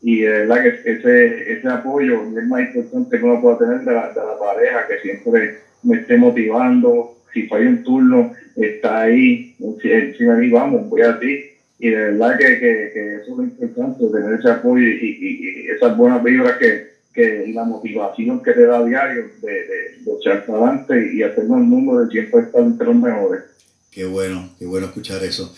Y 0.00 0.20
de 0.20 0.30
verdad 0.30 0.56
que 0.60 0.90
ese, 0.90 1.52
ese 1.52 1.68
apoyo 1.68 2.22
es 2.36 2.44
más 2.44 2.60
importante 2.62 3.18
que 3.18 3.24
uno 3.24 3.40
pueda 3.40 3.56
tener 3.56 3.80
de 3.80 3.92
la, 3.92 4.08
de 4.08 4.22
la 4.22 4.36
pareja, 4.36 4.84
que 4.86 4.96
siempre 4.98 5.50
me 5.82 5.96
esté 5.96 6.16
motivando, 6.16 7.08
si 7.32 7.44
falla 7.44 7.68
un 7.68 7.78
turno, 7.78 8.28
está 8.56 9.02
ahí, 9.02 9.42
encima 9.58 10.34
de 10.34 10.38
mí, 10.40 10.50
vamos, 10.50 10.86
voy 10.88 11.02
a 11.02 11.12
ti. 11.14 11.38
Y 11.78 11.90
de 11.90 11.96
verdad 11.96 12.38
que, 12.38 12.46
que, 12.46 12.90
que 12.94 13.14
eso 13.16 13.32
es 13.32 13.36
lo 13.36 13.44
importante, 13.44 14.06
tener 14.06 14.38
ese 14.38 14.50
apoyo 14.50 14.82
y, 14.82 15.18
y, 15.20 15.66
y 15.66 15.68
esas 15.68 15.96
buenas 15.96 16.22
vibras 16.24 16.56
que, 16.58 16.96
que, 17.12 17.44
y 17.46 17.52
la 17.52 17.64
motivación 17.64 18.42
que 18.42 18.52
te 18.52 18.66
da 18.66 18.78
a 18.78 18.84
diario 18.84 19.30
de, 19.42 19.52
de, 19.52 19.98
de 20.00 20.12
echar 20.18 20.46
para 20.46 20.58
adelante 20.58 21.10
y 21.12 21.22
hacernos 21.22 21.58
el 21.58 21.64
mundo 21.64 22.00
de 22.00 22.10
siempre 22.10 22.40
estar 22.40 22.62
entre 22.62 22.86
los 22.86 22.96
mejores. 22.96 23.42
Qué 23.90 24.04
bueno, 24.04 24.50
qué 24.58 24.66
bueno 24.66 24.86
escuchar 24.86 25.22
eso. 25.24 25.54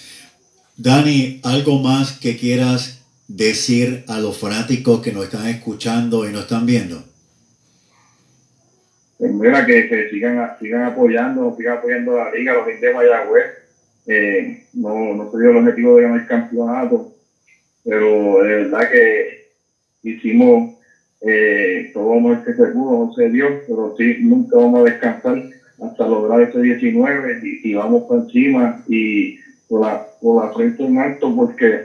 Dani, 0.77 1.41
¿algo 1.45 1.81
más 1.81 2.19
que 2.19 2.37
quieras 2.37 3.05
decir 3.29 4.05
a 4.09 4.21
los 4.21 4.39
fanáticos 4.39 5.03
que 5.03 5.13
nos 5.13 5.25
están 5.25 5.47
escuchando 5.49 6.29
y 6.29 6.33
nos 6.33 6.43
están 6.43 6.67
viendo? 6.67 7.05
Pues 9.19 9.33
mira, 9.33 9.67
que, 9.67 9.89
que 9.89 10.11
sigan, 10.11 10.53
sigan 10.61 10.85
apoyando, 10.85 11.55
sigan 11.57 11.79
apoyando 11.79 12.21
a 12.21 12.27
la 12.27 12.35
liga, 12.35 12.55
los 12.55 12.67
indios 12.67 12.81
de 12.81 12.95
Mayagüez. 12.95 13.45
Eh, 14.09 14.63
no, 14.73 15.15
no 15.15 15.31
se 15.31 15.39
dio 15.39 15.51
el 15.51 15.59
objetivo 15.59 15.97
de 15.97 16.03
ganar 16.03 16.21
el 16.21 16.27
campeonato, 16.27 17.13
pero 17.85 18.43
de 18.43 18.55
verdad 18.55 18.91
que 18.91 19.39
hicimos 20.03 20.73
eh, 21.21 21.91
todo 21.93 22.19
lo 22.19 22.43
que 22.43 22.55
se 22.55 22.67
pudo, 22.69 23.05
no 23.05 23.13
se 23.13 23.29
dio, 23.29 23.61
pero 23.67 23.95
sí, 23.99 24.17
nunca 24.21 24.57
vamos 24.57 24.81
a 24.81 24.85
descansar 24.85 25.37
hasta 25.83 26.09
lograr 26.09 26.41
ese 26.41 26.61
19 26.61 27.41
y, 27.43 27.71
y 27.71 27.75
vamos 27.75 28.05
por 28.05 28.19
encima 28.19 28.83
y 28.89 29.37
por 29.69 29.83
la, 29.83 30.03
por 30.21 30.43
la 30.43 30.53
frente 30.53 30.85
en 30.85 30.99
alto 30.99 31.35
porque 31.35 31.83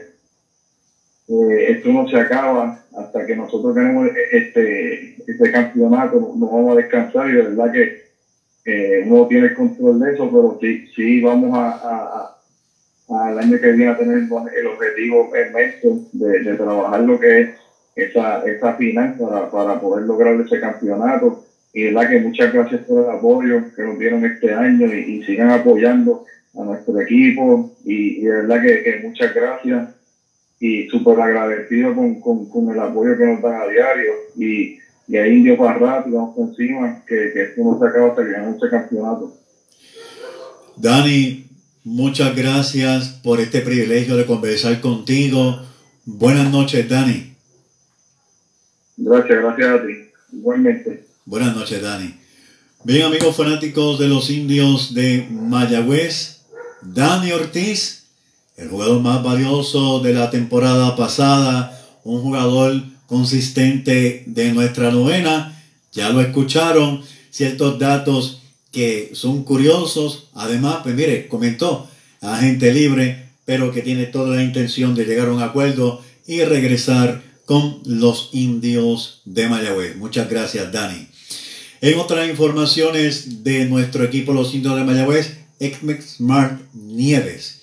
eh, 1.27 1.65
esto 1.71 1.89
no 1.89 2.07
se 2.07 2.17
acaba 2.17 2.79
hasta 2.95 3.25
que 3.25 3.35
nosotros 3.35 3.75
tenemos 3.75 4.09
este, 4.31 5.15
este 5.27 5.51
campeonato, 5.51 6.33
no 6.37 6.47
vamos 6.47 6.73
a 6.73 6.75
descansar 6.75 7.29
y 7.29 7.33
de 7.33 7.41
verdad 7.43 7.71
que 7.71 8.02
eh, 8.65 9.03
uno 9.05 9.27
tiene 9.27 9.47
el 9.47 9.53
control 9.55 9.99
de 9.99 10.13
eso, 10.13 10.29
pero 10.31 10.57
sí, 10.61 10.87
sí 10.95 11.21
vamos 11.21 11.57
a, 11.57 11.71
a, 11.71 12.37
a, 13.09 13.27
al 13.27 13.39
año 13.39 13.59
que 13.59 13.71
viene 13.71 13.91
a 13.91 13.97
tener 13.97 14.17
el 14.19 14.67
objetivo 14.67 15.29
inmenso 15.35 16.07
de, 16.13 16.39
de 16.39 16.55
trabajar 16.55 17.01
lo 17.01 17.19
que 17.19 17.41
es 17.41 17.49
esa, 17.95 18.43
esa 18.45 18.73
final 18.75 19.15
para, 19.19 19.51
para 19.51 19.79
poder 19.79 20.05
lograr 20.05 20.39
ese 20.39 20.59
campeonato. 20.59 21.45
Y 21.73 21.83
de 21.83 21.93
verdad 21.93 22.09
que 22.09 22.19
muchas 22.19 22.53
gracias 22.53 22.81
por 22.81 23.03
el 23.03 23.09
apoyo 23.09 23.63
que 23.75 23.81
nos 23.83 23.99
dieron 23.99 24.25
este 24.25 24.53
año 24.53 24.93
y, 24.93 25.23
sigan 25.23 25.49
apoyando 25.49 26.25
a 26.55 26.63
nuestro 26.63 26.99
equipo 27.01 27.75
y, 27.83 28.19
y 28.19 28.25
de 28.25 28.31
verdad 28.31 28.61
que, 28.61 28.83
que 28.83 28.99
muchas 29.07 29.33
gracias 29.33 29.89
y 30.59 30.87
súper 30.87 31.19
agradecido 31.19 31.95
con, 31.95 32.21
con, 32.21 32.49
con, 32.49 32.69
el 32.69 32.79
apoyo 32.79 33.17
que 33.17 33.25
nos 33.25 33.41
dan 33.41 33.61
a 33.61 33.67
diario 33.67 34.13
y, 34.37 34.77
y 35.13 35.17
a 35.17 35.27
Indio 35.27 35.55
para 35.55 35.77
rápido, 35.77 36.17
vamos 36.17 36.35
por 36.35 36.49
encima, 36.49 37.03
que, 37.07 37.29
que 37.31 37.43
esto 37.43 37.61
no 37.63 37.77
se 37.77 37.85
acaba 37.85 38.07
hasta 38.07 38.23
que 38.23 38.31
ganemos 38.31 38.55
este 38.55 38.67
campeonato. 38.67 39.37
Dani, 40.75 41.45
muchas 41.83 42.35
gracias 42.35 43.09
por 43.21 43.39
este 43.39 43.61
privilegio 43.61 44.17
de 44.17 44.25
conversar 44.25 44.81
contigo. 44.81 45.59
Buenas 46.03 46.51
noches, 46.51 46.89
Dani. 46.89 47.31
Gracias, 48.97 49.39
gracias 49.39 49.69
a 49.69 49.85
ti. 49.85 49.93
Igualmente. 50.31 51.05
Buenas 51.25 51.55
noches, 51.55 51.79
Dani. 51.79 52.15
Bien, 52.83 53.03
amigos 53.03 53.37
fanáticos 53.37 53.99
de 53.99 54.07
los 54.07 54.31
indios 54.31 54.95
de 54.95 55.27
Mayagüez, 55.29 56.41
Dani 56.81 57.31
Ortiz, 57.33 58.07
el 58.57 58.67
jugador 58.67 58.99
más 58.99 59.23
valioso 59.23 59.99
de 59.99 60.13
la 60.13 60.31
temporada 60.31 60.95
pasada, 60.95 61.79
un 62.03 62.23
jugador 62.23 62.92
consistente 63.13 64.23
de 64.25 64.51
nuestra 64.53 64.89
novena. 64.89 65.55
Ya 65.91 66.09
lo 66.09 66.19
escucharon, 66.19 67.03
ciertos 67.29 67.77
datos 67.77 68.41
que 68.71 69.11
son 69.13 69.43
curiosos. 69.43 70.29
Además, 70.33 70.77
pues 70.81 70.95
mire, 70.95 71.27
comentó 71.27 71.87
agente 72.21 72.73
libre, 72.73 73.29
pero 73.45 73.71
que 73.71 73.83
tiene 73.83 74.07
toda 74.07 74.35
la 74.35 74.43
intención 74.43 74.95
de 74.95 75.05
llegar 75.05 75.27
a 75.27 75.33
un 75.33 75.43
acuerdo 75.43 76.01
y 76.25 76.41
regresar 76.41 77.21
con 77.45 77.83
los 77.85 78.29
indios 78.31 79.21
de 79.25 79.47
Mayagüez. 79.47 79.95
Muchas 79.95 80.27
gracias, 80.27 80.71
Dani. 80.71 81.07
En 81.81 81.99
otras 81.99 82.27
informaciones 82.27 83.43
de 83.43 83.65
nuestro 83.65 84.03
equipo, 84.05 84.33
los 84.33 84.55
indios 84.55 84.75
de 84.75 84.85
Mayagüez, 84.85 85.37
Exmex 85.59 86.15
Smart 86.15 86.59
Nieves. 86.73 87.61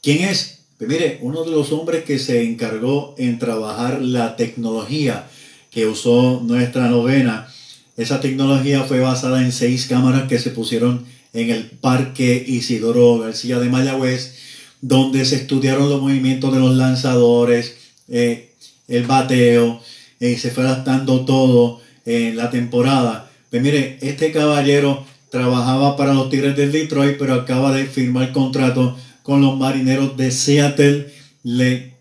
¿Quién 0.00 0.24
es? 0.24 0.57
Pues 0.78 0.88
mire, 0.88 1.18
uno 1.22 1.42
de 1.42 1.50
los 1.50 1.72
hombres 1.72 2.04
que 2.04 2.20
se 2.20 2.44
encargó 2.44 3.16
en 3.18 3.40
trabajar 3.40 4.00
la 4.00 4.36
tecnología 4.36 5.28
que 5.72 5.86
usó 5.86 6.40
nuestra 6.44 6.88
novena. 6.88 7.48
Esa 7.96 8.20
tecnología 8.20 8.84
fue 8.84 9.00
basada 9.00 9.42
en 9.42 9.50
seis 9.50 9.86
cámaras 9.88 10.28
que 10.28 10.38
se 10.38 10.50
pusieron 10.50 11.04
en 11.32 11.50
el 11.50 11.64
Parque 11.64 12.44
Isidoro 12.46 13.18
García 13.18 13.58
de 13.58 13.68
Mayagüez, 13.68 14.36
donde 14.80 15.24
se 15.24 15.34
estudiaron 15.34 15.90
los 15.90 16.00
movimientos 16.00 16.54
de 16.54 16.60
los 16.60 16.76
lanzadores, 16.76 17.74
eh, 18.06 18.52
el 18.86 19.04
bateo, 19.04 19.80
y 20.20 20.36
se 20.36 20.52
fue 20.52 20.62
adaptando 20.62 21.24
todo 21.24 21.80
en 22.06 22.36
la 22.36 22.50
temporada. 22.50 23.28
Pues 23.50 23.60
mire, 23.62 23.98
este 24.00 24.30
caballero 24.30 25.04
trabajaba 25.30 25.96
para 25.96 26.14
los 26.14 26.30
Tigres 26.30 26.56
del 26.56 26.70
Detroit, 26.70 27.16
pero 27.18 27.34
acaba 27.34 27.72
de 27.72 27.86
firmar 27.86 28.30
contrato 28.30 28.96
con 29.28 29.42
los 29.42 29.58
marineros 29.58 30.16
de 30.16 30.30
Seattle. 30.30 31.12
Le 31.42 31.92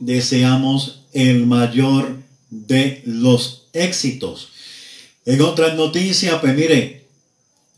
deseamos 0.00 1.06
el 1.14 1.46
mayor 1.46 2.18
de 2.50 3.00
los 3.06 3.68
éxitos. 3.72 4.50
En 5.24 5.40
otras 5.40 5.76
noticias, 5.76 6.38
pues 6.42 6.54
mire, 6.54 7.06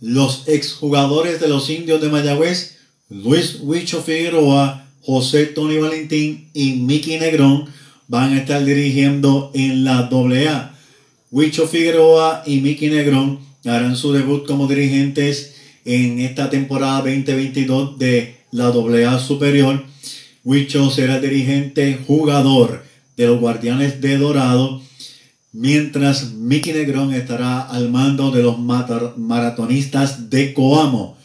los 0.01 0.49
exjugadores 0.49 1.41
de 1.41 1.47
los 1.47 1.71
indios 1.71 2.01
de 2.01 2.09
Mayagüez, 2.09 2.79
Luis 3.09 3.59
Huicho 3.61 4.03
Figueroa, 4.03 4.89
José 5.03 5.47
Tony 5.47 5.79
Valentín 5.79 6.49
y 6.53 6.73
Mickey 6.73 7.21
Negrón 7.21 7.67
van 8.09 8.33
a 8.33 8.41
estar 8.41 8.65
dirigiendo 8.65 9.53
en 9.55 9.85
la 9.85 9.99
AA. 10.11 10.77
Huicho 11.31 11.69
Figueroa 11.69 12.43
y 12.45 12.57
Mickey 12.61 12.91
Negrón 12.91 13.39
harán 13.65 13.95
su 13.95 14.13
debut 14.13 14.45
como 14.49 14.67
dirigentes 14.67 15.55
en 15.85 16.19
esta 16.19 16.51
temporada 16.51 17.03
2022 17.03 18.01
de 18.01 18.36
la 18.57 18.69
AA 18.69 19.19
Superior. 19.19 19.85
Huicho 20.43 20.91
será 20.91 21.21
dirigente 21.21 22.01
jugador 22.07 22.85
de 23.17 23.27
los 23.27 23.39
Guardianes 23.39 24.01
de 24.01 24.17
Dorado, 24.17 24.83
mientras 25.53 26.33
Mickey 26.33 26.73
Negrón 26.73 27.13
estará 27.13 27.61
al 27.61 27.91
mando 27.91 28.31
de 28.31 28.43
los 28.43 28.59
maratonistas 28.59 30.31
de 30.31 30.55
Coamo. 30.55 31.19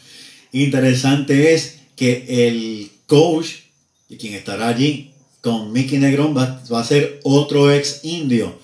Interesante 0.52 1.54
es 1.54 1.80
que 1.96 2.46
el 2.46 2.90
coach, 3.06 3.48
quien 4.18 4.34
estará 4.34 4.68
allí 4.68 5.10
con 5.40 5.72
Mickey 5.72 5.98
Negrón, 5.98 6.36
va, 6.36 6.62
a 6.78 6.84
ser 6.84 7.20
otro 7.24 7.72
ex 7.72 8.00
indio, 8.04 8.58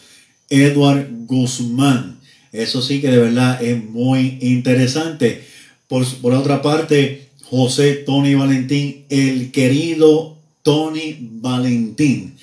Edward 0.51 1.09
Guzmán. 1.27 2.21
Eso 2.53 2.83
sí 2.83 3.01
que 3.01 3.11
de 3.11 3.19
verdad 3.19 3.63
es 3.63 3.83
muy 3.83 4.39
interesante. 4.43 5.45
Por, 5.87 6.07
por 6.21 6.35
otra 6.35 6.61
parte, 6.61 7.28
José 7.51 7.95
Tony 7.95 8.35
Valentín, 8.35 9.07
el 9.09 9.51
querido 9.53 10.37
Tony 10.63 11.17
Valentín, 11.21 12.37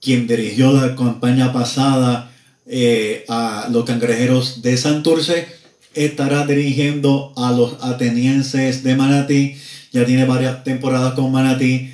quien 0.00 0.26
dirigió 0.26 0.72
la 0.72 0.96
campaña 0.96 1.52
pasada 1.52 2.32
eh, 2.66 3.24
a 3.28 3.68
los 3.70 3.84
cangrejeros 3.84 4.62
de 4.62 4.78
Santurce, 4.78 5.46
estará 5.92 6.46
dirigiendo 6.46 7.34
a 7.36 7.52
los 7.52 7.82
atenienses 7.82 8.82
de 8.82 8.96
Manatí. 8.96 9.56
Ya 9.92 10.06
tiene 10.06 10.24
varias 10.24 10.64
temporadas 10.64 11.14
con 11.14 11.32
Manatí. 11.32 11.90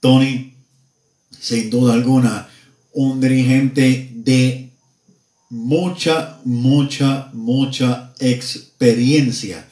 Tony, 0.00 0.54
sin 1.38 1.70
duda 1.70 1.94
alguna, 1.94 2.48
un 2.92 3.20
dirigente 3.20 4.10
de 4.14 4.70
mucha, 5.48 6.40
mucha, 6.44 7.30
mucha 7.32 8.12
experiencia. 8.18 9.64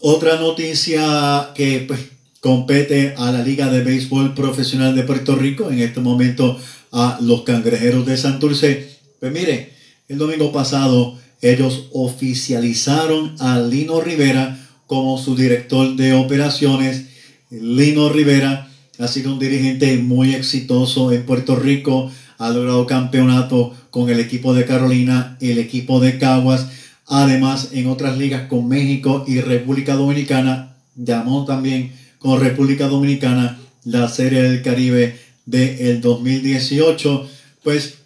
Otra 0.00 0.38
noticia 0.38 1.52
que 1.54 1.84
pues, 1.88 2.00
compete 2.40 3.14
a 3.16 3.32
la 3.32 3.42
Liga 3.42 3.70
de 3.70 3.82
Béisbol 3.82 4.34
Profesional 4.34 4.94
de 4.94 5.04
Puerto 5.04 5.36
Rico, 5.36 5.70
en 5.70 5.78
este 5.78 6.00
momento 6.00 6.60
a 6.92 7.18
los 7.22 7.42
Cangrejeros 7.42 8.04
de 8.04 8.18
Santurce. 8.18 8.90
Pues 9.18 9.32
mire, 9.32 9.72
el 10.08 10.18
domingo 10.18 10.52
pasado 10.52 11.18
ellos 11.40 11.88
oficializaron 11.92 13.36
a 13.38 13.58
Lino 13.60 14.02
Rivera 14.02 14.58
como 14.86 15.16
su 15.16 15.34
director 15.34 15.96
de 15.96 16.12
operaciones. 16.12 17.06
Lino 17.50 18.10
Rivera 18.10 18.70
ha 18.98 19.08
sido 19.08 19.32
un 19.32 19.38
dirigente 19.38 19.96
muy 19.96 20.34
exitoso 20.34 21.10
en 21.10 21.24
Puerto 21.24 21.56
Rico, 21.56 22.10
ha 22.36 22.50
logrado 22.50 22.86
campeonato 22.86 23.74
con 23.90 24.10
el 24.10 24.20
equipo 24.20 24.52
de 24.52 24.66
Carolina, 24.66 25.38
el 25.40 25.58
equipo 25.58 26.00
de 26.00 26.18
Caguas, 26.18 26.68
además 27.06 27.70
en 27.72 27.86
otras 27.86 28.18
ligas 28.18 28.48
con 28.48 28.68
México 28.68 29.24
y 29.26 29.40
República 29.40 29.94
Dominicana, 29.94 30.76
llamó 30.94 31.44
también 31.44 31.92
con 32.18 32.40
República 32.40 32.88
Dominicana 32.88 33.58
la 33.84 34.08
Serie 34.08 34.42
del 34.42 34.62
Caribe 34.62 35.18
del 35.44 36.00
2018, 36.00 37.28
pues 37.62 37.98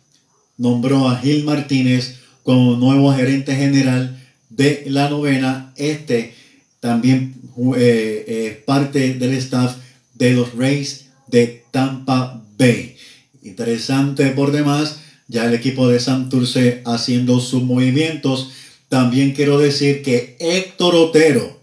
nombró 0.59 1.09
a 1.09 1.17
Gil 1.19 1.45
Martínez 1.45 2.17
como 2.43 2.77
nuevo 2.77 3.13
gerente 3.15 3.55
general 3.55 4.21
de 4.51 4.85
la 4.87 5.09
novena. 5.09 5.73
Este 5.77 6.35
también 6.81 7.35
eh, 7.77 8.53
es 8.57 8.65
parte 8.65 9.15
del 9.15 9.33
staff 9.35 9.77
de 10.15 10.33
los 10.33 10.55
Rays 10.55 11.07
de 11.29 11.65
Tampa 11.71 12.43
Bay. 12.59 12.97
Interesante 13.43 14.27
por 14.31 14.53
demás, 14.53 15.01
ya 15.29 15.47
el 15.47 15.55
equipo 15.55 15.89
de 15.89 16.01
Santurce 16.01 16.83
haciendo 16.85 17.41
sus 17.41 17.63
movimientos. 17.63 18.51
También 18.91 19.35
quiero 19.35 19.57
decir 19.61 20.03
que 20.03 20.37
Héctor 20.41 20.97
Otero 20.97 21.61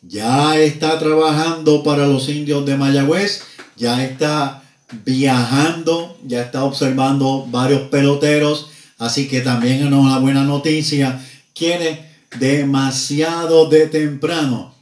ya 0.00 0.56
está 0.56 0.96
trabajando 1.00 1.82
para 1.82 2.06
los 2.06 2.28
indios 2.28 2.64
de 2.64 2.76
Mayagüez, 2.76 3.42
ya 3.76 4.04
está 4.04 4.62
viajando, 5.04 6.16
ya 6.24 6.40
está 6.40 6.62
observando 6.62 7.48
varios 7.50 7.88
peloteros, 7.88 8.70
así 8.98 9.26
que 9.26 9.40
también 9.40 9.80
es 9.80 9.92
una 9.92 10.20
buena 10.20 10.44
noticia. 10.44 11.20
Quiere 11.52 12.06
demasiado 12.38 13.68
de 13.68 13.88
temprano, 13.88 14.72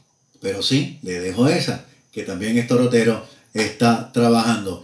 pero 0.42 0.62
sí, 0.62 0.98
le 1.00 1.18
dejo 1.18 1.48
esa, 1.48 1.86
que 2.12 2.24
también 2.24 2.58
es 2.58 2.68
torotero, 2.68 3.24
está 3.54 4.12
trabajando. 4.12 4.82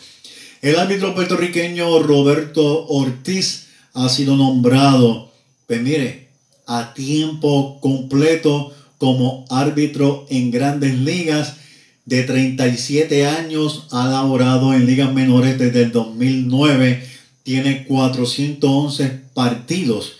El 0.62 0.78
árbitro 0.78 1.14
puertorriqueño 1.14 2.02
Roberto 2.02 2.86
Ortiz 2.86 3.66
ha 3.92 4.08
sido 4.08 4.34
nombrado, 4.34 5.30
pues 5.66 5.82
mire, 5.82 6.25
a 6.66 6.92
tiempo 6.94 7.78
completo 7.80 8.72
como 8.98 9.44
árbitro 9.50 10.26
en 10.28 10.50
grandes 10.50 10.98
ligas 10.98 11.54
de 12.04 12.22
37 12.22 13.26
años, 13.26 13.86
ha 13.90 14.06
laborado 14.08 14.74
en 14.74 14.86
ligas 14.86 15.12
menores 15.12 15.58
desde 15.58 15.82
el 15.82 15.92
2009, 15.92 17.06
tiene 17.42 17.84
411 17.84 19.20
partidos 19.34 20.12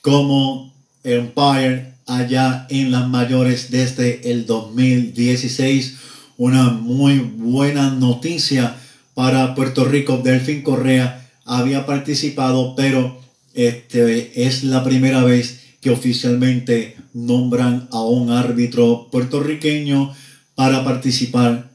como 0.00 0.72
umpire 1.02 1.94
allá 2.06 2.66
en 2.68 2.92
las 2.92 3.08
mayores 3.08 3.70
desde 3.70 4.30
el 4.30 4.46
2016. 4.46 5.96
Una 6.36 6.70
muy 6.70 7.18
buena 7.18 7.90
noticia 7.90 8.76
para 9.14 9.54
Puerto 9.54 9.84
Rico. 9.84 10.18
Delfín 10.18 10.62
Correa 10.62 11.30
había 11.44 11.86
participado, 11.86 12.74
pero 12.76 13.20
este 13.54 14.46
es 14.46 14.64
la 14.64 14.84
primera 14.84 15.24
vez 15.24 15.63
que 15.84 15.90
oficialmente 15.90 16.96
nombran 17.12 17.88
a 17.92 18.00
un 18.00 18.30
árbitro 18.30 19.10
puertorriqueño 19.12 20.16
para 20.54 20.82
participar 20.82 21.70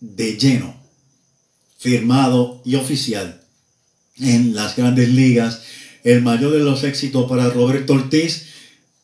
de 0.00 0.38
lleno, 0.38 0.74
firmado 1.76 2.62
y 2.64 2.76
oficial 2.76 3.42
en 4.18 4.54
las 4.54 4.74
grandes 4.74 5.10
ligas. 5.10 5.60
El 6.02 6.22
mayor 6.22 6.52
de 6.52 6.60
los 6.60 6.82
éxitos 6.82 7.28
para 7.28 7.50
Roberto 7.50 7.92
Ortiz, 7.92 8.46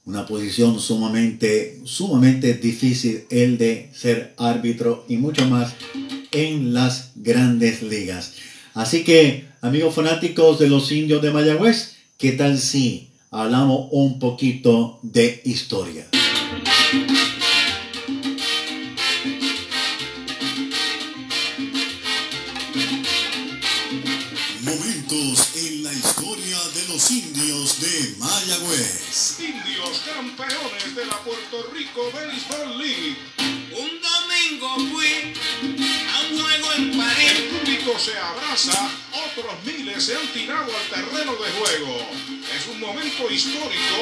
una 0.06 0.24
posición 0.24 0.80
sumamente, 0.80 1.82
sumamente 1.84 2.54
difícil 2.54 3.24
el 3.28 3.58
de 3.58 3.90
ser 3.94 4.32
árbitro 4.38 5.04
y 5.10 5.18
mucho 5.18 5.46
más 5.46 5.74
en 6.32 6.72
las 6.72 7.10
grandes 7.16 7.82
ligas. 7.82 8.32
Así 8.72 9.04
que, 9.04 9.44
amigos 9.60 9.94
fanáticos 9.94 10.58
de 10.58 10.70
los 10.70 10.90
indios 10.90 11.20
de 11.20 11.32
Mayagüez, 11.32 11.96
¿qué 12.16 12.32
tal 12.32 12.58
si 12.58 13.10
hablamos 13.36 13.88
un 13.92 14.18
poquito 14.18 14.98
de 15.02 15.42
historia? 15.44 16.08
campeones 30.04 30.94
de 30.94 31.06
la 31.06 31.16
Puerto 31.24 31.70
Rico 31.72 32.10
Baseball 32.12 32.78
League. 32.78 33.16
Un 33.72 33.90
domingo 34.00 34.68
fui 34.92 35.95
juego 36.60 36.72
en 36.76 36.90
público 36.90 37.98
se 37.98 38.12
abraza, 38.18 38.90
otros 39.12 39.54
miles 39.64 40.02
se 40.02 40.14
han 40.14 40.26
tirado 40.32 40.64
al 40.64 40.88
terreno 40.90 41.32
de 41.32 41.50
juego. 41.58 41.98
Es 42.56 42.66
un 42.72 42.80
momento 42.80 43.30
histórico. 43.30 43.96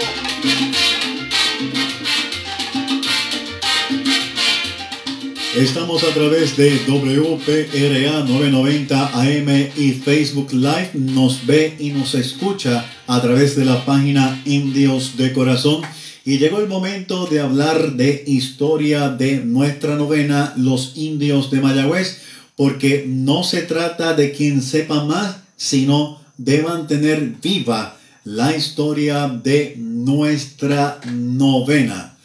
Estamos 5.57 6.02
a 6.02 6.12
través 6.12 6.57
de 6.57 6.76
WPRA 6.88 8.24
990 8.24 9.07
AM 9.07 9.70
y 9.76 9.92
Facebook 9.92 10.52
Live. 10.52 10.90
Nos 10.94 11.46
ve 11.46 11.76
y 11.78 11.90
nos 11.90 12.14
escucha 12.14 12.84
a 13.07 13.22
través 13.22 13.55
de 13.57 13.64
la 13.64 13.84
página 13.84 14.42
Indios 14.44 15.16
de 15.16 15.32
Corazón. 15.32 15.82
Y 16.24 16.38
llegó 16.38 16.59
el 16.59 16.68
momento 16.68 17.26
de 17.26 17.40
hablar 17.40 17.92
de 17.92 18.24
historia 18.26 19.11
de 19.11 19.44
nuestra 19.44 19.96
novena, 19.96 20.55
los 20.57 20.92
indios 20.96 21.50
de 21.50 21.61
Mayagüez, 21.61 22.24
porque 22.57 23.05
no 23.07 23.44
se 23.44 23.62
trata 23.62 24.14
de 24.14 24.32
quien 24.32 24.62
sepa 24.62 25.05
más, 25.05 25.36
sino 25.57 26.20
de 26.36 26.62
mantener 26.62 27.20
viva 27.42 27.96
la 28.24 28.57
historia 28.57 29.28
de 29.28 29.74
nuestra 29.78 31.00
novena. 31.12 32.16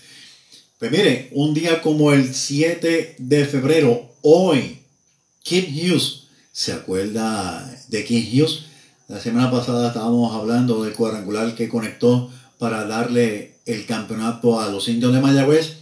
Pues 0.77 0.91
mire, 0.91 1.30
un 1.34 1.53
día 1.53 1.82
como 1.82 2.13
el 2.13 2.34
7 2.34 3.15
de 3.17 3.45
febrero, 3.45 4.13
hoy, 4.21 4.80
Kim 5.43 5.65
Hughes, 5.65 6.23
¿se 6.51 6.71
acuerda 6.71 7.69
de 7.89 8.05
Kim 8.05 8.23
Hughes? 8.23 8.61
La 9.07 9.19
semana 9.19 9.51
pasada 9.51 9.88
estábamos 9.88 10.34
hablando 10.34 10.84
del 10.84 10.93
cuadrangular 10.93 11.55
que 11.55 11.67
conectó 11.67 12.32
para 12.59 12.86
darle 12.86 13.55
el 13.65 13.86
campeonato 13.86 14.59
a 14.59 14.69
los 14.69 14.88
indios 14.88 15.13
de 15.13 15.19
Mayagüez. 15.19 15.77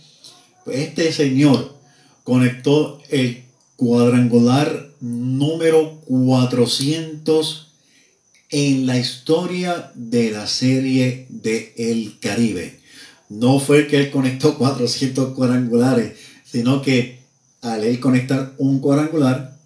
Pues 0.63 0.79
este 0.79 1.11
señor 1.11 1.75
conectó 2.23 3.01
el 3.09 3.46
cuadrangular 3.77 4.89
número 4.99 6.01
400 6.05 7.71
en 8.49 8.85
la 8.85 8.99
historia 8.99 9.91
de 9.95 10.31
la 10.31 10.47
serie 10.47 11.27
de 11.29 11.73
El 11.77 12.19
Caribe 12.19 12.77
no 13.29 13.59
fue 13.59 13.87
que 13.87 13.97
él 13.97 14.11
conectó 14.11 14.57
400 14.57 15.33
cuadrangulares, 15.33 16.13
sino 16.45 16.81
que 16.81 17.19
al 17.61 17.83
él 17.83 17.99
conectar 17.99 18.53
un 18.57 18.79
cuadrangular, 18.79 19.57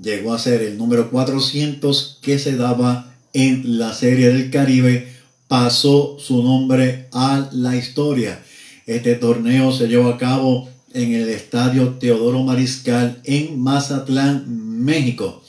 llegó 0.00 0.34
a 0.34 0.38
ser 0.38 0.62
el 0.62 0.76
número 0.76 1.10
400 1.10 2.18
que 2.20 2.38
se 2.38 2.56
daba 2.56 3.14
en 3.32 3.78
la 3.78 3.94
Serie 3.94 4.30
del 4.30 4.50
Caribe, 4.50 5.08
pasó 5.46 6.16
su 6.18 6.42
nombre 6.42 7.08
a 7.12 7.48
la 7.52 7.76
historia. 7.76 8.42
Este 8.86 9.14
torneo 9.14 9.72
se 9.72 9.86
llevó 9.86 10.08
a 10.08 10.18
cabo 10.18 10.68
en 10.94 11.12
el 11.12 11.28
Estadio 11.28 11.98
Teodoro 11.98 12.42
Mariscal 12.42 13.20
en 13.24 13.60
Mazatlán, 13.60 14.82
México. 14.82 15.42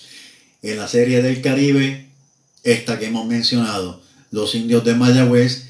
En 0.62 0.78
la 0.78 0.88
Serie 0.88 1.22
del 1.22 1.42
Caribe, 1.42 2.08
esta 2.64 3.00
que 3.00 3.06
hemos 3.06 3.28
mencionado, 3.28 4.02
los 4.32 4.56
indios 4.56 4.84
de 4.84 4.96
Mayagüez 4.96 5.68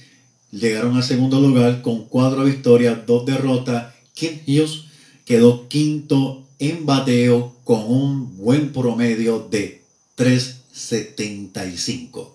llegaron 0.51 0.95
al 0.95 1.03
segundo 1.03 1.41
lugar 1.41 1.81
con 1.81 2.05
cuatro 2.05 2.45
victorias, 2.45 2.99
dos 3.05 3.25
derrotas. 3.25 3.93
Kim 4.13 4.39
Hughes 4.47 4.85
quedó 5.25 5.67
quinto 5.67 6.47
en 6.57 6.85
bateo 6.85 7.53
con 7.65 7.83
un 7.85 8.37
buen 8.37 8.71
promedio 8.71 9.45
de 9.51 9.81
3.75. 10.17 12.29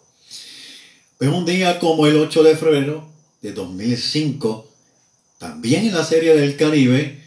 Pues 1.17 1.31
un 1.31 1.47
día 1.47 1.79
como 1.79 2.07
el 2.07 2.17
8 2.17 2.43
de 2.43 2.57
febrero 2.57 3.09
de 3.41 3.53
2005, 3.53 4.69
también 5.39 5.87
en 5.87 5.95
la 5.95 6.05
Serie 6.05 6.35
del 6.35 6.57
Caribe, 6.57 7.20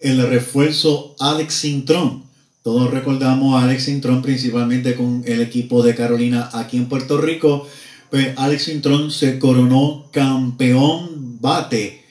el 0.00 0.26
refuerzo 0.28 1.16
Alex 1.18 1.54
Sintrón. 1.54 2.24
Todos 2.62 2.90
recordamos 2.90 3.54
a 3.54 3.64
Alex 3.64 3.84
Sintrón 3.84 4.22
principalmente 4.22 4.94
con 4.94 5.22
el 5.26 5.40
equipo 5.40 5.82
de 5.82 5.94
Carolina 5.94 6.50
aquí 6.52 6.76
en 6.76 6.88
Puerto 6.88 7.18
Rico. 7.20 7.66
Pues 8.10 8.34
Alex 8.36 8.64
Sintrón 8.64 9.10
se 9.10 9.38
coronó 9.38 10.08
campeón 10.12 11.38
bate 11.40 12.04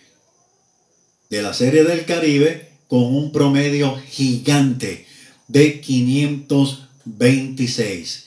de 1.30 1.42
la 1.42 1.54
Serie 1.54 1.84
del 1.84 2.06
Caribe 2.06 2.70
con 2.88 3.04
un 3.04 3.32
promedio 3.32 3.98
gigante 4.10 5.06
de 5.48 5.80
526. 5.82 8.26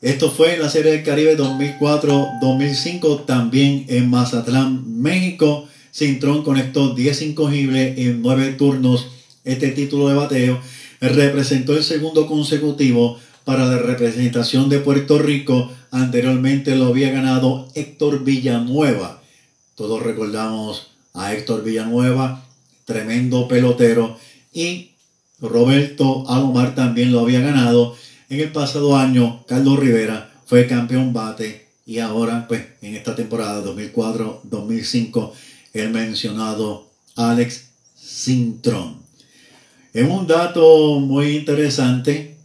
Esto 0.00 0.30
fue 0.30 0.54
en 0.54 0.62
la 0.62 0.70
Serie 0.70 0.92
del 0.92 1.02
Caribe 1.02 1.36
2004-2005, 1.36 3.26
también 3.26 3.84
en 3.88 4.08
Mazatlán, 4.08 5.02
México. 5.02 5.67
Cintrón 5.98 6.44
conectó 6.44 6.94
10 6.94 7.22
incogibles 7.22 7.98
en 7.98 8.22
9 8.22 8.52
turnos. 8.52 9.08
Este 9.42 9.70
título 9.70 10.08
de 10.08 10.14
bateo 10.14 10.60
representó 11.00 11.76
el 11.76 11.82
segundo 11.82 12.28
consecutivo 12.28 13.18
para 13.44 13.66
la 13.66 13.78
representación 13.78 14.68
de 14.68 14.78
Puerto 14.78 15.18
Rico. 15.18 15.72
Anteriormente 15.90 16.76
lo 16.76 16.86
había 16.86 17.10
ganado 17.10 17.68
Héctor 17.74 18.22
Villanueva. 18.22 19.20
Todos 19.74 20.00
recordamos 20.00 20.92
a 21.14 21.34
Héctor 21.34 21.64
Villanueva, 21.64 22.46
tremendo 22.84 23.48
pelotero. 23.48 24.16
Y 24.52 24.90
Roberto 25.40 26.30
Alomar 26.30 26.76
también 26.76 27.10
lo 27.10 27.18
había 27.18 27.40
ganado. 27.40 27.96
En 28.28 28.38
el 28.38 28.52
pasado 28.52 28.96
año, 28.96 29.44
Carlos 29.48 29.80
Rivera 29.80 30.30
fue 30.46 30.68
campeón 30.68 31.12
bate 31.12 31.68
y 31.88 32.00
ahora, 32.00 32.46
pues, 32.46 32.66
en 32.82 32.96
esta 32.96 33.16
temporada 33.16 33.64
2004-2005, 33.64 35.32
el 35.80 35.90
mencionado 35.90 36.88
Alex 37.16 37.64
Sintrón. 37.94 39.02
Es 39.92 40.08
un 40.08 40.26
dato 40.26 41.00
muy 41.00 41.36
interesante. 41.36 42.36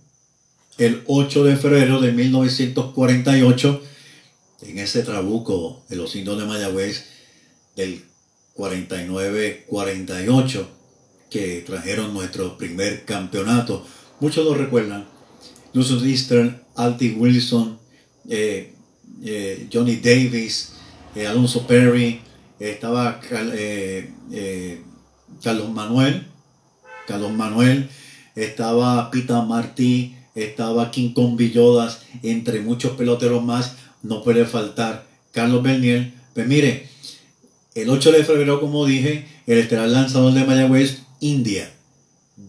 El 0.78 1.04
8 1.06 1.44
de 1.44 1.56
febrero 1.56 2.02
de 2.02 2.12
1948, 2.12 3.84
en 4.64 4.80
ese 4.80 5.04
trabuco 5.04 5.84
de 5.88 5.98
los 5.98 6.16
indios 6.16 6.40
de 6.40 6.46
Mayagüez 6.46 7.06
del 7.76 8.04
49-48, 8.56 10.66
que 11.30 11.64
trajeron 11.66 12.14
nuestro 12.14 12.58
primer 12.58 13.06
campeonato. 13.06 13.86
Muchos 14.20 14.46
lo 14.46 14.56
recuerdan. 14.56 15.06
Lucius 15.74 16.04
Eastern, 16.04 16.62
Alti 16.76 17.12
Wilson, 17.12 17.78
eh, 18.30 18.74
eh, 19.24 19.68
Johnny 19.72 19.98
Davis, 19.98 20.74
eh, 21.16 21.28
Alonso 21.28 21.68
Perry, 21.68 22.20
estaba 22.70 23.20
Carlos 25.44 25.70
Manuel, 25.70 26.28
Carlos 27.08 27.34
Manuel, 27.34 27.90
estaba 28.36 29.12
Pita 29.12 29.42
Martí, 29.42 30.16
estaba 30.34 30.90
King 30.92 31.14
Kong 31.14 31.36
Villodas, 31.36 32.02
entre 32.24 32.62
muchos 32.62 32.94
peloteros 32.94 33.44
más, 33.44 33.76
no 34.02 34.24
puede 34.24 34.46
faltar 34.46 35.06
Carlos 35.32 35.62
Bernier. 35.62 36.14
Pues 36.34 36.48
mire, 36.48 36.88
el 37.76 37.90
8 37.90 38.12
de 38.12 38.24
febrero, 38.24 38.62
como 38.62 38.86
dije, 38.86 39.28
el 39.46 39.58
estelar 39.58 39.90
lanzador 39.90 40.34
de 40.34 40.46
Mayagüez, 40.46 41.02
India. 41.20 41.70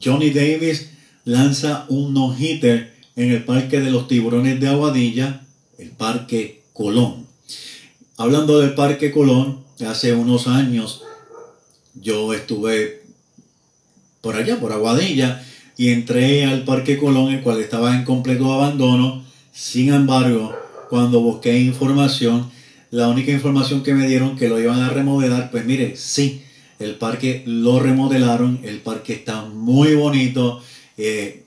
Johnny 0.03 0.31
Davis 0.31 0.91
lanza 1.25 1.87
un 1.89 2.15
no-hitter 2.15 2.95
en 3.17 3.31
el 3.31 3.45
Parque 3.45 3.81
de 3.81 3.91
los 3.91 4.07
Tiburones 4.09 4.61
de 4.61 4.69
Aguadilla, 4.69 5.45
el 5.79 5.91
Parque 5.91 6.63
Colón. 6.73 7.27
Hablando 8.17 8.61
del 8.61 8.75
Parque 8.75 9.11
Colón, 9.11 9.64
hace 9.81 10.15
unos 10.15 10.47
años 10.47 11.03
yo 11.95 12.33
estuve 12.33 13.03
por 14.21 14.37
allá, 14.37 14.59
por 14.59 14.73
Aguadilla, 14.73 15.45
y 15.77 15.91
entré 15.91 16.45
al 16.45 16.65
Parque 16.65 16.99
Colón, 16.99 17.33
el 17.33 17.43
cual 17.43 17.61
estaba 17.61 17.95
en 17.95 18.05
completo 18.05 18.53
abandono. 18.53 19.25
Sin 19.53 19.93
embargo, 19.93 20.55
cuando 20.89 21.21
busqué 21.21 21.59
información, 21.59 22.51
la 22.91 23.09
única 23.09 23.33
información 23.33 23.83
que 23.83 23.95
me 23.95 24.07
dieron 24.07 24.37
que 24.37 24.49
lo 24.49 24.59
iban 24.59 24.81
a 24.81 24.91
remodelar, 24.91 25.51
pues 25.51 25.65
mire, 25.65 25.97
sí, 25.97 26.43
el 26.79 26.97
parque 26.97 27.43
lo 27.47 27.81
remodelaron, 27.81 28.61
el 28.63 28.79
parque 28.79 29.13
está 29.13 29.45
muy 29.45 29.95
bonito, 29.95 30.61
eh, 30.97 31.45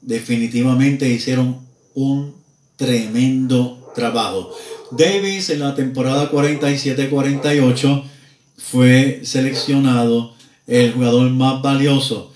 definitivamente 0.00 1.08
hicieron 1.08 1.60
un 1.94 2.34
tremendo 2.76 3.92
trabajo. 3.94 4.52
Davis 4.90 5.50
en 5.50 5.60
la 5.60 5.74
temporada 5.74 6.30
47-48 6.30 8.04
fue 8.56 9.20
seleccionado 9.24 10.34
el 10.66 10.92
jugador 10.92 11.30
más 11.30 11.62
valioso. 11.62 12.32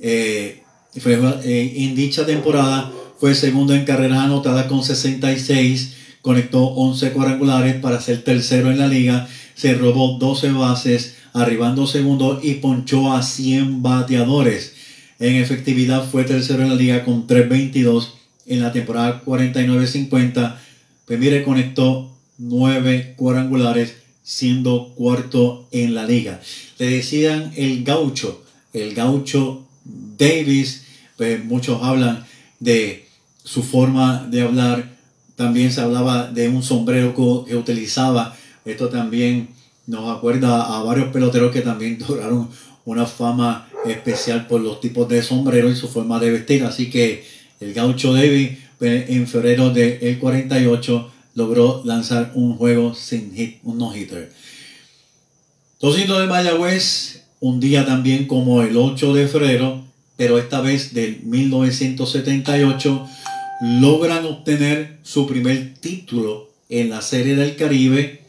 Eh, 0.00 0.62
fue, 1.00 1.14
eh, 1.44 1.74
en 1.76 1.94
dicha 1.94 2.26
temporada 2.26 2.92
fue 3.18 3.34
segundo 3.34 3.74
en 3.74 3.84
carreras 3.84 4.18
anotadas 4.18 4.66
con 4.66 4.82
66, 4.82 5.94
conectó 6.20 6.62
11 6.64 7.12
cuadrangulares 7.12 7.76
para 7.76 8.00
ser 8.00 8.22
tercero 8.22 8.70
en 8.70 8.78
la 8.78 8.86
liga, 8.86 9.28
se 9.54 9.74
robó 9.74 10.18
12 10.18 10.52
bases, 10.52 11.16
arribando 11.32 11.86
segundo 11.86 12.40
y 12.42 12.54
ponchó 12.54 13.12
a 13.12 13.22
100 13.22 13.82
bateadores. 13.82 14.74
En 15.18 15.36
efectividad 15.36 16.04
fue 16.04 16.24
tercero 16.24 16.62
en 16.62 16.70
la 16.70 16.74
liga 16.74 17.04
con 17.04 17.26
3.22 17.26 18.08
en 18.46 18.60
la 18.62 18.72
temporada 18.72 19.22
49-50. 19.24 20.56
Pues 21.06 21.18
mire, 21.18 21.42
conectó 21.42 22.10
9 22.38 23.14
cuadrangulares 23.16 23.94
siendo 24.22 24.94
cuarto 24.94 25.68
en 25.70 25.94
la 25.94 26.04
liga. 26.06 26.40
Le 26.78 26.88
decían 26.88 27.52
el 27.56 27.84
gaucho, 27.84 28.42
el 28.72 28.94
gaucho 28.94 29.66
Davis, 29.84 30.84
pues 31.16 31.44
muchos 31.44 31.82
hablan 31.82 32.24
de 32.58 33.06
su 33.44 33.62
forma 33.62 34.26
de 34.30 34.42
hablar, 34.42 34.96
también 35.36 35.70
se 35.70 35.82
hablaba 35.82 36.30
de 36.30 36.48
un 36.48 36.62
sombrero 36.62 37.14
que 37.14 37.54
utilizaba, 37.54 38.34
esto 38.64 38.88
también 38.88 39.48
nos 39.86 40.16
acuerda 40.16 40.62
a 40.62 40.82
varios 40.82 41.08
peloteros 41.08 41.52
que 41.52 41.60
también 41.60 41.98
duraron 42.08 42.48
una 42.86 43.06
fama 43.06 43.68
especial 43.86 44.46
por 44.46 44.60
los 44.60 44.80
tipos 44.80 45.08
de 45.08 45.22
sombrero 45.22 45.70
y 45.70 45.76
su 45.76 45.88
forma 45.88 46.18
de 46.18 46.30
vestir, 46.30 46.64
así 46.64 46.90
que 46.90 47.24
el 47.60 47.74
gaucho 47.74 48.12
Davis 48.14 48.58
en 48.80 49.26
febrero 49.26 49.70
del 49.70 50.18
48 50.18 51.12
logró 51.34 51.82
lanzar 51.84 52.32
un 52.34 52.56
juego 52.56 52.94
sin 52.94 53.34
hit, 53.34 53.58
un 53.62 53.78
no-hitter. 53.78 54.32
Los 55.80 55.98
indios 55.98 56.20
de 56.20 56.26
Mayagüez, 56.26 57.24
un 57.40 57.60
día 57.60 57.84
también 57.84 58.26
como 58.26 58.62
el 58.62 58.76
8 58.76 59.14
de 59.14 59.28
febrero, 59.28 59.84
pero 60.16 60.38
esta 60.38 60.60
vez 60.60 60.94
del 60.94 61.22
1978, 61.24 63.08
logran 63.60 64.24
obtener 64.26 64.98
su 65.02 65.26
primer 65.26 65.74
título 65.74 66.50
en 66.68 66.90
la 66.90 67.02
Serie 67.02 67.34
del 67.36 67.56
Caribe 67.56 68.22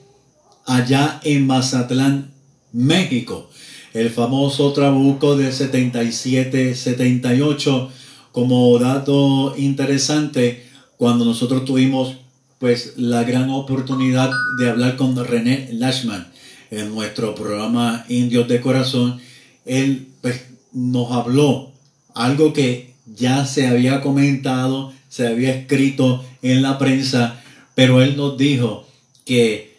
allá 0.66 1.20
en 1.24 1.48
Mazatlán, 1.48 2.32
México. 2.74 3.50
El 3.94 4.10
famoso 4.10 4.74
trabuco 4.74 5.38
del 5.38 5.54
77-78. 5.54 7.90
Como 8.36 8.78
dato 8.80 9.56
interesante, 9.56 10.66
cuando 10.98 11.24
nosotros 11.24 11.64
tuvimos 11.64 12.18
pues 12.60 12.96
la 12.98 13.24
gran 13.24 13.50
oportunidad 13.50 14.30
de 14.60 14.70
hablar 14.70 14.98
con 14.98 15.16
René 15.16 15.70
Lashman 15.72 16.28
en 16.70 16.94
nuestro 16.94 17.34
programa 17.34 18.06
Indios 18.10 18.50
de 18.50 18.60
Corazón, 18.60 19.22
él 19.64 20.10
pues, 20.20 20.44
nos 20.74 21.14
habló 21.14 21.72
algo 22.14 22.52
que 22.52 22.96
ya 23.06 23.46
se 23.46 23.68
había 23.68 24.02
comentado, 24.02 24.92
se 25.08 25.28
había 25.28 25.56
escrito 25.56 26.26
en 26.42 26.62
la 26.62 26.78
prensa, 26.78 27.42
pero 27.74 28.02
él 28.02 28.18
nos 28.18 28.38
dijo 28.38 28.86
que 29.24 29.78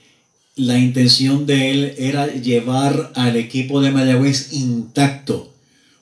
la 0.54 0.78
intención 0.78 1.44
de 1.44 1.72
él 1.72 1.94
era 1.98 2.28
llevar 2.28 3.12
al 3.16 3.36
equipo 3.36 3.82
de 3.82 3.90
Mayagüez 3.90 4.54
intacto, 4.54 5.52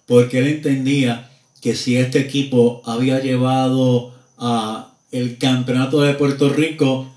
porque 0.06 0.38
él 0.38 0.46
entendía 0.46 1.32
que 1.64 1.74
si 1.74 1.96
este 1.96 2.18
equipo 2.18 2.82
había 2.84 3.20
llevado 3.20 4.12
a 4.36 4.92
el 5.10 5.38
campeonato 5.38 6.02
de 6.02 6.12
Puerto 6.12 6.50
Rico, 6.50 7.10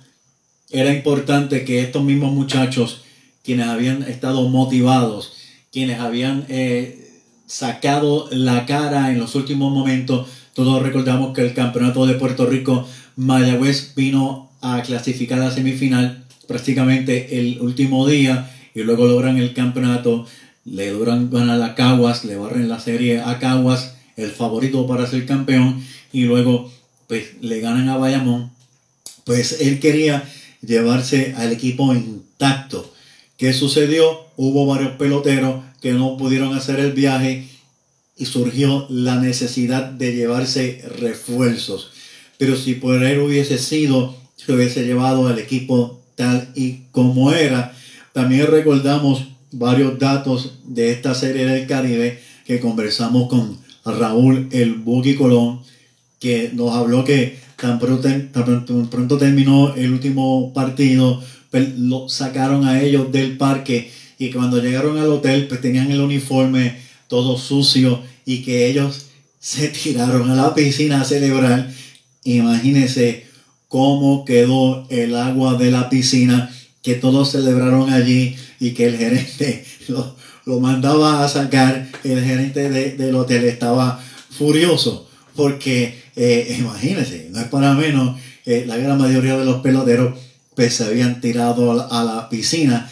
era 0.69 0.93
importante 0.93 1.65
que 1.65 1.81
estos 1.81 2.01
mismos 2.01 2.31
muchachos, 2.31 3.01
quienes 3.43 3.67
habían 3.67 4.03
estado 4.03 4.47
motivados, 4.47 5.33
quienes 5.69 5.99
habían 5.99 6.45
eh, 6.47 7.11
sacado 7.45 8.29
la 8.31 8.65
cara 8.65 9.11
en 9.11 9.19
los 9.19 9.35
últimos 9.35 9.73
momentos, 9.73 10.29
todos 10.53 10.81
recordamos 10.81 11.33
que 11.35 11.41
el 11.41 11.53
campeonato 11.53 12.05
de 12.05 12.13
Puerto 12.13 12.45
Rico, 12.45 12.87
Mayagüez 13.17 13.95
vino 13.97 14.49
a 14.61 14.81
clasificar 14.81 15.41
a 15.41 15.51
semifinal 15.51 16.23
prácticamente 16.47 17.37
el 17.37 17.59
último 17.59 18.07
día 18.07 18.49
y 18.73 18.83
luego 18.83 19.07
logran 19.07 19.39
el 19.39 19.53
campeonato, 19.53 20.25
le 20.63 20.93
logran 20.93 21.29
ganar 21.29 21.61
a 21.61 21.75
Caguas, 21.75 22.23
le 22.23 22.37
barren 22.37 22.69
la 22.69 22.79
serie 22.79 23.19
a 23.19 23.39
Caguas, 23.39 23.96
el 24.17 24.31
favorito 24.31 24.85
para 24.85 25.07
ser 25.07 25.25
campeón, 25.25 25.81
y 26.11 26.23
luego 26.23 26.71
pues 27.07 27.41
le 27.41 27.61
ganan 27.61 27.87
a 27.89 27.97
Bayamón. 27.97 28.51
Pues 29.23 29.61
él 29.61 29.79
quería 29.79 30.27
llevarse 30.61 31.33
al 31.37 31.51
equipo 31.51 31.93
intacto. 31.93 32.93
¿Qué 33.37 33.53
sucedió? 33.53 34.25
Hubo 34.35 34.65
varios 34.65 34.93
peloteros 34.93 35.63
que 35.81 35.93
no 35.93 36.17
pudieron 36.17 36.53
hacer 36.55 36.79
el 36.79 36.91
viaje 36.93 37.47
y 38.17 38.25
surgió 38.25 38.87
la 38.89 39.19
necesidad 39.19 39.85
de 39.85 40.15
llevarse 40.15 40.83
refuerzos. 40.99 41.91
Pero 42.37 42.55
si 42.55 42.73
por 42.75 43.03
él 43.03 43.19
hubiese 43.19 43.57
sido, 43.57 44.15
se 44.35 44.53
hubiese 44.53 44.85
llevado 44.85 45.27
al 45.27 45.39
equipo 45.39 46.01
tal 46.15 46.49
y 46.55 46.81
como 46.91 47.31
era. 47.31 47.75
También 48.13 48.47
recordamos 48.47 49.27
varios 49.51 49.99
datos 49.99 50.59
de 50.65 50.91
esta 50.91 51.13
serie 51.13 51.45
del 51.45 51.67
Caribe 51.67 52.19
que 52.45 52.59
conversamos 52.59 53.29
con 53.29 53.59
Raúl 53.91 54.49
el 54.51 54.75
Buki 54.75 55.15
Colón, 55.15 55.61
que 56.19 56.51
nos 56.53 56.75
habló 56.75 57.03
que 57.03 57.39
tan 57.55 57.79
pronto, 57.79 58.07
tan 58.07 58.89
pronto 58.89 59.17
terminó 59.17 59.73
el 59.75 59.91
último 59.91 60.53
partido, 60.53 61.21
pues 61.51 61.77
lo 61.77 62.09
sacaron 62.09 62.65
a 62.65 62.81
ellos 62.81 63.11
del 63.11 63.37
parque 63.37 63.91
y 64.19 64.31
cuando 64.31 64.61
llegaron 64.61 64.97
al 64.97 65.11
hotel 65.11 65.47
pues 65.47 65.61
tenían 65.61 65.91
el 65.91 66.01
uniforme 66.01 66.77
todo 67.07 67.37
sucio 67.37 68.01
y 68.25 68.43
que 68.43 68.67
ellos 68.67 69.07
se 69.39 69.67
tiraron 69.83 70.29
a 70.29 70.35
la 70.35 70.53
piscina 70.53 71.01
a 71.01 71.05
celebrar. 71.05 71.71
Imagínense 72.23 73.25
cómo 73.67 74.25
quedó 74.25 74.85
el 74.89 75.15
agua 75.15 75.55
de 75.55 75.71
la 75.71 75.89
piscina, 75.89 76.53
que 76.81 76.95
todos 76.95 77.31
celebraron 77.31 77.91
allí 77.91 78.35
y 78.59 78.71
que 78.71 78.87
el 78.87 78.97
gerente 78.97 79.65
lo, 79.87 80.16
lo 80.47 80.59
mandaba 80.61 81.23
a 81.23 81.27
sacar. 81.27 81.87
El 82.03 82.23
gerente 82.23 82.69
del 82.69 83.15
hotel 83.15 83.43
estaba 83.43 84.01
furioso 84.31 85.07
porque, 85.35 86.01
eh, 86.15 86.55
imagínense, 86.57 87.27
no 87.31 87.39
es 87.39 87.47
para 87.47 87.73
menos, 87.73 88.17
eh, 88.45 88.63
la 88.65 88.77
gran 88.77 88.97
mayoría 88.97 89.37
de 89.37 89.45
los 89.45 89.61
peloteros 89.61 90.17
pues, 90.55 90.73
se 90.73 90.85
habían 90.85 91.21
tirado 91.21 91.71
a 91.71 91.75
la, 91.75 91.83
a 91.83 92.03
la 92.03 92.29
piscina. 92.29 92.89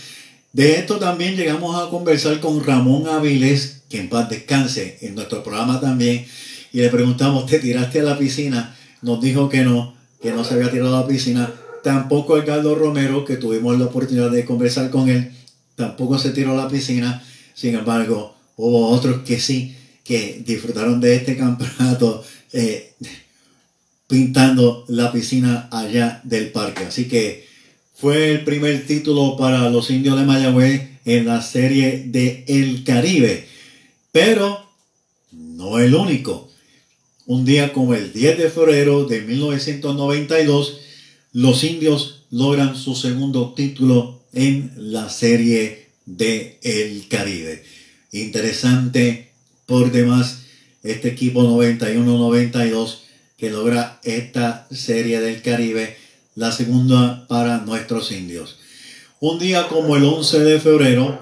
De 0.53 0.75
esto 0.75 0.97
también 0.97 1.35
llegamos 1.35 1.81
a 1.81 1.89
conversar 1.89 2.39
con 2.39 2.63
Ramón 2.63 3.07
Avilés, 3.07 3.83
que 3.89 3.99
en 3.99 4.09
paz 4.09 4.29
descanse, 4.29 4.97
en 5.01 5.15
nuestro 5.15 5.41
programa 5.41 5.79
también, 5.79 6.25
y 6.71 6.79
le 6.79 6.89
preguntamos, 6.89 7.45
¿te 7.45 7.59
tiraste 7.59 8.01
a 8.01 8.03
la 8.03 8.17
piscina? 8.17 8.75
Nos 9.01 9.21
dijo 9.21 9.47
que 9.47 9.63
no, 9.63 9.95
que 10.21 10.31
no 10.31 10.43
se 10.43 10.55
había 10.55 10.69
tirado 10.69 10.95
a 10.95 11.01
la 11.01 11.07
piscina. 11.07 11.51
Tampoco 11.83 12.37
Edgardo 12.37 12.75
Romero, 12.75 13.23
que 13.23 13.37
tuvimos 13.37 13.79
la 13.79 13.85
oportunidad 13.85 14.29
de 14.29 14.43
conversar 14.43 14.89
con 14.89 15.07
él, 15.09 15.31
tampoco 15.75 16.19
se 16.19 16.31
tiró 16.31 16.51
a 16.51 16.63
la 16.63 16.67
piscina. 16.67 17.23
Sin 17.55 17.73
embargo, 17.73 18.35
hubo 18.57 18.89
otros 18.89 19.23
que 19.23 19.39
sí, 19.39 19.75
que 20.03 20.43
disfrutaron 20.45 20.99
de 20.99 21.15
este 21.15 21.35
campeonato 21.37 22.23
eh, 22.53 22.93
pintando 24.07 24.85
la 24.89 25.11
piscina 25.11 25.69
allá 25.71 26.21
del 26.23 26.51
parque. 26.51 26.83
Así 26.83 27.07
que 27.07 27.47
fue 27.95 28.31
el 28.31 28.43
primer 28.43 28.85
título 28.85 29.37
para 29.37 29.69
los 29.69 29.89
indios 29.89 30.19
de 30.19 30.25
Mayagüez 30.25 30.99
en 31.05 31.25
la 31.25 31.41
serie 31.41 32.03
de 32.05 32.43
El 32.47 32.83
Caribe. 32.83 33.47
Pero 34.11 34.69
no 35.31 35.79
el 35.79 35.95
único. 35.95 36.51
Un 37.25 37.45
día 37.45 37.71
como 37.73 37.95
el 37.95 38.11
10 38.11 38.37
de 38.37 38.49
febrero 38.49 39.05
de 39.05 39.21
1992, 39.21 40.81
los 41.31 41.63
indios 41.63 42.25
logran 42.29 42.75
su 42.75 42.95
segundo 42.95 43.53
título 43.53 44.21
en 44.33 44.73
la 44.75 45.09
serie 45.09 45.84
de 46.05 46.59
El 46.61 47.07
Caribe. 47.07 47.63
Interesante 48.11 49.31
por 49.65 49.91
demás 49.91 50.41
este 50.83 51.07
equipo 51.09 51.41
91-92 51.43 52.99
que 53.37 53.49
logra 53.49 53.99
esta 54.03 54.67
serie 54.71 55.19
del 55.19 55.41
Caribe, 55.41 55.97
la 56.35 56.51
segunda 56.51 57.25
para 57.27 57.57
nuestros 57.59 58.11
indios. 58.11 58.59
Un 59.19 59.39
día 59.39 59.67
como 59.67 59.95
el 59.95 60.03
11 60.03 60.39
de 60.39 60.59
febrero 60.59 61.19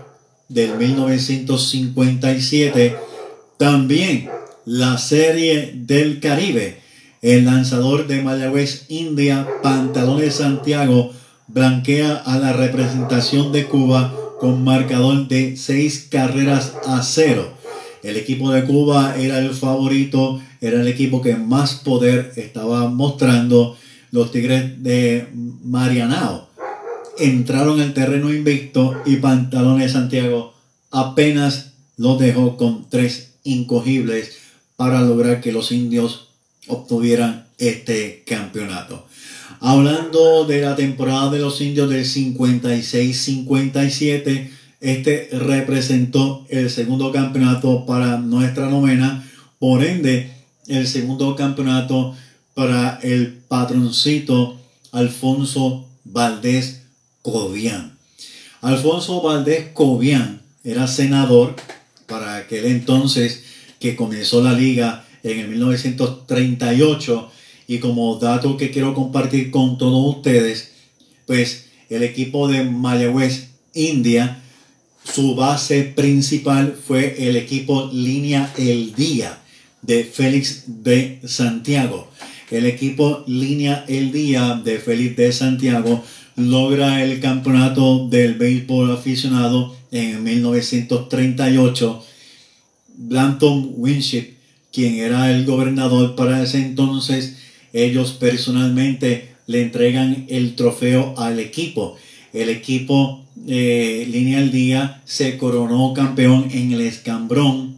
del 0.50 0.76
1957, 0.78 2.98
también 3.58 4.30
la 4.66 4.98
serie 4.98 5.72
del 5.74 6.20
Caribe, 6.20 6.82
el 7.22 7.46
lanzador 7.46 8.08
de 8.08 8.22
Mayagüez 8.22 8.88
India, 8.90 9.48
Pantalones 9.64 10.36
Santiago, 10.36 11.14
blanquea 11.48 12.16
a 12.16 12.38
la 12.38 12.54
representación 12.54 13.52
de 13.52 13.66
Cuba 13.66 14.23
con 14.40 14.64
marcador 14.64 15.28
de 15.28 15.58
seis 15.58 16.08
carreras 16.10 16.74
a 16.86 17.02
cero. 17.04 17.54
El 18.04 18.18
equipo 18.18 18.52
de 18.52 18.66
Cuba 18.66 19.16
era 19.18 19.40
el 19.40 19.54
favorito, 19.54 20.42
era 20.60 20.82
el 20.82 20.88
equipo 20.88 21.22
que 21.22 21.36
más 21.36 21.76
poder 21.76 22.34
estaba 22.36 22.90
mostrando. 22.90 23.78
Los 24.12 24.32
Tigres 24.32 24.84
de 24.84 25.28
Marianao 25.64 26.50
entraron 27.18 27.80
al 27.80 27.94
terreno 27.94 28.34
invicto 28.34 29.02
y 29.06 29.18
Pantalones 29.18 29.94
Santiago 29.94 30.54
apenas 30.92 31.74
los 31.98 32.20
dejó 32.20 32.58
con 32.58 32.90
tres 32.90 33.36
incogibles 33.44 34.38
para 34.76 35.02
lograr 35.02 35.42
que 35.42 35.52
los 35.52 35.72
indios 35.72 36.30
obtuvieran 36.68 37.48
este 37.58 38.24
campeonato. 38.26 39.06
Hablando 39.66 40.44
de 40.44 40.60
la 40.60 40.76
temporada 40.76 41.32
de 41.32 41.40
los 41.40 41.62
indios 41.62 41.90
del 41.90 42.04
56-57, 42.04 44.50
este 44.82 45.30
representó 45.32 46.46
el 46.50 46.70
segundo 46.70 47.14
campeonato 47.14 47.86
para 47.86 48.18
nuestra 48.18 48.70
novena, 48.70 49.26
por 49.60 49.86
ende 49.86 50.34
el 50.68 50.86
segundo 50.86 51.38
campeonato 51.38 52.14
para 52.54 53.00
el 53.04 53.40
patroncito 53.48 54.60
Alfonso 54.92 55.88
Valdés 56.04 56.82
Cobian. 57.22 57.98
Alfonso 58.60 59.22
Valdés 59.22 59.70
Cobian 59.72 60.42
era 60.66 60.88
senador 60.88 61.56
para 62.06 62.36
aquel 62.36 62.66
entonces 62.66 63.46
que 63.80 63.96
comenzó 63.96 64.44
la 64.44 64.52
liga 64.52 65.06
en 65.24 65.40
el 65.40 65.48
1938 65.48 67.32
y 67.68 67.80
como 67.80 68.16
dato 68.18 68.58
que 68.58 68.72
quiero 68.72 68.94
compartir 68.94 69.52
con 69.52 69.78
todos 69.78 70.16
ustedes, 70.16 70.72
pues 71.26 71.70
el 71.90 72.04
equipo 72.04 72.48
de 72.48 72.64
Mayagüez 72.64 73.50
India 73.74 74.44
su 75.04 75.36
base 75.36 75.84
principal 75.84 76.76
fue 76.82 77.28
el 77.30 77.36
equipo 77.36 77.90
Línea 77.92 78.52
El 78.58 78.96
Día 78.96 79.38
de 79.82 80.06
Félix 80.06 80.64
de 80.68 81.20
Santiago. 81.26 82.10
El 82.50 82.66
equipo 82.66 83.24
Línea 83.28 83.86
El 83.88 84.12
Día 84.12 84.62
de 84.64 84.80
Félix 84.80 85.18
de 85.18 85.32
Santiago 85.32 86.04
logra 86.36 87.04
el 87.04 87.20
campeonato 87.20 88.08
del 88.08 88.36
béisbol 88.36 88.92
aficionado 88.92 89.76
en 89.92 90.24
1938. 90.24 92.04
Blanton 92.96 93.74
Winship, 93.76 94.36
quien 94.72 94.96
era 94.96 95.32
el 95.32 95.46
gobernador 95.46 96.16
para 96.16 96.42
ese 96.42 96.60
entonces, 96.60 97.38
ellos 97.74 98.14
personalmente 98.14 99.36
le 99.48 99.64
entregan 99.64 100.26
el 100.30 100.56
trofeo 100.56 101.16
al 101.18 101.40
equipo. 101.40 101.98
El 102.32 102.50
equipo 102.50 103.26
eh, 103.48 104.08
Línea 104.10 104.40
al 104.40 104.52
Día 104.52 105.02
se 105.06 105.38
coronó 105.38 105.94
campeón 105.94 106.48
en 106.52 106.72
el 106.72 106.82
Escambrón 106.82 107.74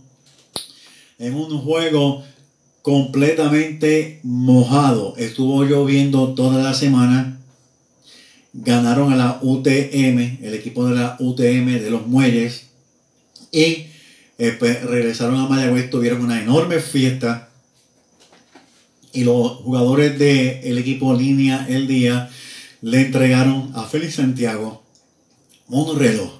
en 1.18 1.34
un 1.34 1.58
juego 1.60 2.24
completamente 2.82 4.20
mojado. 4.24 5.16
Estuvo 5.18 5.64
lloviendo 5.64 6.34
toda 6.36 6.62
la 6.62 6.74
semana. 6.74 7.40
Ganaron 8.54 9.12
a 9.12 9.16
la 9.16 9.40
UTM, 9.42 10.44
el 10.44 10.54
equipo 10.54 10.88
de 10.88 10.96
la 10.96 11.18
UTM 11.20 11.80
de 11.82 11.90
los 11.90 12.08
Muelles. 12.08 12.68
Y 13.52 13.88
eh, 14.38 14.56
pues, 14.60 14.84
regresaron 14.84 15.40
a 15.40 15.48
Mayagüez, 15.48 15.90
tuvieron 15.90 16.22
una 16.22 16.42
enorme 16.42 16.80
fiesta. 16.80 17.50
Y 19.16 19.24
los 19.24 19.54
jugadores 19.54 20.20
del 20.20 20.78
equipo 20.78 21.14
Línea 21.14 21.66
el 21.70 21.88
Día 21.88 22.30
le 22.82 23.02
entregaron 23.02 23.72
a 23.74 23.86
Félix 23.86 24.16
Santiago 24.16 24.84
un 25.70 25.98
reloj. 25.98 26.32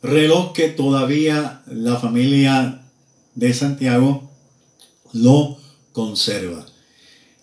Reloj 0.00 0.52
que 0.52 0.68
todavía 0.68 1.62
la 1.66 1.96
familia 1.96 2.82
de 3.34 3.52
Santiago 3.52 4.30
lo 5.12 5.58
conserva. 5.92 6.64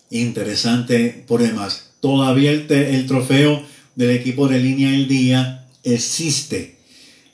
Interesante 0.08 1.24
por 1.28 1.42
demás. 1.42 1.90
Todavía 2.00 2.50
el, 2.50 2.70
el 2.72 3.06
trofeo 3.06 3.62
del 3.94 4.10
equipo 4.10 4.48
de 4.48 4.58
línea 4.58 4.90
del 4.90 5.06
día 5.06 5.68
existe. 5.82 6.78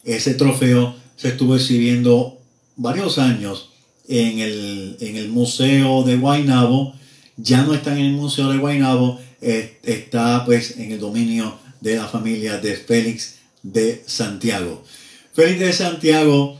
Ese 0.02 0.34
trofeo 0.34 0.96
se 1.14 1.28
estuvo 1.28 1.54
exhibiendo 1.54 2.40
varios 2.74 3.18
años 3.18 3.69
en 4.10 4.40
el, 4.40 4.96
en 5.00 5.16
el 5.16 5.28
Museo 5.28 6.02
de 6.02 6.16
Guaynabo. 6.16 6.92
Ya 7.36 7.62
no 7.62 7.72
está 7.72 7.92
en 7.92 8.04
el 8.06 8.12
Museo 8.12 8.50
de 8.50 8.58
Guaynabo, 8.58 9.20
eh, 9.40 9.78
está 9.84 10.44
pues 10.44 10.76
en 10.78 10.92
el 10.92 10.98
dominio 10.98 11.56
de 11.80 11.96
la 11.96 12.06
familia 12.06 12.58
de 12.58 12.74
Félix 12.74 13.36
de 13.62 14.02
Santiago. 14.06 14.84
Félix 15.32 15.60
de 15.60 15.72
Santiago 15.72 16.58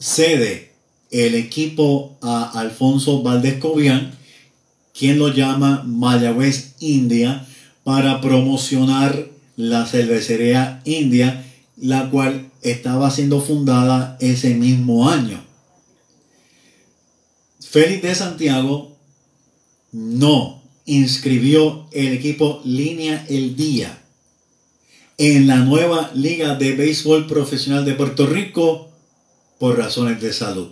cede 0.00 0.72
el 1.10 1.34
equipo 1.34 2.16
a 2.22 2.58
Alfonso 2.58 3.22
Valdés 3.22 3.58
Cobian, 3.58 4.12
quien 4.98 5.18
lo 5.18 5.28
llama 5.28 5.82
Mayagüez 5.86 6.74
India, 6.80 7.46
para 7.84 8.20
promocionar 8.22 9.28
la 9.56 9.84
cervecería 9.86 10.80
India, 10.84 11.44
la 11.76 12.08
cual 12.08 12.50
estaba 12.62 13.10
siendo 13.10 13.42
fundada 13.42 14.16
ese 14.20 14.54
mismo 14.54 15.10
año. 15.10 15.51
Félix 17.72 18.02
de 18.02 18.14
Santiago 18.14 18.98
no 19.92 20.62
inscribió 20.84 21.86
el 21.92 22.12
equipo 22.12 22.60
Línea 22.66 23.24
El 23.30 23.56
Día 23.56 23.98
en 25.16 25.46
la 25.46 25.56
nueva 25.56 26.10
Liga 26.12 26.54
de 26.56 26.76
Béisbol 26.76 27.26
Profesional 27.26 27.86
de 27.86 27.94
Puerto 27.94 28.26
Rico 28.26 28.90
por 29.58 29.78
razones 29.78 30.20
de 30.20 30.34
salud. 30.34 30.68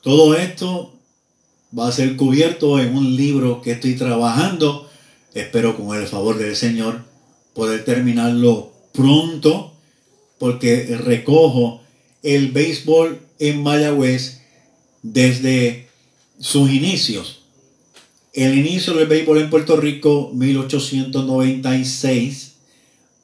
Todo 0.00 0.34
esto 0.34 0.98
va 1.78 1.86
a 1.86 1.92
ser 1.92 2.16
cubierto 2.16 2.80
en 2.80 2.96
un 2.96 3.14
libro 3.14 3.62
que 3.62 3.70
estoy 3.70 3.94
trabajando. 3.94 4.90
Espero 5.32 5.76
con 5.76 5.96
el 5.96 6.08
favor 6.08 6.38
del 6.38 6.56
Señor 6.56 7.04
poder 7.54 7.84
terminarlo 7.84 8.72
pronto 8.92 9.74
porque 10.40 10.86
recojo 10.96 11.82
el 12.24 12.50
béisbol 12.50 13.20
en 13.38 13.62
Mayagüez 13.62 14.39
desde 15.02 15.88
sus 16.38 16.70
inicios. 16.70 17.40
El 18.32 18.56
inicio 18.58 18.94
del 18.94 19.08
béisbol 19.08 19.38
en 19.38 19.50
Puerto 19.50 19.76
Rico, 19.76 20.30
1896, 20.34 22.52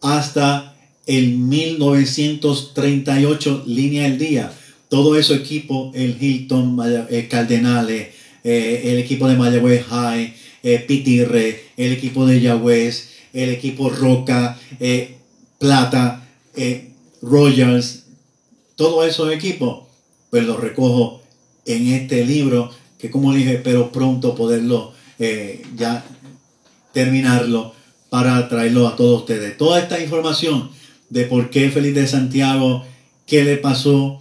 hasta 0.00 0.74
el 1.06 1.38
1938, 1.38 3.62
línea 3.66 4.02
del 4.04 4.18
día. 4.18 4.52
Todo 4.88 5.16
eso 5.16 5.34
equipo, 5.34 5.90
el 5.94 6.16
Hilton, 6.20 6.76
el 7.08 7.28
Cardenales, 7.28 8.08
eh, 8.42 8.92
el 8.92 8.98
equipo 8.98 9.28
de 9.28 9.36
Mayagüez 9.36 9.86
High, 9.86 10.34
eh, 10.62 10.84
Pitirre, 10.86 11.64
el 11.76 11.92
equipo 11.92 12.26
de 12.26 12.40
Yagüez, 12.40 13.10
el 13.32 13.50
equipo 13.50 13.90
Roca, 13.90 14.58
eh, 14.80 15.14
Plata, 15.58 16.24
Royals, 17.22 18.04
todos 18.76 19.06
esos 19.06 19.32
equipos, 19.32 19.84
pues 20.30 20.44
los 20.44 20.60
recojo 20.60 21.22
en 21.66 21.88
este 21.88 22.24
libro, 22.24 22.70
que 22.98 23.10
como 23.10 23.34
dije, 23.34 23.54
espero 23.54 23.92
pronto 23.92 24.34
poderlo 24.34 24.92
ya 25.76 26.04
terminarlo 26.92 27.74
para 28.10 28.48
traerlo 28.48 28.88
a 28.88 28.96
todos 28.96 29.20
ustedes. 29.20 29.56
Toda 29.56 29.80
esta 29.80 30.00
información 30.00 30.70
de 31.10 31.24
por 31.24 31.50
qué 31.50 31.70
Feliz 31.70 31.94
de 31.94 32.06
Santiago, 32.06 32.84
qué 33.26 33.44
le 33.44 33.56
pasó, 33.56 34.20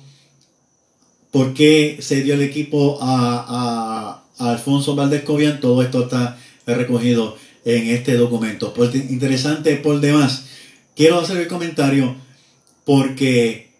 por 1.31 1.53
qué 1.53 1.97
se 2.01 2.23
dio 2.23 2.33
el 2.33 2.41
equipo 2.41 2.97
a, 3.01 4.21
Alfonso 4.37 4.95
Valdés 4.95 5.23
Cobian, 5.23 5.61
todo 5.61 5.81
esto 5.81 6.03
está 6.03 6.37
recogido 6.65 7.37
en 7.63 7.87
este 7.87 8.15
documento. 8.15 8.73
Pues, 8.73 8.93
interesante 8.93 9.77
por 9.77 10.01
demás. 10.01 10.47
Quiero 10.93 11.19
hacer 11.19 11.37
el 11.37 11.47
comentario 11.47 12.15
porque 12.83 13.71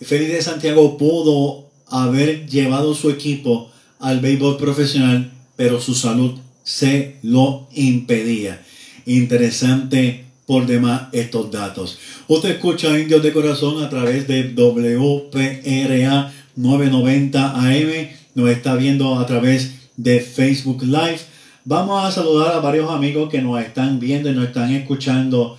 Félix 0.00 0.32
de 0.32 0.42
Santiago 0.42 0.98
pudo 0.98 1.69
haber 1.90 2.48
llevado 2.48 2.94
su 2.94 3.10
equipo 3.10 3.70
al 3.98 4.20
béisbol 4.20 4.56
profesional, 4.56 5.32
pero 5.56 5.80
su 5.80 5.94
salud 5.94 6.38
se 6.64 7.16
lo 7.22 7.68
impedía. 7.72 8.62
Interesante 9.06 10.24
por 10.46 10.66
demás 10.66 11.02
estos 11.12 11.50
datos. 11.50 11.98
Usted 12.26 12.50
escucha 12.50 12.98
Indios 12.98 13.22
de 13.22 13.32
Corazón 13.32 13.82
a 13.84 13.88
través 13.88 14.26
de 14.26 14.52
WPRA 14.52 16.32
990 16.56 17.50
AM. 17.50 18.08
Nos 18.34 18.50
está 18.50 18.74
viendo 18.74 19.18
a 19.18 19.26
través 19.26 19.74
de 19.96 20.20
Facebook 20.20 20.82
Live. 20.82 21.20
Vamos 21.64 22.04
a 22.04 22.10
saludar 22.10 22.54
a 22.54 22.60
varios 22.60 22.90
amigos 22.90 23.30
que 23.30 23.42
nos 23.42 23.60
están 23.60 24.00
viendo 24.00 24.30
y 24.30 24.34
nos 24.34 24.46
están 24.46 24.72
escuchando 24.74 25.58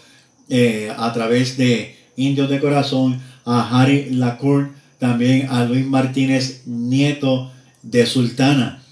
eh, 0.50 0.92
a 0.98 1.14
través 1.14 1.58
de 1.58 1.96
Indios 2.18 2.50
de 2.50 2.60
Corazón. 2.60 3.22
A 3.46 3.82
Harry 3.82 4.12
Lacour, 4.12 4.70
también 5.02 5.48
a 5.50 5.66
Luis 5.66 5.84
Martínez, 5.84 6.62
nieto 6.68 7.52
de 7.82 8.06
Sultana. 8.06 8.84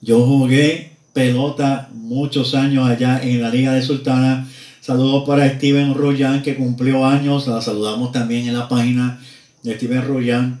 Yo 0.00 0.26
jugué 0.26 0.96
pelota 1.12 1.88
muchos 1.94 2.56
años 2.56 2.88
allá 2.88 3.20
en 3.22 3.40
la 3.40 3.48
Liga 3.48 3.72
de 3.72 3.80
Sultana. 3.80 4.48
Saludos 4.80 5.22
para 5.24 5.48
Steven 5.48 5.94
Royan 5.94 6.42
que 6.42 6.56
cumplió 6.56 7.06
años. 7.06 7.46
La 7.46 7.62
saludamos 7.62 8.10
también 8.10 8.48
en 8.48 8.58
la 8.58 8.68
página 8.68 9.20
de 9.62 9.76
Steven 9.76 10.04
Royan. 10.04 10.58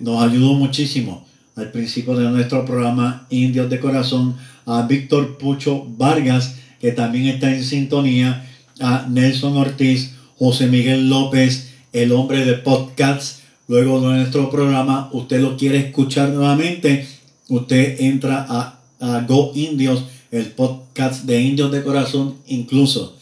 Nos 0.00 0.22
ayudó 0.22 0.54
muchísimo 0.54 1.26
al 1.56 1.72
principio 1.72 2.14
de 2.14 2.30
nuestro 2.30 2.64
programa 2.64 3.26
Indios 3.30 3.68
de 3.68 3.80
Corazón. 3.80 4.36
A 4.64 4.82
Víctor 4.82 5.38
Pucho 5.38 5.84
Vargas, 5.98 6.54
que 6.80 6.92
también 6.92 7.26
está 7.26 7.52
en 7.52 7.64
sintonía. 7.64 8.46
A 8.78 9.06
Nelson 9.10 9.56
Ortiz, 9.56 10.12
José 10.38 10.68
Miguel 10.68 11.10
López, 11.10 11.72
el 11.92 12.12
hombre 12.12 12.44
de 12.44 12.54
podcasts. 12.54 13.39
Luego 13.70 14.00
de 14.00 14.16
nuestro 14.16 14.50
programa, 14.50 15.08
usted 15.12 15.40
lo 15.40 15.56
quiere 15.56 15.78
escuchar 15.78 16.30
nuevamente. 16.30 17.06
Usted 17.48 18.00
entra 18.00 18.44
a, 18.48 18.80
a 18.98 19.20
Go 19.20 19.52
Indios, 19.54 20.02
el 20.32 20.46
podcast 20.46 21.22
de 21.22 21.40
Indios 21.40 21.70
de 21.70 21.84
Corazón, 21.84 22.34
incluso 22.48 23.16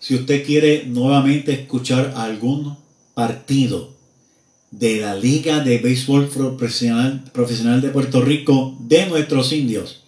si 0.00 0.16
usted 0.16 0.44
quiere 0.44 0.86
nuevamente 0.86 1.52
escuchar 1.52 2.12
algún 2.16 2.76
partido 3.14 3.92
de 4.72 4.96
la 4.96 5.14
Liga 5.14 5.60
de 5.60 5.78
Béisbol 5.78 6.26
Profesional, 6.26 7.22
Profesional 7.32 7.80
de 7.80 7.90
Puerto 7.90 8.20
Rico 8.20 8.76
de 8.80 9.06
nuestros 9.06 9.52
indios 9.52 10.02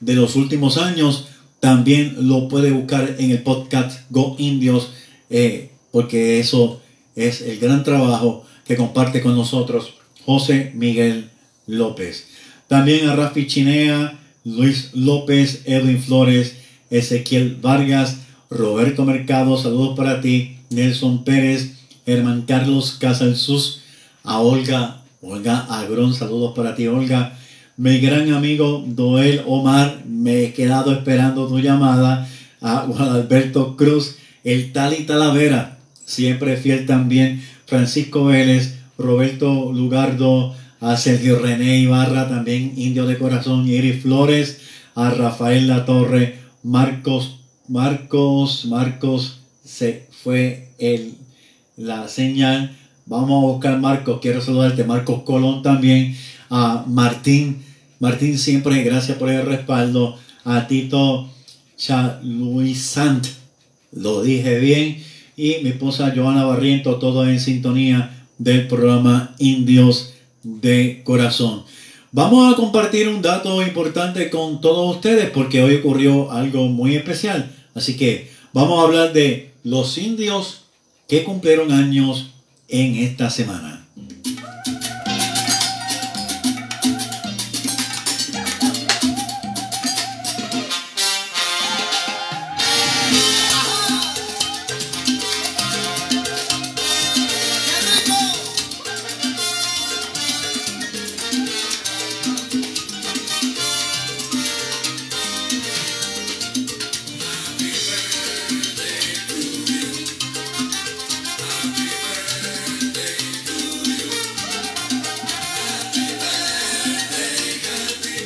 de 0.00 0.14
los 0.14 0.34
últimos 0.34 0.76
años, 0.76 1.28
también 1.60 2.16
lo 2.28 2.48
puede 2.48 2.72
buscar 2.72 3.14
en 3.20 3.30
el 3.30 3.44
podcast 3.44 4.00
Go 4.10 4.34
Indios, 4.40 4.90
eh, 5.30 5.70
porque 5.92 6.40
eso 6.40 6.80
es 7.14 7.42
el 7.42 7.60
gran 7.60 7.84
trabajo 7.84 8.49
que 8.64 8.76
comparte 8.76 9.20
con 9.20 9.34
nosotros 9.34 9.94
José 10.24 10.72
Miguel 10.74 11.30
López. 11.66 12.26
También 12.68 13.08
a 13.08 13.16
Rafi 13.16 13.46
Chinea, 13.46 14.18
Luis 14.44 14.90
López, 14.94 15.62
Edwin 15.64 16.00
Flores, 16.00 16.56
Ezequiel 16.90 17.56
Vargas, 17.56 18.18
Roberto 18.48 19.04
Mercado, 19.04 19.56
saludos 19.56 19.96
para 19.96 20.20
ti, 20.20 20.58
Nelson 20.70 21.24
Pérez, 21.24 21.76
Herman 22.06 22.42
Carlos 22.42 22.96
Casalsus, 22.98 23.80
a 24.24 24.40
Olga, 24.40 25.02
Olga 25.22 25.66
Agrón, 25.68 26.14
saludos 26.14 26.54
para 26.56 26.74
ti, 26.74 26.86
Olga. 26.86 27.36
Mi 27.76 28.00
gran 28.00 28.32
amigo 28.32 28.84
Doel 28.86 29.42
Omar, 29.46 30.02
me 30.06 30.44
he 30.44 30.52
quedado 30.52 30.92
esperando 30.92 31.46
tu 31.46 31.58
llamada. 31.60 32.28
A 32.60 32.80
Juan 32.80 33.08
Alberto 33.08 33.74
Cruz, 33.76 34.16
el 34.44 34.72
Tali 34.72 35.04
Talavera, 35.04 35.78
siempre 36.04 36.56
fiel 36.56 36.84
también. 36.84 37.42
Francisco 37.70 38.26
Vélez, 38.26 38.74
Roberto 38.98 39.72
Lugardo, 39.72 40.54
a 40.80 40.98
Sergio 40.98 41.38
René 41.38 41.78
Ibarra, 41.78 42.28
también 42.28 42.74
Indio 42.76 43.06
de 43.06 43.16
Corazón, 43.16 43.66
Iris 43.66 44.02
Flores, 44.02 44.60
a 44.94 45.08
Rafael 45.08 45.66
Latorre, 45.68 46.38
Marcos 46.62 47.40
Marcos, 47.70 48.64
Marcos, 48.64 49.42
se 49.64 50.08
fue 50.24 50.70
el, 50.78 51.14
la 51.76 52.08
señal. 52.08 52.76
Vamos 53.06 53.44
a 53.44 53.46
buscar 53.46 53.78
Marcos, 53.78 54.18
quiero 54.20 54.40
saludarte. 54.40 54.82
Marcos 54.82 55.22
Colón 55.22 55.62
también. 55.62 56.16
A 56.50 56.84
Martín, 56.88 57.62
Martín 58.00 58.38
siempre, 58.38 58.82
gracias 58.82 59.18
por 59.18 59.30
el 59.30 59.46
respaldo. 59.46 60.18
A 60.44 60.66
Tito 60.66 61.30
Sant, 61.76 63.24
lo 63.92 64.22
dije 64.22 64.58
bien. 64.58 65.00
Y 65.36 65.56
mi 65.62 65.70
esposa 65.70 66.12
Joana 66.14 66.44
Barriento, 66.44 66.96
todo 66.96 67.26
en 67.26 67.40
sintonía 67.40 68.26
del 68.38 68.66
programa 68.68 69.34
Indios 69.38 70.14
de 70.42 71.02
Corazón. 71.04 71.64
Vamos 72.12 72.52
a 72.52 72.56
compartir 72.56 73.08
un 73.08 73.22
dato 73.22 73.62
importante 73.62 74.30
con 74.30 74.60
todos 74.60 74.96
ustedes 74.96 75.30
porque 75.30 75.62
hoy 75.62 75.76
ocurrió 75.76 76.32
algo 76.32 76.66
muy 76.66 76.96
especial. 76.96 77.54
Así 77.74 77.96
que 77.96 78.30
vamos 78.52 78.80
a 78.80 78.86
hablar 78.86 79.12
de 79.12 79.52
los 79.62 79.96
indios 79.98 80.62
que 81.06 81.22
cumplieron 81.22 81.70
años 81.70 82.30
en 82.68 82.96
esta 82.96 83.30
semana. 83.30 83.79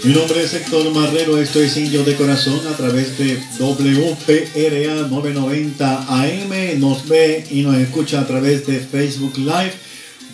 Mi 0.05 0.13
nombre 0.13 0.43
es 0.43 0.53
Héctor 0.53 0.93
Marrero, 0.93 1.39
esto 1.39 1.63
es 1.63 1.79
Indios 1.79 2.05
de 2.05 2.15
Corazón 2.15 2.61
a 2.67 2.77
través 2.77 3.17
de 3.17 3.39
WPRA 3.59 5.09
990 5.09 6.07
AM. 6.07 6.79
Nos 6.79 7.09
ve 7.09 7.47
y 7.51 7.63
nos 7.63 7.77
escucha 7.79 8.21
a 8.21 8.27
través 8.27 8.67
de 8.67 8.81
Facebook 8.81 9.39
Live. 9.39 9.73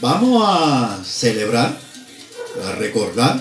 Vamos 0.00 0.42
a 0.44 1.00
celebrar, 1.04 1.78
a 2.64 2.72
recordar 2.80 3.40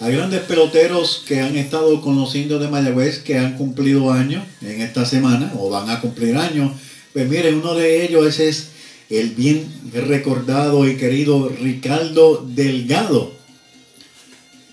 a 0.00 0.08
grandes 0.10 0.40
peloteros 0.40 1.24
que 1.26 1.40
han 1.40 1.56
estado 1.56 2.02
con 2.02 2.16
los 2.16 2.34
indios 2.34 2.60
de 2.60 2.68
Mayagüez, 2.68 3.20
que 3.20 3.38
han 3.38 3.56
cumplido 3.56 4.12
años 4.12 4.44
en 4.60 4.82
esta 4.82 5.06
semana 5.06 5.54
o 5.56 5.70
van 5.70 5.88
a 5.88 6.02
cumplir 6.02 6.36
años. 6.36 6.72
Pues 7.14 7.26
miren, 7.30 7.54
uno 7.54 7.74
de 7.74 8.04
ellos 8.04 8.38
es 8.40 8.68
el 9.08 9.30
bien 9.30 9.66
recordado 9.90 10.86
y 10.86 10.98
querido 10.98 11.48
Ricardo 11.48 12.44
Delgado. 12.46 13.41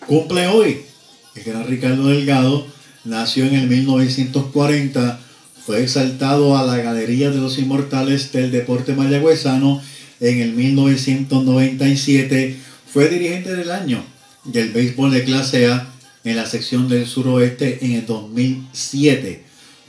Cumple 0.09 0.47
hoy. 0.47 0.81
El 1.35 1.43
gran 1.43 1.67
Ricardo 1.67 2.07
Delgado 2.07 2.65
nació 3.05 3.45
en 3.45 3.53
el 3.53 3.67
1940, 3.67 5.19
fue 5.63 5.83
exaltado 5.83 6.57
a 6.57 6.65
la 6.65 6.77
Galería 6.77 7.29
de 7.29 7.37
los 7.37 7.59
Inmortales 7.59 8.31
del 8.31 8.49
Deporte 8.49 8.95
Mayagüezano 8.95 9.79
en 10.19 10.39
el 10.39 10.53
1997, 10.53 12.57
fue 12.91 13.07
dirigente 13.07 13.55
del 13.55 13.69
año 13.69 14.03
del 14.45 14.71
béisbol 14.71 15.11
de 15.11 15.25
clase 15.25 15.67
A 15.67 15.87
en 16.23 16.37
la 16.37 16.47
sección 16.47 16.89
del 16.89 17.05
suroeste 17.05 17.85
en 17.85 17.91
el 17.91 18.07
2007. 18.07 19.43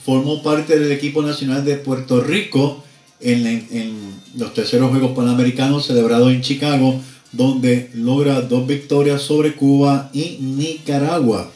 Formó 0.05 0.43
parte 0.43 0.79
del 0.79 0.93
equipo 0.93 1.23
nacional 1.23 1.65
de 1.65 1.77
Puerto 1.77 2.21
Rico 2.21 2.85
en, 3.21 4.21
los 4.37 4.53
terceros 4.53 4.91
Juegos 4.91 5.17
Panamericanos 5.17 5.87
celebrados 5.87 6.31
en 6.31 6.43
Chicago, 6.43 7.01
donde 7.33 7.91
logra 7.95 8.43
dos 8.43 8.67
victorias 8.67 9.23
sobre 9.23 9.55
Cuba 9.55 10.11
y 10.13 10.37
Nicaragua. 10.41 11.51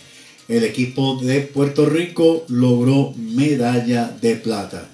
El 0.48 0.64
equipo 0.64 1.20
de 1.22 1.40
Puerto 1.40 1.84
Rico 1.86 2.44
logró 2.48 3.12
medalla 3.16 4.16
de 4.20 4.36
plata. 4.36 4.88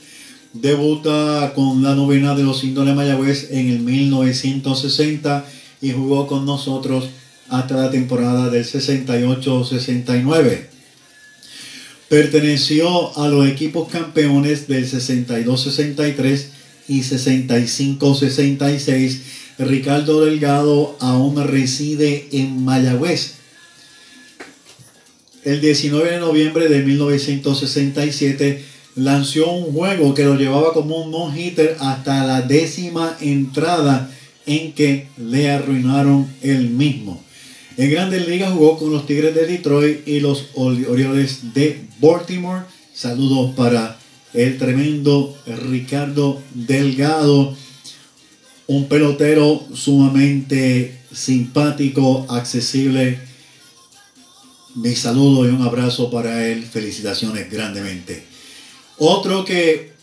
Debuta 0.52 1.52
con 1.54 1.82
la 1.82 1.94
novena 1.94 2.34
de 2.34 2.42
los 2.42 2.62
de 2.62 2.70
Mayagüez 2.70 3.50
en 3.50 3.68
el 3.68 3.78
1960 3.80 5.44
y 5.80 5.92
jugó 5.92 6.26
con 6.26 6.44
nosotros 6.44 7.08
hasta 7.48 7.76
la 7.76 7.90
temporada 7.90 8.48
del 8.48 8.64
68-69. 8.64 10.66
Perteneció 12.08 13.16
a 13.18 13.28
los 13.28 13.48
equipos 13.48 13.88
campeones 13.88 14.66
del 14.66 14.88
62-63 14.88 16.46
y 16.88 17.02
65-66. 17.02 19.18
Ricardo 19.60 20.24
Delgado 20.24 20.96
aún 21.00 21.36
reside 21.46 22.28
en 22.32 22.64
Mayagüez. 22.64 23.34
El 25.44 25.60
19 25.60 26.12
de 26.12 26.18
noviembre 26.18 26.68
de 26.68 26.82
1967 26.82 28.64
lanzó 28.96 29.52
un 29.52 29.72
juego 29.72 30.14
que 30.14 30.24
lo 30.24 30.36
llevaba 30.36 30.72
como 30.72 31.04
un 31.04 31.10
no-hitter 31.10 31.76
hasta 31.80 32.24
la 32.24 32.40
décima 32.40 33.18
entrada 33.20 34.10
en 34.46 34.72
que 34.72 35.08
le 35.18 35.50
arruinaron 35.50 36.26
el 36.40 36.70
mismo. 36.70 37.22
En 37.76 37.90
Grandes 37.90 38.28
Ligas 38.28 38.52
jugó 38.52 38.78
con 38.78 38.90
los 38.90 39.06
Tigres 39.06 39.34
de 39.34 39.46
Detroit 39.46 40.08
y 40.08 40.20
los 40.20 40.46
Orioles 40.54 41.52
de 41.54 41.82
Baltimore. 42.00 42.64
Saludos 42.94 43.54
para 43.54 43.98
el 44.32 44.56
tremendo 44.56 45.36
Ricardo 45.46 46.40
Delgado, 46.54 47.54
un 48.70 48.86
pelotero 48.86 49.66
sumamente 49.74 51.00
simpático, 51.12 52.24
accesible. 52.28 53.18
Mi 54.76 54.94
saludo 54.94 55.44
y 55.44 55.48
un 55.48 55.62
abrazo 55.62 56.08
para 56.08 56.46
él. 56.46 56.62
Felicitaciones 56.62 57.50
grandemente. 57.50 58.22
Otro 58.96 59.44
que 59.44 59.94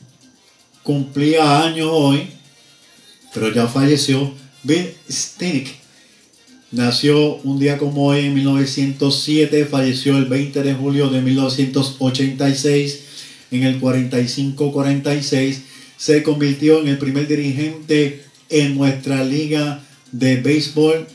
cumplía 0.83 1.63
años 1.63 1.87
hoy, 1.89 2.27
pero 3.33 3.53
ya 3.53 3.67
falleció, 3.67 4.33
Bill 4.63 4.93
Stick 5.09 5.69
Nació 6.69 7.35
un 7.37 7.59
día 7.59 7.77
como 7.77 8.07
hoy 8.07 8.25
en 8.25 8.33
1907, 8.33 9.63
falleció 9.63 10.17
el 10.17 10.25
20 10.25 10.63
de 10.63 10.73
julio 10.73 11.09
de 11.09 11.21
1986 11.21 12.99
en 13.51 13.63
el 13.63 13.79
45-46. 13.79 15.59
Se 15.95 16.21
convirtió 16.21 16.81
en 16.81 16.89
el 16.89 16.97
primer 16.97 17.29
dirigente 17.29 18.26
en 18.49 18.77
nuestra 18.77 19.23
liga 19.23 19.83
de 20.11 20.37
béisbol 20.37 21.07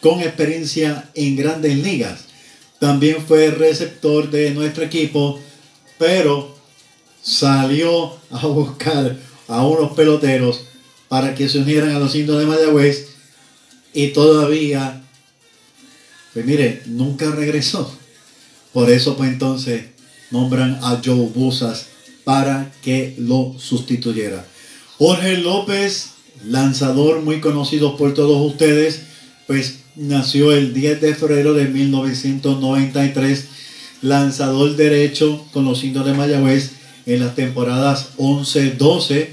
con 0.00 0.20
experiencia 0.20 1.10
en 1.14 1.36
grandes 1.36 1.76
ligas. 1.76 2.24
También 2.78 3.24
fue 3.26 3.50
receptor 3.50 4.30
de 4.30 4.50
nuestro 4.50 4.84
equipo, 4.84 5.40
pero 5.98 6.56
salió 7.22 8.16
a 8.30 8.46
buscar 8.46 9.16
a 9.48 9.66
unos 9.66 9.92
peloteros 9.92 10.60
para 11.08 11.34
que 11.34 11.48
se 11.48 11.58
unieran 11.58 11.90
a 11.90 11.98
los 11.98 12.14
indios 12.14 12.38
de 12.38 12.46
Mayagüez 12.46 13.08
y 13.92 14.08
todavía, 14.08 15.02
pues 16.32 16.44
mire, 16.44 16.82
nunca 16.86 17.30
regresó. 17.30 17.92
Por 18.72 18.90
eso 18.90 19.16
pues 19.16 19.30
entonces 19.30 19.86
nombran 20.30 20.78
a 20.82 21.00
Joe 21.04 21.30
Busas 21.34 21.86
para 22.24 22.70
que 22.82 23.14
lo 23.18 23.56
sustituyera. 23.58 24.46
Jorge 24.98 25.38
López, 25.38 26.10
lanzador 26.44 27.20
muy 27.22 27.40
conocido 27.40 27.96
por 27.96 28.14
todos 28.14 28.40
ustedes, 28.44 29.02
pues 29.46 29.80
nació 29.96 30.52
el 30.52 30.74
10 30.74 31.00
de 31.00 31.14
febrero 31.14 31.54
de 31.54 31.66
1993, 31.66 33.48
lanzador 34.02 34.76
derecho 34.76 35.44
con 35.52 35.64
los 35.64 35.82
indios 35.84 36.04
de 36.06 36.14
Mayagüez 36.14 36.72
en 37.06 37.20
las 37.20 37.34
temporadas 37.34 38.10
11-12, 38.18 39.28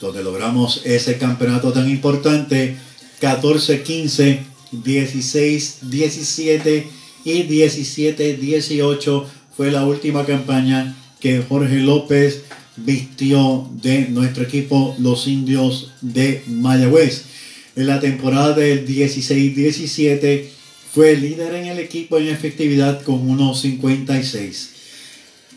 donde 0.00 0.22
logramos 0.22 0.82
ese 0.84 1.16
campeonato 1.16 1.72
tan 1.72 1.88
importante 1.88 2.76
14, 3.20 3.82
15, 3.82 4.40
16, 4.72 5.78
17 5.82 6.88
y 7.24 7.42
17, 7.44 8.36
18 8.36 9.26
fue 9.56 9.70
la 9.70 9.86
última 9.86 10.26
campaña 10.26 10.96
que 11.20 11.42
Jorge 11.48 11.76
López 11.76 12.42
vistió 12.76 13.68
de 13.82 14.08
nuestro 14.08 14.44
equipo 14.44 14.94
Los 14.98 15.26
Indios 15.26 15.92
de 16.00 16.42
Mayagüez. 16.46 17.24
En 17.76 17.86
la 17.86 18.00
temporada 18.00 18.54
del 18.54 18.86
16-17 18.86 20.44
fue 20.92 21.16
líder 21.16 21.54
en 21.54 21.66
el 21.66 21.78
equipo 21.78 22.18
en 22.18 22.28
efectividad 22.28 23.02
con 23.02 23.28
unos 23.28 23.60
56. 23.60 24.70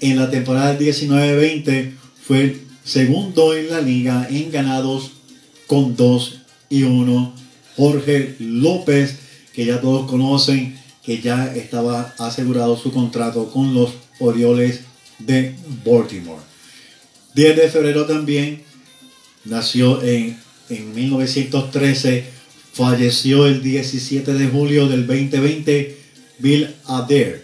En 0.02 0.18
la 0.18 0.30
temporada 0.30 0.78
19-20 0.78 1.92
fue 2.22 2.58
segundo 2.84 3.56
en 3.56 3.70
la 3.70 3.82
liga 3.82 4.28
en 4.30 4.52
ganados 4.52 5.12
con 5.68 5.96
2 5.96 6.40
y 6.70 6.84
1 6.84 7.34
Jorge 7.76 8.36
López, 8.40 9.18
que 9.54 9.66
ya 9.66 9.80
todos 9.80 10.10
conocen, 10.10 10.76
que 11.04 11.22
ya 11.22 11.54
estaba 11.56 12.16
asegurado 12.18 12.76
su 12.76 12.92
contrato 12.92 13.52
con 13.52 13.76
los 13.76 13.92
Orioles 14.20 14.82
de 15.20 15.56
Baltimore. 15.86 16.42
10 17.38 17.56
de 17.56 17.70
febrero 17.70 18.06
también 18.08 18.64
nació 19.46 20.02
en, 20.02 20.36
en 20.70 20.96
1913, 20.96 22.26
falleció 22.74 23.46
el 23.46 23.62
17 23.62 24.34
de 24.34 24.48
julio 24.48 24.88
del 24.88 25.06
2020 25.06 25.96
Bill 26.40 26.74
Adair. 26.88 27.44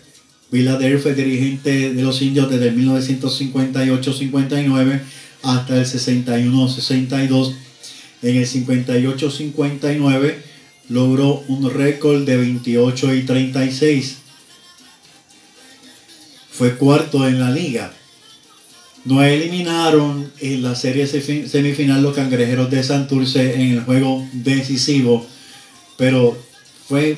Bill 0.52 0.68
Adair 0.68 0.98
fue 0.98 1.14
dirigente 1.14 1.94
de 1.94 2.02
los 2.02 2.24
indios 2.24 2.49
desde 2.49 2.74
1958-59 2.74 4.99
hasta 5.44 5.78
el 5.78 5.86
61-62 5.86 7.53
en 8.24 8.38
el 8.38 8.48
58-59 8.48 10.36
logró 10.90 11.44
un 11.48 11.72
récord 11.72 12.26
de 12.26 12.38
28 12.38 13.14
y 13.14 13.22
36. 13.22 14.18
Fue 16.52 16.76
cuarto 16.78 17.28
en 17.28 17.40
la 17.40 17.52
liga. 17.52 17.94
No 19.05 19.21
eliminaron 19.21 20.31
en 20.39 20.63
la 20.63 20.75
serie 20.75 21.07
semifinal 21.07 22.01
los 22.01 22.15
cangrejeros 22.15 22.69
de 22.71 22.84
Santurce 22.84 23.55
en 23.55 23.71
el 23.71 23.81
juego 23.81 24.25
decisivo, 24.31 25.25
pero 25.97 26.38
fue 26.88 27.17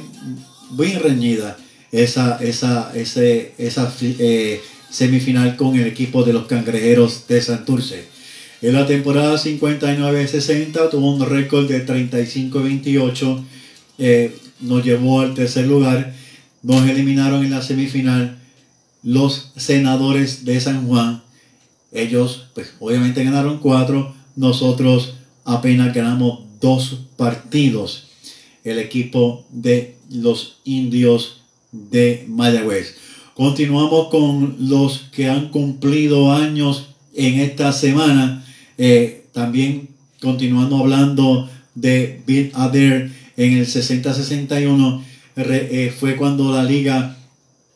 muy 0.71 0.93
reñida 0.93 1.57
esa, 1.91 2.37
esa, 2.41 2.91
ese, 2.95 3.53
esa 3.57 3.93
eh, 4.01 4.61
semifinal 4.89 5.55
con 5.55 5.75
el 5.75 5.85
equipo 5.85 6.23
de 6.23 6.33
los 6.33 6.47
cangrejeros 6.47 7.27
de 7.27 7.41
Santurce. 7.41 8.05
En 8.61 8.73
la 8.73 8.87
temporada 8.87 9.35
59-60 9.35 10.89
tuvo 10.89 11.13
un 11.13 11.23
récord 11.23 11.67
de 11.67 11.85
35-28. 11.85 13.43
Eh, 13.99 14.35
nos 14.61 14.83
llevó 14.83 15.21
al 15.21 15.33
tercer 15.33 15.67
lugar. 15.67 16.13
Nos 16.63 16.89
eliminaron 16.89 17.45
en 17.45 17.51
la 17.51 17.61
semifinal 17.61 18.39
los 19.03 19.51
senadores 19.55 20.45
de 20.45 20.59
San 20.59 20.87
Juan. 20.87 21.21
Ellos, 21.95 22.47
pues 22.53 22.73
obviamente 22.79 23.23
ganaron 23.23 23.59
cuatro. 23.59 24.13
Nosotros 24.35 25.15
apenas 25.45 25.93
ganamos 25.93 26.41
dos 26.59 26.99
partidos. 27.15 28.07
El 28.63 28.79
equipo 28.79 29.45
de 29.49 29.95
los 30.09 30.57
indios 30.65 31.41
de 31.71 32.25
Mayagüez. 32.27 32.95
Continuamos 33.33 34.09
con 34.09 34.55
los 34.59 35.07
que 35.11 35.29
han 35.29 35.49
cumplido 35.49 36.31
años 36.31 36.87
en 37.13 37.39
esta 37.39 37.71
semana. 37.73 38.45
Eh, 38.77 39.25
también 39.31 39.89
continuando 40.21 40.77
hablando 40.77 41.49
de 41.75 42.21
Bill 42.25 42.51
Adair 42.55 43.11
en 43.37 43.53
el 43.53 43.65
60-61. 43.65 45.03
eh, 45.37 45.93
fue 45.97 46.15
cuando 46.15 46.51
la 46.51 46.63
liga 46.63 47.17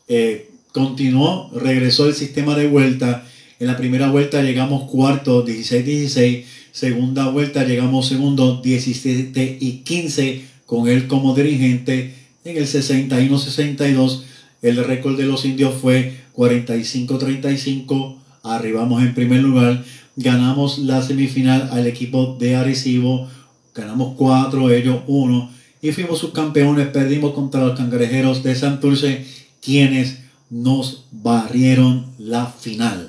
eh, 0.08 0.50
continuó, 0.72 1.52
regresó 1.54 2.08
el 2.08 2.16
sistema 2.16 2.56
de 2.56 2.68
vuelta. 2.68 3.26
En 3.60 3.68
la 3.68 3.76
primera 3.76 4.10
vuelta 4.10 4.41
llegamos 4.41 4.90
cuarto, 4.90 5.45
16-16. 5.45 6.45
Segunda 6.72 7.30
vuelta 7.30 7.65
llegamos 7.65 8.07
segundo, 8.07 8.61
17 8.64 9.57
y 9.60 9.72
15, 9.80 10.44
con 10.65 10.88
él 10.88 11.07
como 11.07 11.36
dirigente. 11.36 12.15
En 12.45 12.56
el 12.56 12.65
61-62, 12.65 14.22
el 14.61 14.77
récord 14.86 15.18
de 15.18 15.26
los 15.26 15.44
indios 15.44 15.73
fue 15.73 16.14
45-35. 16.38 18.15
Arribamos 18.44 19.03
en 19.03 19.14
primer 19.14 19.41
lugar. 19.41 19.84
Ganamos 20.15 20.80
la 20.80 21.02
semifinal 21.02 21.69
al 21.73 21.86
equipo 21.86 22.38
de 22.40 22.56
Arecibo. 22.56 23.27
Ganamos 23.76 24.15
cuatro, 24.15 24.72
ellos 24.72 25.02
uno. 25.07 25.52
Y 25.81 25.91
fuimos 25.91 26.19
subcampeones. 26.19 26.88
Perdimos 26.88 27.34
contra 27.34 27.65
los 27.65 27.77
cangrejeros 27.77 28.41
de 28.41 28.56
Santurce, 28.56 29.26
quienes 29.61 30.19
nos 30.49 31.07
barrieron 31.11 32.06
la 32.18 32.45
final. 32.45 33.09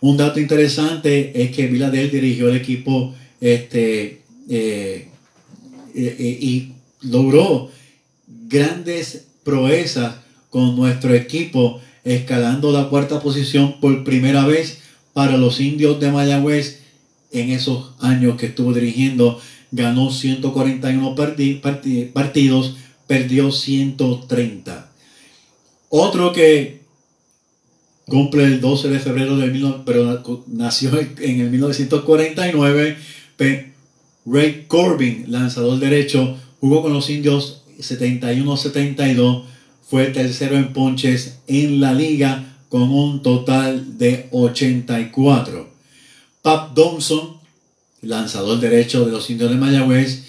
Un 0.00 0.16
dato 0.16 0.40
interesante 0.40 1.42
es 1.42 1.50
que 1.50 1.66
Viladel 1.66 2.10
dirigió 2.10 2.48
el 2.48 2.56
equipo 2.56 3.14
este, 3.40 4.22
eh, 4.48 5.08
eh, 5.94 6.38
y 6.40 6.72
logró 7.02 7.70
grandes 8.48 9.26
proezas 9.44 10.16
con 10.48 10.74
nuestro 10.74 11.14
equipo, 11.14 11.80
escalando 12.04 12.72
la 12.72 12.88
cuarta 12.88 13.20
posición 13.20 13.78
por 13.80 14.04
primera 14.04 14.46
vez 14.46 14.78
para 15.12 15.36
los 15.36 15.60
indios 15.60 16.00
de 16.00 16.10
Mayagüez 16.10 16.80
en 17.32 17.50
esos 17.50 17.92
años 18.00 18.36
que 18.36 18.46
estuvo 18.46 18.72
dirigiendo. 18.72 19.40
Ganó 19.70 20.10
141 20.10 21.14
partidos, 22.12 22.76
perdió 23.06 23.52
130. 23.52 24.90
Otro 25.90 26.32
que 26.32 26.79
cumple 28.10 28.44
el 28.44 28.60
12 28.60 28.88
de 28.88 28.98
febrero 28.98 29.38
de 29.38 29.80
pero 29.86 30.22
nació 30.48 30.98
en 30.98 31.40
el 31.40 31.50
1949. 31.50 32.96
Ray 34.26 34.64
Corbin, 34.66 35.26
lanzador 35.28 35.78
derecho, 35.78 36.36
jugó 36.60 36.82
con 36.82 36.92
los 36.92 37.08
indios 37.08 37.62
71-72, 37.78 39.44
fue 39.88 40.06
tercero 40.06 40.56
en 40.56 40.72
ponches 40.72 41.38
en 41.46 41.80
la 41.80 41.94
liga 41.94 42.58
con 42.68 42.82
un 42.82 43.22
total 43.22 43.96
de 43.96 44.28
84. 44.32 45.70
Pap 46.42 46.74
Thompson, 46.74 47.38
lanzador 48.02 48.60
derecho 48.60 49.06
de 49.06 49.12
los 49.12 49.30
indios 49.30 49.50
de 49.50 49.56
Mayagüez, 49.56 50.24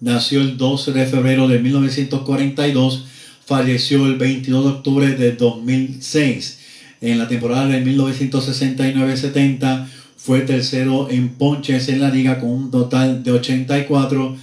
nació 0.00 0.42
el 0.42 0.56
12 0.58 0.92
de 0.92 1.06
febrero 1.06 1.48
de 1.48 1.58
1942, 1.60 3.06
falleció 3.44 4.06
el 4.06 4.16
22 4.16 4.64
de 4.64 4.70
octubre 4.70 5.10
de 5.12 5.32
2006 5.32 6.65
en 7.00 7.18
la 7.18 7.26
temporada 7.28 7.66
de 7.66 7.84
1969-70 7.84 9.86
fue 10.16 10.40
tercero 10.40 11.08
en 11.10 11.28
ponches 11.30 11.88
en 11.88 12.00
la 12.00 12.10
liga 12.10 12.40
con 12.40 12.50
un 12.50 12.70
total 12.70 13.22
de 13.22 13.32
84. 13.32 14.36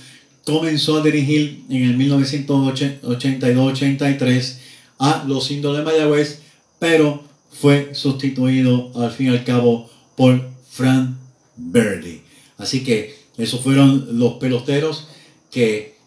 Comenzó 0.46 0.98
a 0.98 1.04
dirigir 1.04 1.64
en 1.70 1.84
el 1.84 1.98
1982-83 1.98 4.58
a 5.00 5.26
los 5.28 5.50
indios 5.52 5.76
de 5.76 5.84
Mayagüez, 5.84 6.40
pero 6.80 7.24
fue 7.52 7.90
sustituido 7.94 8.92
al 8.96 9.12
fin 9.12 9.28
y 9.28 9.32
al 9.32 9.44
cabo 9.44 9.90
por 10.16 10.50
Fran 10.70 11.18
Verdi. 11.58 12.22
Así 12.58 12.84
que 12.84 13.16
esos 13.38 13.62
fueron 13.62 14.20
los 14.20 14.36
peloteros 14.36 15.08
que 15.52 15.98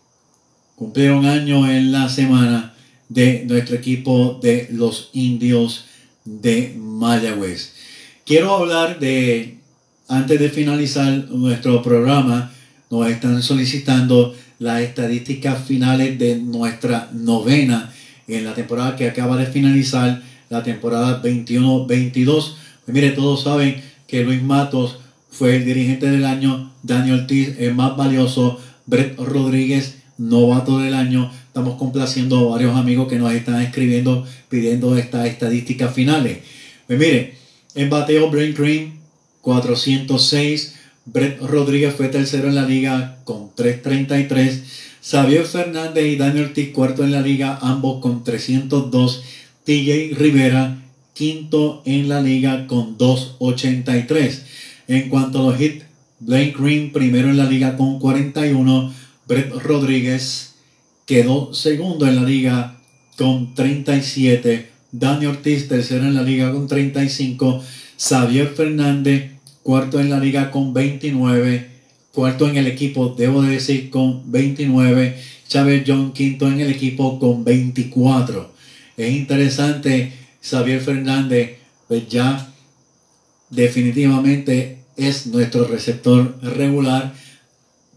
cumplieron 0.74 1.26
años 1.26 1.68
en 1.68 1.92
la 1.92 2.08
semana 2.08 2.74
de 3.08 3.44
nuestro 3.46 3.76
equipo 3.76 4.40
de 4.42 4.66
los 4.70 5.10
indios 5.12 5.84
de 6.26 6.74
Mayagüez. 6.76 7.72
Quiero 8.26 8.54
hablar 8.54 8.98
de, 8.98 9.58
antes 10.08 10.38
de 10.38 10.50
finalizar 10.50 11.12
nuestro 11.30 11.82
programa, 11.82 12.52
nos 12.90 13.08
están 13.08 13.42
solicitando 13.42 14.34
las 14.58 14.82
estadísticas 14.82 15.64
finales 15.64 16.18
de 16.18 16.36
nuestra 16.36 17.08
novena 17.12 17.92
en 18.28 18.44
la 18.44 18.54
temporada 18.54 18.96
que 18.96 19.08
acaba 19.08 19.36
de 19.36 19.46
finalizar, 19.46 20.22
la 20.48 20.62
temporada 20.62 21.22
21-22. 21.22 22.24
Pues 22.24 22.54
mire, 22.86 23.10
todos 23.10 23.44
saben 23.44 23.82
que 24.06 24.24
Luis 24.24 24.42
Matos 24.42 24.98
fue 25.30 25.56
el 25.56 25.64
dirigente 25.64 26.08
del 26.08 26.24
año, 26.24 26.72
Daniel 26.82 27.20
Ortiz 27.20 27.56
el 27.58 27.74
más 27.74 27.96
valioso, 27.96 28.60
Brett 28.86 29.18
Rodríguez, 29.18 29.98
novato 30.18 30.78
del 30.78 30.94
año, 30.94 31.30
estamos 31.56 31.78
complaciendo 31.78 32.36
a 32.36 32.50
varios 32.50 32.76
amigos 32.76 33.08
que 33.08 33.16
nos 33.16 33.32
están 33.32 33.62
escribiendo 33.62 34.26
pidiendo 34.50 34.94
estas 34.98 35.26
estadísticas 35.26 35.94
finales. 35.94 36.40
Pues 36.86 36.98
mire, 36.98 37.32
en 37.74 37.88
bateo, 37.88 38.30
Brain 38.30 38.52
Green, 38.52 38.98
406. 39.40 40.74
Brett 41.06 41.40
Rodríguez 41.40 41.94
fue 41.94 42.08
tercero 42.08 42.48
en 42.48 42.56
la 42.56 42.66
liga 42.66 43.20
con 43.24 43.54
333. 43.54 44.64
Xavier 45.02 45.46
Fernández 45.46 46.04
y 46.04 46.16
Daniel 46.16 46.48
Ortiz, 46.48 46.72
cuarto 46.74 47.04
en 47.04 47.12
la 47.12 47.22
liga, 47.22 47.58
ambos 47.62 48.02
con 48.02 48.22
302. 48.22 49.22
TJ 49.64 50.14
Rivera, 50.14 50.82
quinto 51.14 51.80
en 51.86 52.10
la 52.10 52.20
liga 52.20 52.66
con 52.66 52.98
283. 52.98 54.44
En 54.88 55.08
cuanto 55.08 55.38
a 55.38 55.52
los 55.52 55.58
hits, 55.58 55.84
Blaine 56.20 56.52
Green, 56.52 56.92
primero 56.92 57.30
en 57.30 57.38
la 57.38 57.46
liga 57.46 57.78
con 57.78 57.98
41. 57.98 58.92
Brett 59.26 59.54
Rodríguez, 59.54 60.55
quedó 61.06 61.54
segundo 61.54 62.06
en 62.06 62.16
la 62.16 62.22
liga 62.22 62.76
con 63.16 63.54
37. 63.54 64.70
Dani 64.92 65.26
Ortiz, 65.26 65.68
tercero 65.68 66.04
en 66.04 66.14
la 66.14 66.22
liga 66.22 66.52
con 66.52 66.66
35. 66.66 67.62
Xavier 67.96 68.48
Fernández, 68.48 69.30
cuarto 69.62 70.00
en 70.00 70.10
la 70.10 70.18
liga 70.18 70.50
con 70.50 70.74
29. 70.74 71.70
Cuarto 72.12 72.48
en 72.48 72.56
el 72.56 72.66
equipo, 72.66 73.14
debo 73.16 73.42
decir, 73.42 73.88
con 73.90 74.30
29. 74.30 75.16
Chávez 75.48 75.84
John, 75.86 76.12
quinto 76.12 76.48
en 76.48 76.60
el 76.60 76.70
equipo 76.70 77.18
con 77.18 77.44
24. 77.44 78.52
Es 78.96 79.12
interesante, 79.12 80.12
Xavier 80.42 80.80
Fernández, 80.80 81.58
pues 81.86 82.08
ya 82.08 82.52
definitivamente 83.50 84.78
es 84.96 85.26
nuestro 85.26 85.68
receptor 85.68 86.38
regular. 86.42 87.14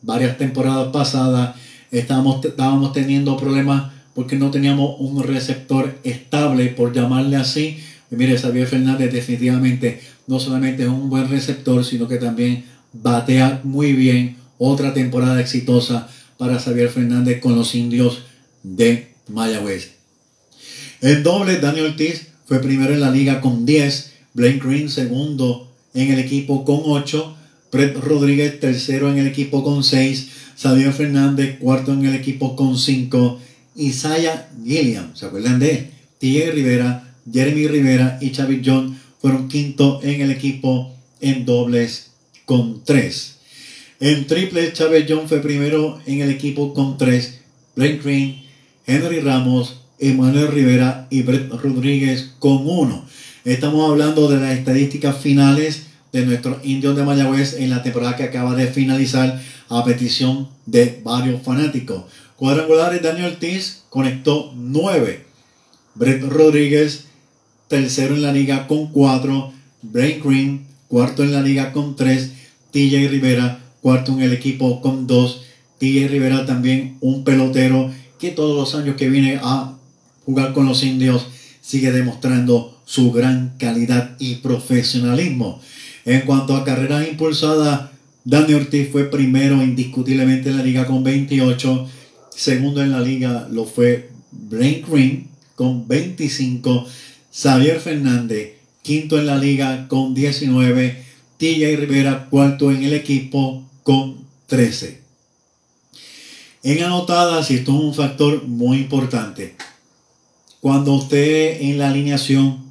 Varias 0.02 0.38
temporadas 0.38 0.92
pasadas 0.94 1.56
estábamos, 1.92 2.44
estábamos 2.46 2.94
teniendo 2.94 3.38
problemas 3.38 3.92
porque 4.14 4.36
no 4.36 4.52
teníamos 4.52 4.96
un 5.00 5.24
receptor 5.24 5.98
estable, 6.04 6.68
por 6.68 6.94
llamarle 6.94 7.38
así. 7.38 7.78
Y 8.12 8.16
mire, 8.16 8.38
Xavier 8.38 8.68
Fernández 8.68 9.14
definitivamente 9.14 10.02
no 10.28 10.40
solamente 10.40 10.84
es 10.84 10.90
un 10.90 11.10
buen 11.10 11.30
receptor, 11.30 11.86
sino 11.86 12.08
que 12.08 12.18
también 12.18 12.66
batea 12.94 13.62
muy 13.64 13.94
bien. 13.94 14.38
Otra 14.58 14.94
temporada 14.94 15.40
exitosa 15.40 16.10
para 16.38 16.60
Xavier 16.60 16.90
Fernández 16.90 17.40
con 17.40 17.56
los 17.56 17.76
indios 17.76 18.24
de 18.64 19.14
Mayagüez. 19.30 19.92
En 21.02 21.24
doble, 21.24 21.60
Daniel 21.60 21.88
Ortiz 21.88 22.28
fue 22.46 22.60
primero 22.60 22.94
en 22.94 23.00
la 23.00 23.12
liga 23.12 23.42
con 23.42 23.66
10. 23.66 24.14
Blaine 24.34 24.60
Green 24.60 24.90
segundo 24.90 25.72
en 25.94 26.12
el 26.12 26.20
equipo 26.20 26.66
con 26.66 26.82
8. 26.84 27.36
Brett 27.72 27.96
Rodríguez 27.98 28.60
tercero 28.60 29.10
en 29.10 29.18
el 29.18 29.28
equipo 29.28 29.64
con 29.64 29.84
6. 29.84 30.30
Xavier 30.62 30.92
Fernández, 30.92 31.58
cuarto 31.58 31.94
en 31.94 32.06
el 32.06 32.16
equipo 32.16 32.56
con 32.56 32.78
5. 32.78 33.40
Isaiah 33.78 34.50
Gilliam, 34.62 35.16
¿se 35.16 35.26
acuerdan 35.26 35.60
de? 35.60 35.92
T.J. 36.20 36.52
Rivera, 36.52 37.16
Jeremy 37.32 37.68
Rivera 37.68 38.18
y 38.20 38.32
Chavis 38.32 38.62
John 38.66 39.00
fueron 39.22 39.48
quinto 39.48 40.02
en 40.04 40.20
el 40.20 40.32
equipo 40.32 40.94
en 41.22 41.46
dobles 41.46 42.12
con 42.44 42.84
3. 42.84 43.36
En 44.02 44.28
triples, 44.28 44.74
Chávez 44.74 45.06
John 45.08 45.30
fue 45.30 45.40
primero 45.40 46.02
en 46.06 46.22
el 46.22 46.30
equipo 46.30 46.74
con 46.74 46.98
3. 46.98 47.40
Blake 47.76 48.02
Green, 48.04 48.42
Henry 48.86 49.22
Ramos, 49.22 49.82
Emanuel 49.98 50.50
Rivera 50.50 51.08
y 51.10 51.22
Brett 51.22 51.52
Rodríguez 51.52 52.32
con 52.40 52.68
1. 52.68 53.06
Estamos 53.46 53.90
hablando 53.90 54.28
de 54.30 54.42
las 54.42 54.58
estadísticas 54.58 55.18
finales 55.18 55.89
de 56.12 56.26
nuestros 56.26 56.58
indios 56.64 56.96
de 56.96 57.04
Mayagüez 57.04 57.54
en 57.54 57.70
la 57.70 57.84
temporada 57.84 58.16
que 58.16 58.24
acaba 58.24 58.56
de 58.56 58.68
finalizar 58.68 59.42
a 59.70 59.84
petición 59.84 60.50
de 60.66 61.02
varios 61.04 61.42
fanáticos. 61.44 62.04
Cuadrangulares, 62.36 63.02
Daniel 63.02 63.34
Ortiz 63.34 63.84
conectó 63.90 64.54
9. 64.56 65.26
Brett 65.96 66.24
Rodríguez, 66.24 67.06
tercero 67.68 68.16
en 68.16 68.22
la 68.22 68.32
liga 68.32 68.68
con 68.68 68.88
4. 68.88 69.54
Brain 69.82 70.22
Green, 70.24 70.68
cuarto 70.88 71.24
en 71.24 71.34
la 71.34 71.42
liga 71.42 71.72
con 71.72 71.96
3. 71.96 72.32
TJ 72.72 73.08
Rivera, 73.10 73.60
cuarto 73.82 74.14
en 74.14 74.22
el 74.22 74.34
equipo 74.34 74.82
con 74.82 75.08
2. 75.08 75.44
TJ 75.80 76.08
Rivera 76.08 76.46
también 76.46 76.98
un 77.02 77.24
pelotero 77.24 77.92
que 78.20 78.32
todos 78.32 78.56
los 78.56 78.76
años 78.76 78.96
que 78.96 79.10
viene 79.10 79.40
ha 79.42 79.76
jugar 80.30 80.54
con 80.54 80.68
los 80.68 80.84
indios, 80.84 81.26
sigue 81.60 81.92
demostrando 81.92 82.80
su 82.86 83.12
gran 83.12 83.56
calidad 83.58 84.16
y 84.20 84.36
profesionalismo. 84.36 85.60
En 86.06 86.22
cuanto 86.22 86.56
a 86.56 86.64
carreras 86.64 87.08
impulsadas, 87.08 87.90
Dani 88.24 88.54
Ortiz 88.54 88.90
fue 88.92 89.06
primero 89.06 89.62
indiscutiblemente 89.64 90.50
en 90.50 90.58
la 90.58 90.64
liga 90.64 90.86
con 90.86 91.04
28, 91.04 91.88
segundo 92.36 92.82
en 92.82 92.92
la 92.92 93.02
liga 93.02 93.48
lo 93.52 93.66
fue 93.66 94.10
Blaine 94.32 94.86
Green 94.90 95.28
con 95.56 95.88
25, 95.88 96.86
Xavier 97.32 97.80
Fernández 97.80 98.60
quinto 98.82 99.20
en 99.20 99.28
la 99.28 99.38
liga 99.38 99.88
con 99.88 100.14
19, 100.14 101.04
TJ 101.38 101.76
Rivera 101.76 102.28
cuarto 102.30 102.72
en 102.72 102.84
el 102.84 102.94
equipo 102.94 103.64
con 103.84 104.18
13. 104.48 105.02
En 106.64 106.84
anotadas, 106.84 107.52
y 107.52 107.56
esto 107.56 107.72
es 107.72 107.84
un 107.84 107.94
factor 107.94 108.48
muy 108.48 108.78
importante, 108.78 109.56
cuando 110.60 110.94
usted 110.94 111.62
en 111.62 111.78
la 111.78 111.90
alineación 111.90 112.69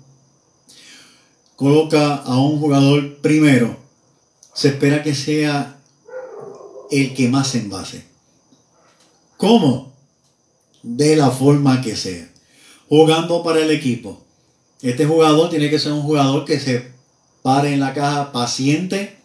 coloca 1.58 2.14
a 2.14 2.38
un 2.38 2.60
jugador 2.60 3.16
primero, 3.16 3.76
se 4.54 4.68
espera 4.68 5.02
que 5.02 5.12
sea 5.12 5.76
el 6.88 7.14
que 7.14 7.28
más 7.28 7.52
envase. 7.56 8.04
¿Cómo? 9.36 9.92
De 10.84 11.16
la 11.16 11.32
forma 11.32 11.80
que 11.80 11.96
sea. 11.96 12.30
Jugando 12.88 13.42
para 13.42 13.58
el 13.58 13.72
equipo. 13.72 14.22
Este 14.82 15.04
jugador 15.04 15.50
tiene 15.50 15.68
que 15.68 15.80
ser 15.80 15.90
un 15.90 16.02
jugador 16.02 16.44
que 16.44 16.60
se 16.60 16.92
pare 17.42 17.74
en 17.74 17.80
la 17.80 17.92
caja 17.92 18.30
paciente, 18.30 19.16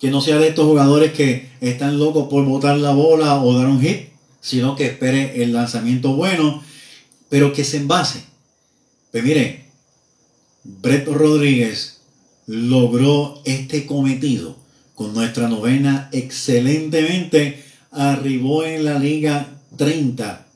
que 0.00 0.10
no 0.10 0.20
sea 0.20 0.38
de 0.38 0.48
estos 0.48 0.66
jugadores 0.66 1.12
que 1.12 1.48
están 1.60 1.96
locos 1.96 2.26
por 2.28 2.44
botar 2.44 2.76
la 2.76 2.90
bola 2.90 3.40
o 3.40 3.54
dar 3.54 3.68
un 3.68 3.80
hit, 3.80 4.08
sino 4.40 4.74
que 4.74 4.86
espere 4.86 5.40
el 5.44 5.52
lanzamiento 5.52 6.16
bueno, 6.16 6.60
pero 7.28 7.52
que 7.52 7.62
se 7.62 7.76
envase. 7.76 8.24
Pues 9.12 9.22
mire, 9.22 9.62
Brett 10.64 11.08
Rodríguez 11.08 12.00
logró 12.46 13.40
este 13.44 13.86
cometido 13.86 14.56
con 14.94 15.12
nuestra 15.14 15.48
novena 15.48 16.08
excelentemente. 16.12 17.62
Arribó 17.90 18.64
en 18.64 18.84
la 18.84 18.98
liga 18.98 19.48
30 19.76 20.46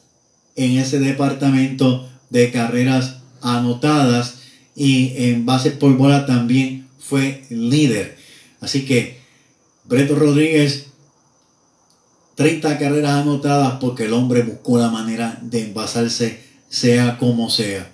en 0.56 0.78
ese 0.78 0.98
departamento 1.00 2.08
de 2.30 2.50
carreras 2.50 3.18
anotadas 3.42 4.38
y 4.74 5.12
en 5.16 5.44
base 5.44 5.72
por 5.72 5.96
bola 5.96 6.24
también 6.26 6.88
fue 6.98 7.44
líder. 7.50 8.16
Así 8.60 8.84
que 8.86 9.20
Brett 9.84 10.10
Rodríguez 10.10 10.86
30 12.36 12.78
carreras 12.78 13.12
anotadas 13.12 13.78
porque 13.80 14.04
el 14.04 14.12
hombre 14.12 14.42
buscó 14.42 14.78
la 14.78 14.90
manera 14.90 15.38
de 15.42 15.64
envasarse 15.64 16.40
sea 16.68 17.18
como 17.18 17.50
sea. 17.50 17.90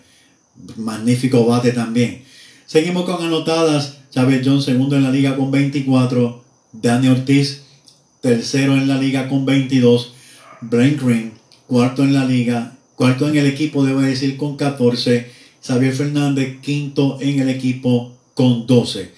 Magnífico 0.76 1.44
bate 1.46 1.72
también. 1.72 2.22
Seguimos 2.66 3.04
con 3.04 3.24
anotadas. 3.24 3.98
Chávez 4.10 4.42
John, 4.44 4.62
segundo 4.62 4.96
en 4.96 5.04
la 5.04 5.10
liga 5.10 5.36
con 5.36 5.50
24. 5.50 6.42
Dani 6.72 7.08
Ortiz, 7.08 7.62
tercero 8.20 8.74
en 8.74 8.88
la 8.88 8.98
liga 8.98 9.28
con 9.28 9.44
22. 9.44 10.14
Brent 10.60 11.02
Green, 11.02 11.32
cuarto 11.66 12.02
en 12.02 12.14
la 12.14 12.24
liga. 12.24 12.76
Cuarto 12.94 13.28
en 13.28 13.36
el 13.36 13.46
equipo, 13.46 13.84
debo 13.84 14.00
decir, 14.00 14.36
con 14.36 14.56
14. 14.56 15.30
Xavier 15.62 15.94
Fernández, 15.94 16.60
quinto 16.60 17.18
en 17.20 17.40
el 17.40 17.48
equipo 17.48 18.12
con 18.34 18.66
12. 18.66 19.12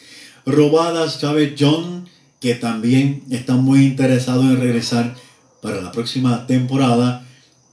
Robadas, 0.46 1.20
Chávez 1.20 1.54
John, 1.58 2.08
que 2.40 2.54
también 2.54 3.22
está 3.30 3.56
muy 3.56 3.86
interesado 3.86 4.42
en 4.42 4.60
regresar 4.60 5.14
para 5.62 5.80
la 5.80 5.92
próxima 5.92 6.46
temporada. 6.46 7.26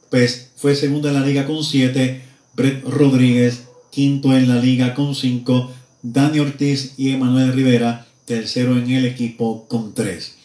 Pues 0.10 0.52
fue 0.56 0.76
segundo 0.76 1.08
en 1.08 1.16
la 1.16 1.26
liga 1.26 1.46
con 1.46 1.64
7. 1.64 2.31
Brett 2.54 2.84
Rodríguez, 2.84 3.64
quinto 3.92 4.36
en 4.36 4.48
la 4.48 4.58
liga 4.58 4.94
con 4.94 5.16
5, 5.16 5.72
Dani 6.04 6.40
Ortiz 6.40 6.94
y 6.98 7.12
Emanuel 7.12 7.54
Rivera, 7.54 8.08
tercero 8.26 8.78
en 8.78 8.90
el 8.90 9.06
equipo 9.06 9.68
con 9.68 9.94
3. 9.94 10.36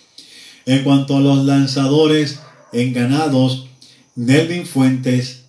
En 0.66 0.85
cuanto 0.85 1.16
a 1.16 1.20
los 1.20 1.45
lanzadores 1.45 2.41
en 2.73 2.93
ganados, 2.93 3.66
Nelvin 4.15 4.66
Fuentes, 4.66 5.45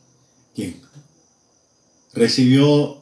quien 0.55 0.75
recibió 2.13 2.97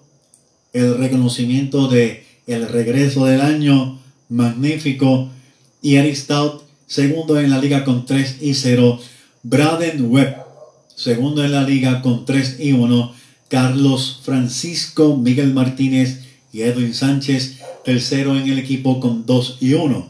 el 0.74 0.98
reconocimiento 0.98 1.88
de 1.88 2.26
el 2.48 2.68
regreso 2.68 3.26
del 3.26 3.42
año 3.42 4.00
magnífico, 4.30 5.30
y 5.82 5.98
Eric 5.98 6.16
Stout, 6.16 6.64
segundo 6.88 7.40
en 7.40 7.52
la 7.52 7.60
liga 7.60 7.84
con 7.84 8.06
3 8.06 8.38
y 8.42 8.56
0, 8.56 9.00
Braden 9.44 10.12
Webb, 10.12 10.36
segundo 10.96 11.44
en 11.44 11.52
la 11.52 11.64
liga 11.64 12.02
con 12.02 12.26
3 12.26 12.58
y 12.60 12.72
1, 12.72 13.14
Carlos 13.56 14.20
Francisco, 14.22 15.16
Miguel 15.16 15.54
Martínez 15.54 16.26
y 16.52 16.64
Edwin 16.64 16.94
Sánchez, 16.94 17.62
tercero 17.86 18.36
en 18.36 18.50
el 18.50 18.60
equipo 18.60 19.00
con 19.00 19.26
2 19.26 19.60
y 19.62 19.76
1. 19.76 20.10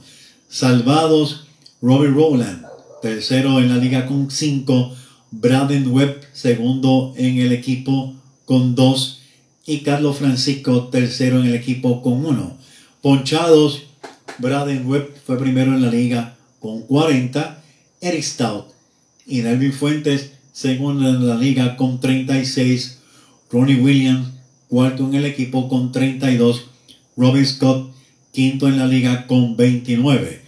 Salvados, 0.49 1.45
Robbie 1.79 2.09
Rowland, 2.09 2.65
tercero 3.03 3.59
en 3.59 3.69
la 3.69 3.77
liga 3.77 4.07
con 4.07 4.31
5. 4.31 4.95
Braden 5.29 5.91
Webb, 5.91 6.21
segundo 6.33 7.13
en 7.17 7.37
el 7.37 7.51
equipo 7.51 8.15
con 8.45 8.73
2. 8.73 9.21
Y 9.67 9.81
Carlos 9.81 10.17
Francisco, 10.17 10.87
tercero 10.87 11.39
en 11.39 11.45
el 11.45 11.53
equipo 11.53 12.01
con 12.01 12.25
1. 12.25 12.57
Ponchados, 13.03 13.83
Braden 14.39 14.87
Webb 14.87 15.13
fue 15.23 15.37
primero 15.37 15.75
en 15.75 15.83
la 15.83 15.91
liga 15.91 16.35
con 16.59 16.81
40. 16.81 17.61
Eric 18.01 18.23
Stout 18.23 18.65
y 19.27 19.43
Nelvin 19.43 19.71
Fuentes, 19.71 20.31
segundo 20.51 21.07
en 21.07 21.27
la 21.27 21.35
liga 21.35 21.77
con 21.77 21.99
36. 21.99 23.01
Ronnie 23.55 23.79
Williams, 23.79 24.27
cuarto 24.67 25.05
en 25.05 25.15
el 25.15 25.23
equipo 25.23 25.69
con 25.69 25.93
32. 25.93 26.65
Robin 27.15 27.45
Scott, 27.45 27.89
quinto 28.33 28.67
en 28.67 28.77
la 28.77 28.85
liga 28.85 29.27
con 29.27 29.55
29. 29.55 30.41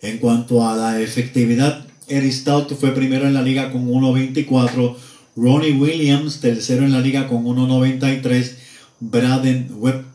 En 0.00 0.16
cuanto 0.16 0.66
a 0.66 0.74
la 0.74 0.98
efectividad, 0.98 1.86
Eric 2.08 2.32
Stout 2.32 2.74
fue 2.74 2.92
primero 2.92 3.26
en 3.26 3.34
la 3.34 3.42
liga 3.42 3.70
con 3.70 3.86
1.24. 3.86 4.96
Ronnie 5.36 5.72
Williams, 5.72 6.40
tercero 6.40 6.86
en 6.86 6.92
la 6.92 7.02
liga 7.02 7.28
con 7.28 7.44
1.93. 7.44 8.52
Braden 8.98 9.68
Webb, 9.76 10.06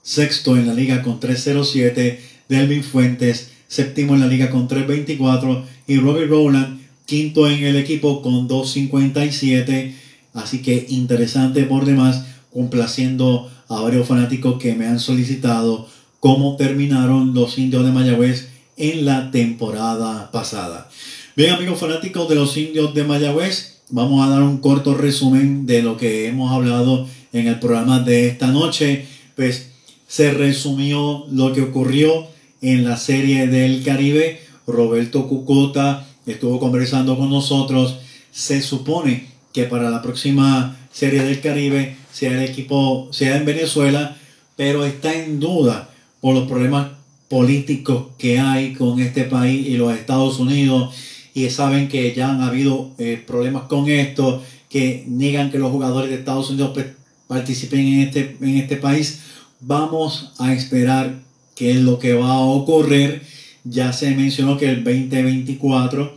sexto 0.00 0.56
en 0.56 0.68
la 0.68 0.74
liga 0.74 1.02
con 1.02 1.18
3.07. 1.18 2.18
Delvin 2.48 2.84
Fuentes, 2.84 3.50
séptimo 3.66 4.14
en 4.14 4.20
la 4.20 4.28
liga 4.28 4.50
con 4.50 4.68
3.24. 4.68 5.64
Y 5.88 5.96
Robbie 5.96 6.26
Rowland, 6.26 6.78
quinto 7.06 7.50
en 7.50 7.64
el 7.64 7.74
equipo 7.74 8.22
con 8.22 8.48
2.57. 8.48 9.94
Así 10.34 10.62
que 10.62 10.86
interesante 10.88 11.64
por 11.64 11.84
demás, 11.84 12.24
complaciendo 12.52 13.50
a 13.68 13.80
varios 13.80 14.06
fanáticos 14.06 14.60
que 14.60 14.74
me 14.74 14.86
han 14.86 15.00
solicitado 15.00 15.88
cómo 16.20 16.56
terminaron 16.56 17.34
los 17.34 17.58
indios 17.58 17.84
de 17.84 17.92
Mayagüez 17.92 18.48
en 18.76 19.04
la 19.04 19.30
temporada 19.30 20.30
pasada. 20.30 20.88
Bien 21.36 21.52
amigos 21.52 21.78
fanáticos 21.78 22.28
de 22.28 22.34
los 22.34 22.56
indios 22.56 22.94
de 22.94 23.04
Mayagüez, 23.04 23.80
vamos 23.90 24.26
a 24.26 24.30
dar 24.30 24.42
un 24.42 24.58
corto 24.58 24.94
resumen 24.94 25.66
de 25.66 25.82
lo 25.82 25.96
que 25.96 26.26
hemos 26.26 26.52
hablado 26.52 27.06
en 27.32 27.46
el 27.46 27.58
programa 27.58 28.00
de 28.00 28.28
esta 28.28 28.48
noche. 28.48 29.06
Pues 29.36 29.70
se 30.06 30.32
resumió 30.32 31.26
lo 31.30 31.52
que 31.52 31.62
ocurrió 31.62 32.26
en 32.60 32.84
la 32.84 32.96
serie 32.96 33.46
del 33.46 33.84
Caribe. 33.84 34.40
Roberto 34.66 35.28
Cucota 35.28 36.06
estuvo 36.26 36.58
conversando 36.58 37.16
con 37.16 37.30
nosotros. 37.30 37.98
Se 38.32 38.60
supone 38.60 39.26
que 39.58 39.64
para 39.64 39.90
la 39.90 40.00
próxima 40.00 40.76
serie 40.92 41.20
del 41.24 41.40
Caribe 41.40 41.96
sea 42.12 42.30
el 42.30 42.48
equipo, 42.48 43.08
sea 43.10 43.36
en 43.36 43.44
Venezuela, 43.44 44.16
pero 44.54 44.84
está 44.84 45.12
en 45.12 45.40
duda 45.40 45.90
por 46.20 46.32
los 46.32 46.46
problemas 46.46 46.90
políticos 47.26 48.06
que 48.18 48.38
hay 48.38 48.72
con 48.74 49.00
este 49.00 49.24
país 49.24 49.66
y 49.66 49.76
los 49.76 49.92
Estados 49.92 50.38
Unidos 50.38 50.94
y 51.34 51.50
saben 51.50 51.88
que 51.88 52.14
ya 52.14 52.30
han 52.30 52.40
habido 52.40 52.92
eh, 52.98 53.20
problemas 53.26 53.64
con 53.64 53.88
esto, 53.88 54.44
que 54.68 55.02
niegan 55.08 55.50
que 55.50 55.58
los 55.58 55.72
jugadores 55.72 56.10
de 56.10 56.18
Estados 56.18 56.50
Unidos 56.50 56.78
participen 57.26 57.80
en 57.80 58.00
este, 58.02 58.36
en 58.40 58.58
este 58.58 58.76
país. 58.76 59.22
Vamos 59.58 60.34
a 60.38 60.54
esperar 60.54 61.18
qué 61.56 61.72
es 61.72 61.78
lo 61.78 61.98
que 61.98 62.14
va 62.14 62.34
a 62.34 62.40
ocurrir. 62.42 63.22
Ya 63.64 63.92
se 63.92 64.14
mencionó 64.14 64.56
que 64.56 64.70
el 64.70 64.84
2024 64.84 66.16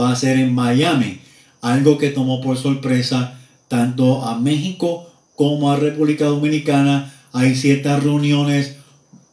va 0.00 0.12
a 0.12 0.16
ser 0.16 0.38
en 0.38 0.54
Miami, 0.54 1.20
algo 1.64 1.96
que 1.96 2.10
tomó 2.10 2.42
por 2.42 2.58
sorpresa 2.58 3.40
tanto 3.68 4.22
a 4.22 4.38
México 4.38 5.10
como 5.34 5.72
a 5.72 5.76
República 5.76 6.26
Dominicana. 6.26 7.12
Hay 7.32 7.54
ciertas 7.54 8.04
reuniones. 8.04 8.76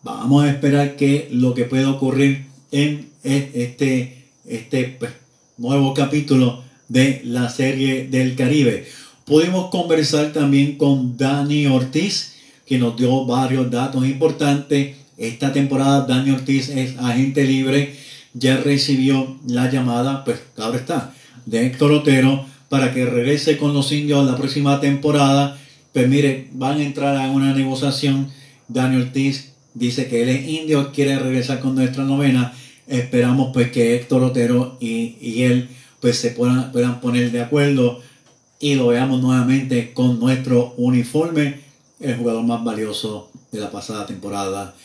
Vamos 0.02 0.46
a 0.46 0.50
esperar 0.50 0.96
que 0.96 1.28
lo 1.32 1.54
que 1.54 1.66
pueda 1.66 1.92
ocurrir 1.92 2.46
en 2.72 3.10
este, 3.24 4.30
este 4.46 4.96
pues, 4.98 5.12
nuevo 5.58 5.94
capítulo 5.94 6.64
de 6.88 7.22
la 7.26 7.50
serie 7.50 8.08
del 8.08 8.36
Caribe. 8.36 8.88
Pudimos 9.26 9.70
conversar 9.70 10.32
también 10.32 10.78
con 10.78 11.18
Dani 11.18 11.68
Ortiz, 11.68 12.36
que 12.66 12.80
nos 12.80 12.96
dio 12.96 13.26
varios 13.26 13.70
datos 13.70 14.06
importantes. 14.06 14.96
Esta 15.18 15.52
temporada 15.52 16.06
Dani 16.08 16.32
Ortiz 16.32 16.70
es 16.70 16.98
agente 16.98 17.44
libre. 17.44 17.94
Ya 18.34 18.56
recibió 18.56 19.38
la 19.46 19.70
llamada, 19.70 20.24
pues 20.24 20.40
ahora 20.58 20.78
está, 20.78 21.14
de 21.46 21.66
Héctor 21.66 21.92
Otero 21.92 22.46
para 22.70 22.94
que 22.94 23.06
regrese 23.06 23.58
con 23.58 23.74
los 23.74 23.92
indios 23.92 24.26
la 24.26 24.38
próxima 24.38 24.80
temporada. 24.80 25.60
Pues 25.94 26.08
mire, 26.08 26.50
van 26.54 26.80
a 26.80 26.84
entrar 26.84 27.18
a 27.18 27.30
una 27.30 27.54
negociación. 27.54 28.30
Daniel 28.68 29.04
Ortiz 29.04 29.54
dice 29.74 30.08
que 30.08 30.24
él 30.24 30.30
es 30.30 30.48
indio, 30.48 30.92
quiere 30.92 31.20
regresar 31.20 31.60
con 31.60 31.76
nuestra 31.76 32.04
novena. 32.04 32.54
Esperamos 32.88 33.52
pues 33.54 33.72
que 33.72 33.96
Héctor 33.96 34.24
Otero 34.24 34.78
y, 34.80 35.18
y 35.20 35.44
él 35.44 35.70
pues 36.00 36.18
se 36.18 36.32
puedan, 36.32 36.72
puedan 36.72 37.00
poner 37.00 37.32
de 37.32 37.42
acuerdo 37.42 38.02
y 38.60 38.76
lo 38.76 38.88
veamos 38.88 39.22
nuevamente 39.22 39.92
con 39.94 40.20
nuestro 40.20 40.74
uniforme, 40.78 41.60
el 42.00 42.16
jugador 42.16 42.44
más 42.44 42.64
valioso 42.64 43.32
de 43.52 43.60
la 43.60 43.72
pasada 43.72 44.06
temporada, 44.06 44.76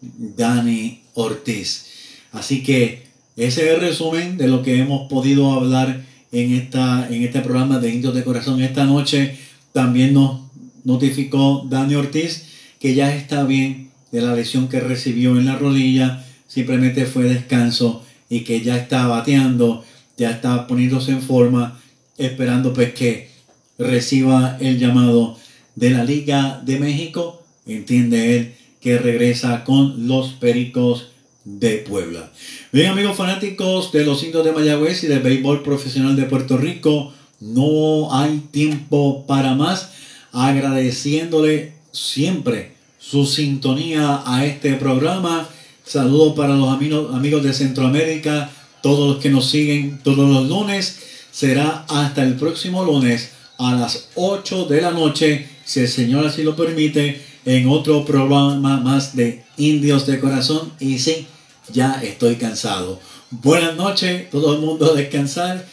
Dani 0.00 1.02
Ortiz. 1.14 1.86
Así 2.32 2.62
que 2.62 3.06
ese 3.36 3.66
es 3.66 3.74
el 3.74 3.80
resumen 3.80 4.36
de 4.36 4.48
lo 4.48 4.62
que 4.62 4.78
hemos 4.78 5.08
podido 5.08 5.52
hablar 5.52 6.04
en, 6.30 6.54
esta, 6.54 7.08
en 7.10 7.22
este 7.22 7.40
programa 7.40 7.78
de 7.78 7.90
Indios 7.90 8.14
de 8.14 8.24
Corazón. 8.24 8.62
Esta 8.62 8.84
noche 8.84 9.36
también 9.72 10.14
nos 10.14 10.42
notificó 10.84 11.66
Dani 11.68 11.94
Ortiz 11.94 12.44
que 12.78 12.94
ya 12.94 13.14
está 13.14 13.44
bien 13.44 13.90
de 14.12 14.20
la 14.20 14.34
lesión 14.34 14.68
que 14.68 14.78
recibió 14.78 15.38
en 15.38 15.46
la 15.46 15.56
rodilla, 15.56 16.24
simplemente 16.46 17.06
fue 17.06 17.24
descanso 17.24 18.04
y 18.28 18.40
que 18.40 18.60
ya 18.60 18.76
está 18.76 19.06
bateando, 19.06 19.84
ya 20.16 20.30
está 20.30 20.66
poniéndose 20.66 21.12
en 21.12 21.22
forma, 21.22 21.80
esperando 22.18 22.72
pues 22.72 22.92
que 22.94 23.30
reciba 23.78 24.56
el 24.60 24.78
llamado 24.78 25.36
de 25.74 25.90
la 25.90 26.04
Liga 26.04 26.62
de 26.64 26.78
México, 26.78 27.42
entiende 27.66 28.36
él 28.36 28.54
que 28.80 28.98
regresa 28.98 29.64
con 29.64 30.06
los 30.06 30.34
Pericos 30.34 31.08
de 31.44 31.78
Puebla. 31.78 32.30
Bien 32.72 32.90
amigos 32.90 33.16
fanáticos 33.16 33.92
de 33.92 34.04
los 34.04 34.22
indios 34.22 34.44
de 34.44 34.52
Mayagüez 34.52 35.04
y 35.04 35.06
del 35.06 35.20
béisbol 35.20 35.62
profesional 35.62 36.16
de 36.16 36.24
Puerto 36.24 36.56
Rico, 36.56 37.12
no 37.40 38.14
hay 38.14 38.42
tiempo 38.50 39.26
para 39.26 39.54
más, 39.54 39.90
agradeciéndole 40.32 41.74
siempre 41.92 42.72
su 42.98 43.26
sintonía 43.26 44.22
a 44.24 44.46
este 44.46 44.74
programa. 44.74 45.48
Saludos 45.84 46.34
para 46.34 46.54
los 46.54 46.72
amigos, 46.72 47.42
de 47.42 47.52
Centroamérica, 47.52 48.50
todos 48.82 49.14
los 49.14 49.22
que 49.22 49.28
nos 49.28 49.50
siguen 49.50 50.00
todos 50.02 50.28
los 50.28 50.48
lunes. 50.48 51.00
Será 51.30 51.84
hasta 51.88 52.22
el 52.22 52.36
próximo 52.36 52.84
lunes 52.84 53.32
a 53.58 53.74
las 53.74 54.08
8 54.14 54.64
de 54.64 54.80
la 54.80 54.92
noche, 54.92 55.46
si 55.64 55.80
el 55.80 55.88
Señor 55.88 56.26
así 56.26 56.42
lo 56.42 56.56
permite, 56.56 57.20
en 57.44 57.68
otro 57.68 58.06
programa 58.06 58.80
más 58.80 59.14
de 59.14 59.44
Indios 59.58 60.06
de 60.06 60.18
Corazón. 60.18 60.72
Y 60.80 60.98
sí, 60.98 61.26
ya 61.72 62.00
estoy 62.02 62.36
cansado. 62.36 63.00
Buenas 63.30 63.76
noches, 63.76 64.30
todo 64.30 64.54
el 64.54 64.60
mundo 64.60 64.94
descansar, 64.94 65.66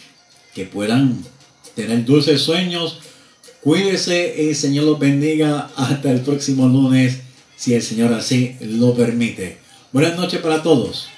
que 0.53 0.65
puedan 0.65 1.23
tener 1.75 2.05
dulces 2.05 2.41
sueños. 2.41 2.99
Cuídese 3.61 4.33
y 4.37 4.49
el 4.49 4.55
Señor 4.55 4.85
los 4.85 4.99
bendiga 4.99 5.69
hasta 5.75 6.11
el 6.11 6.21
próximo 6.21 6.67
lunes, 6.67 7.19
si 7.55 7.75
el 7.75 7.83
Señor 7.83 8.13
así 8.13 8.55
lo 8.61 8.95
permite. 8.95 9.59
Buenas 9.91 10.17
noches 10.17 10.41
para 10.41 10.63
todos. 10.63 11.10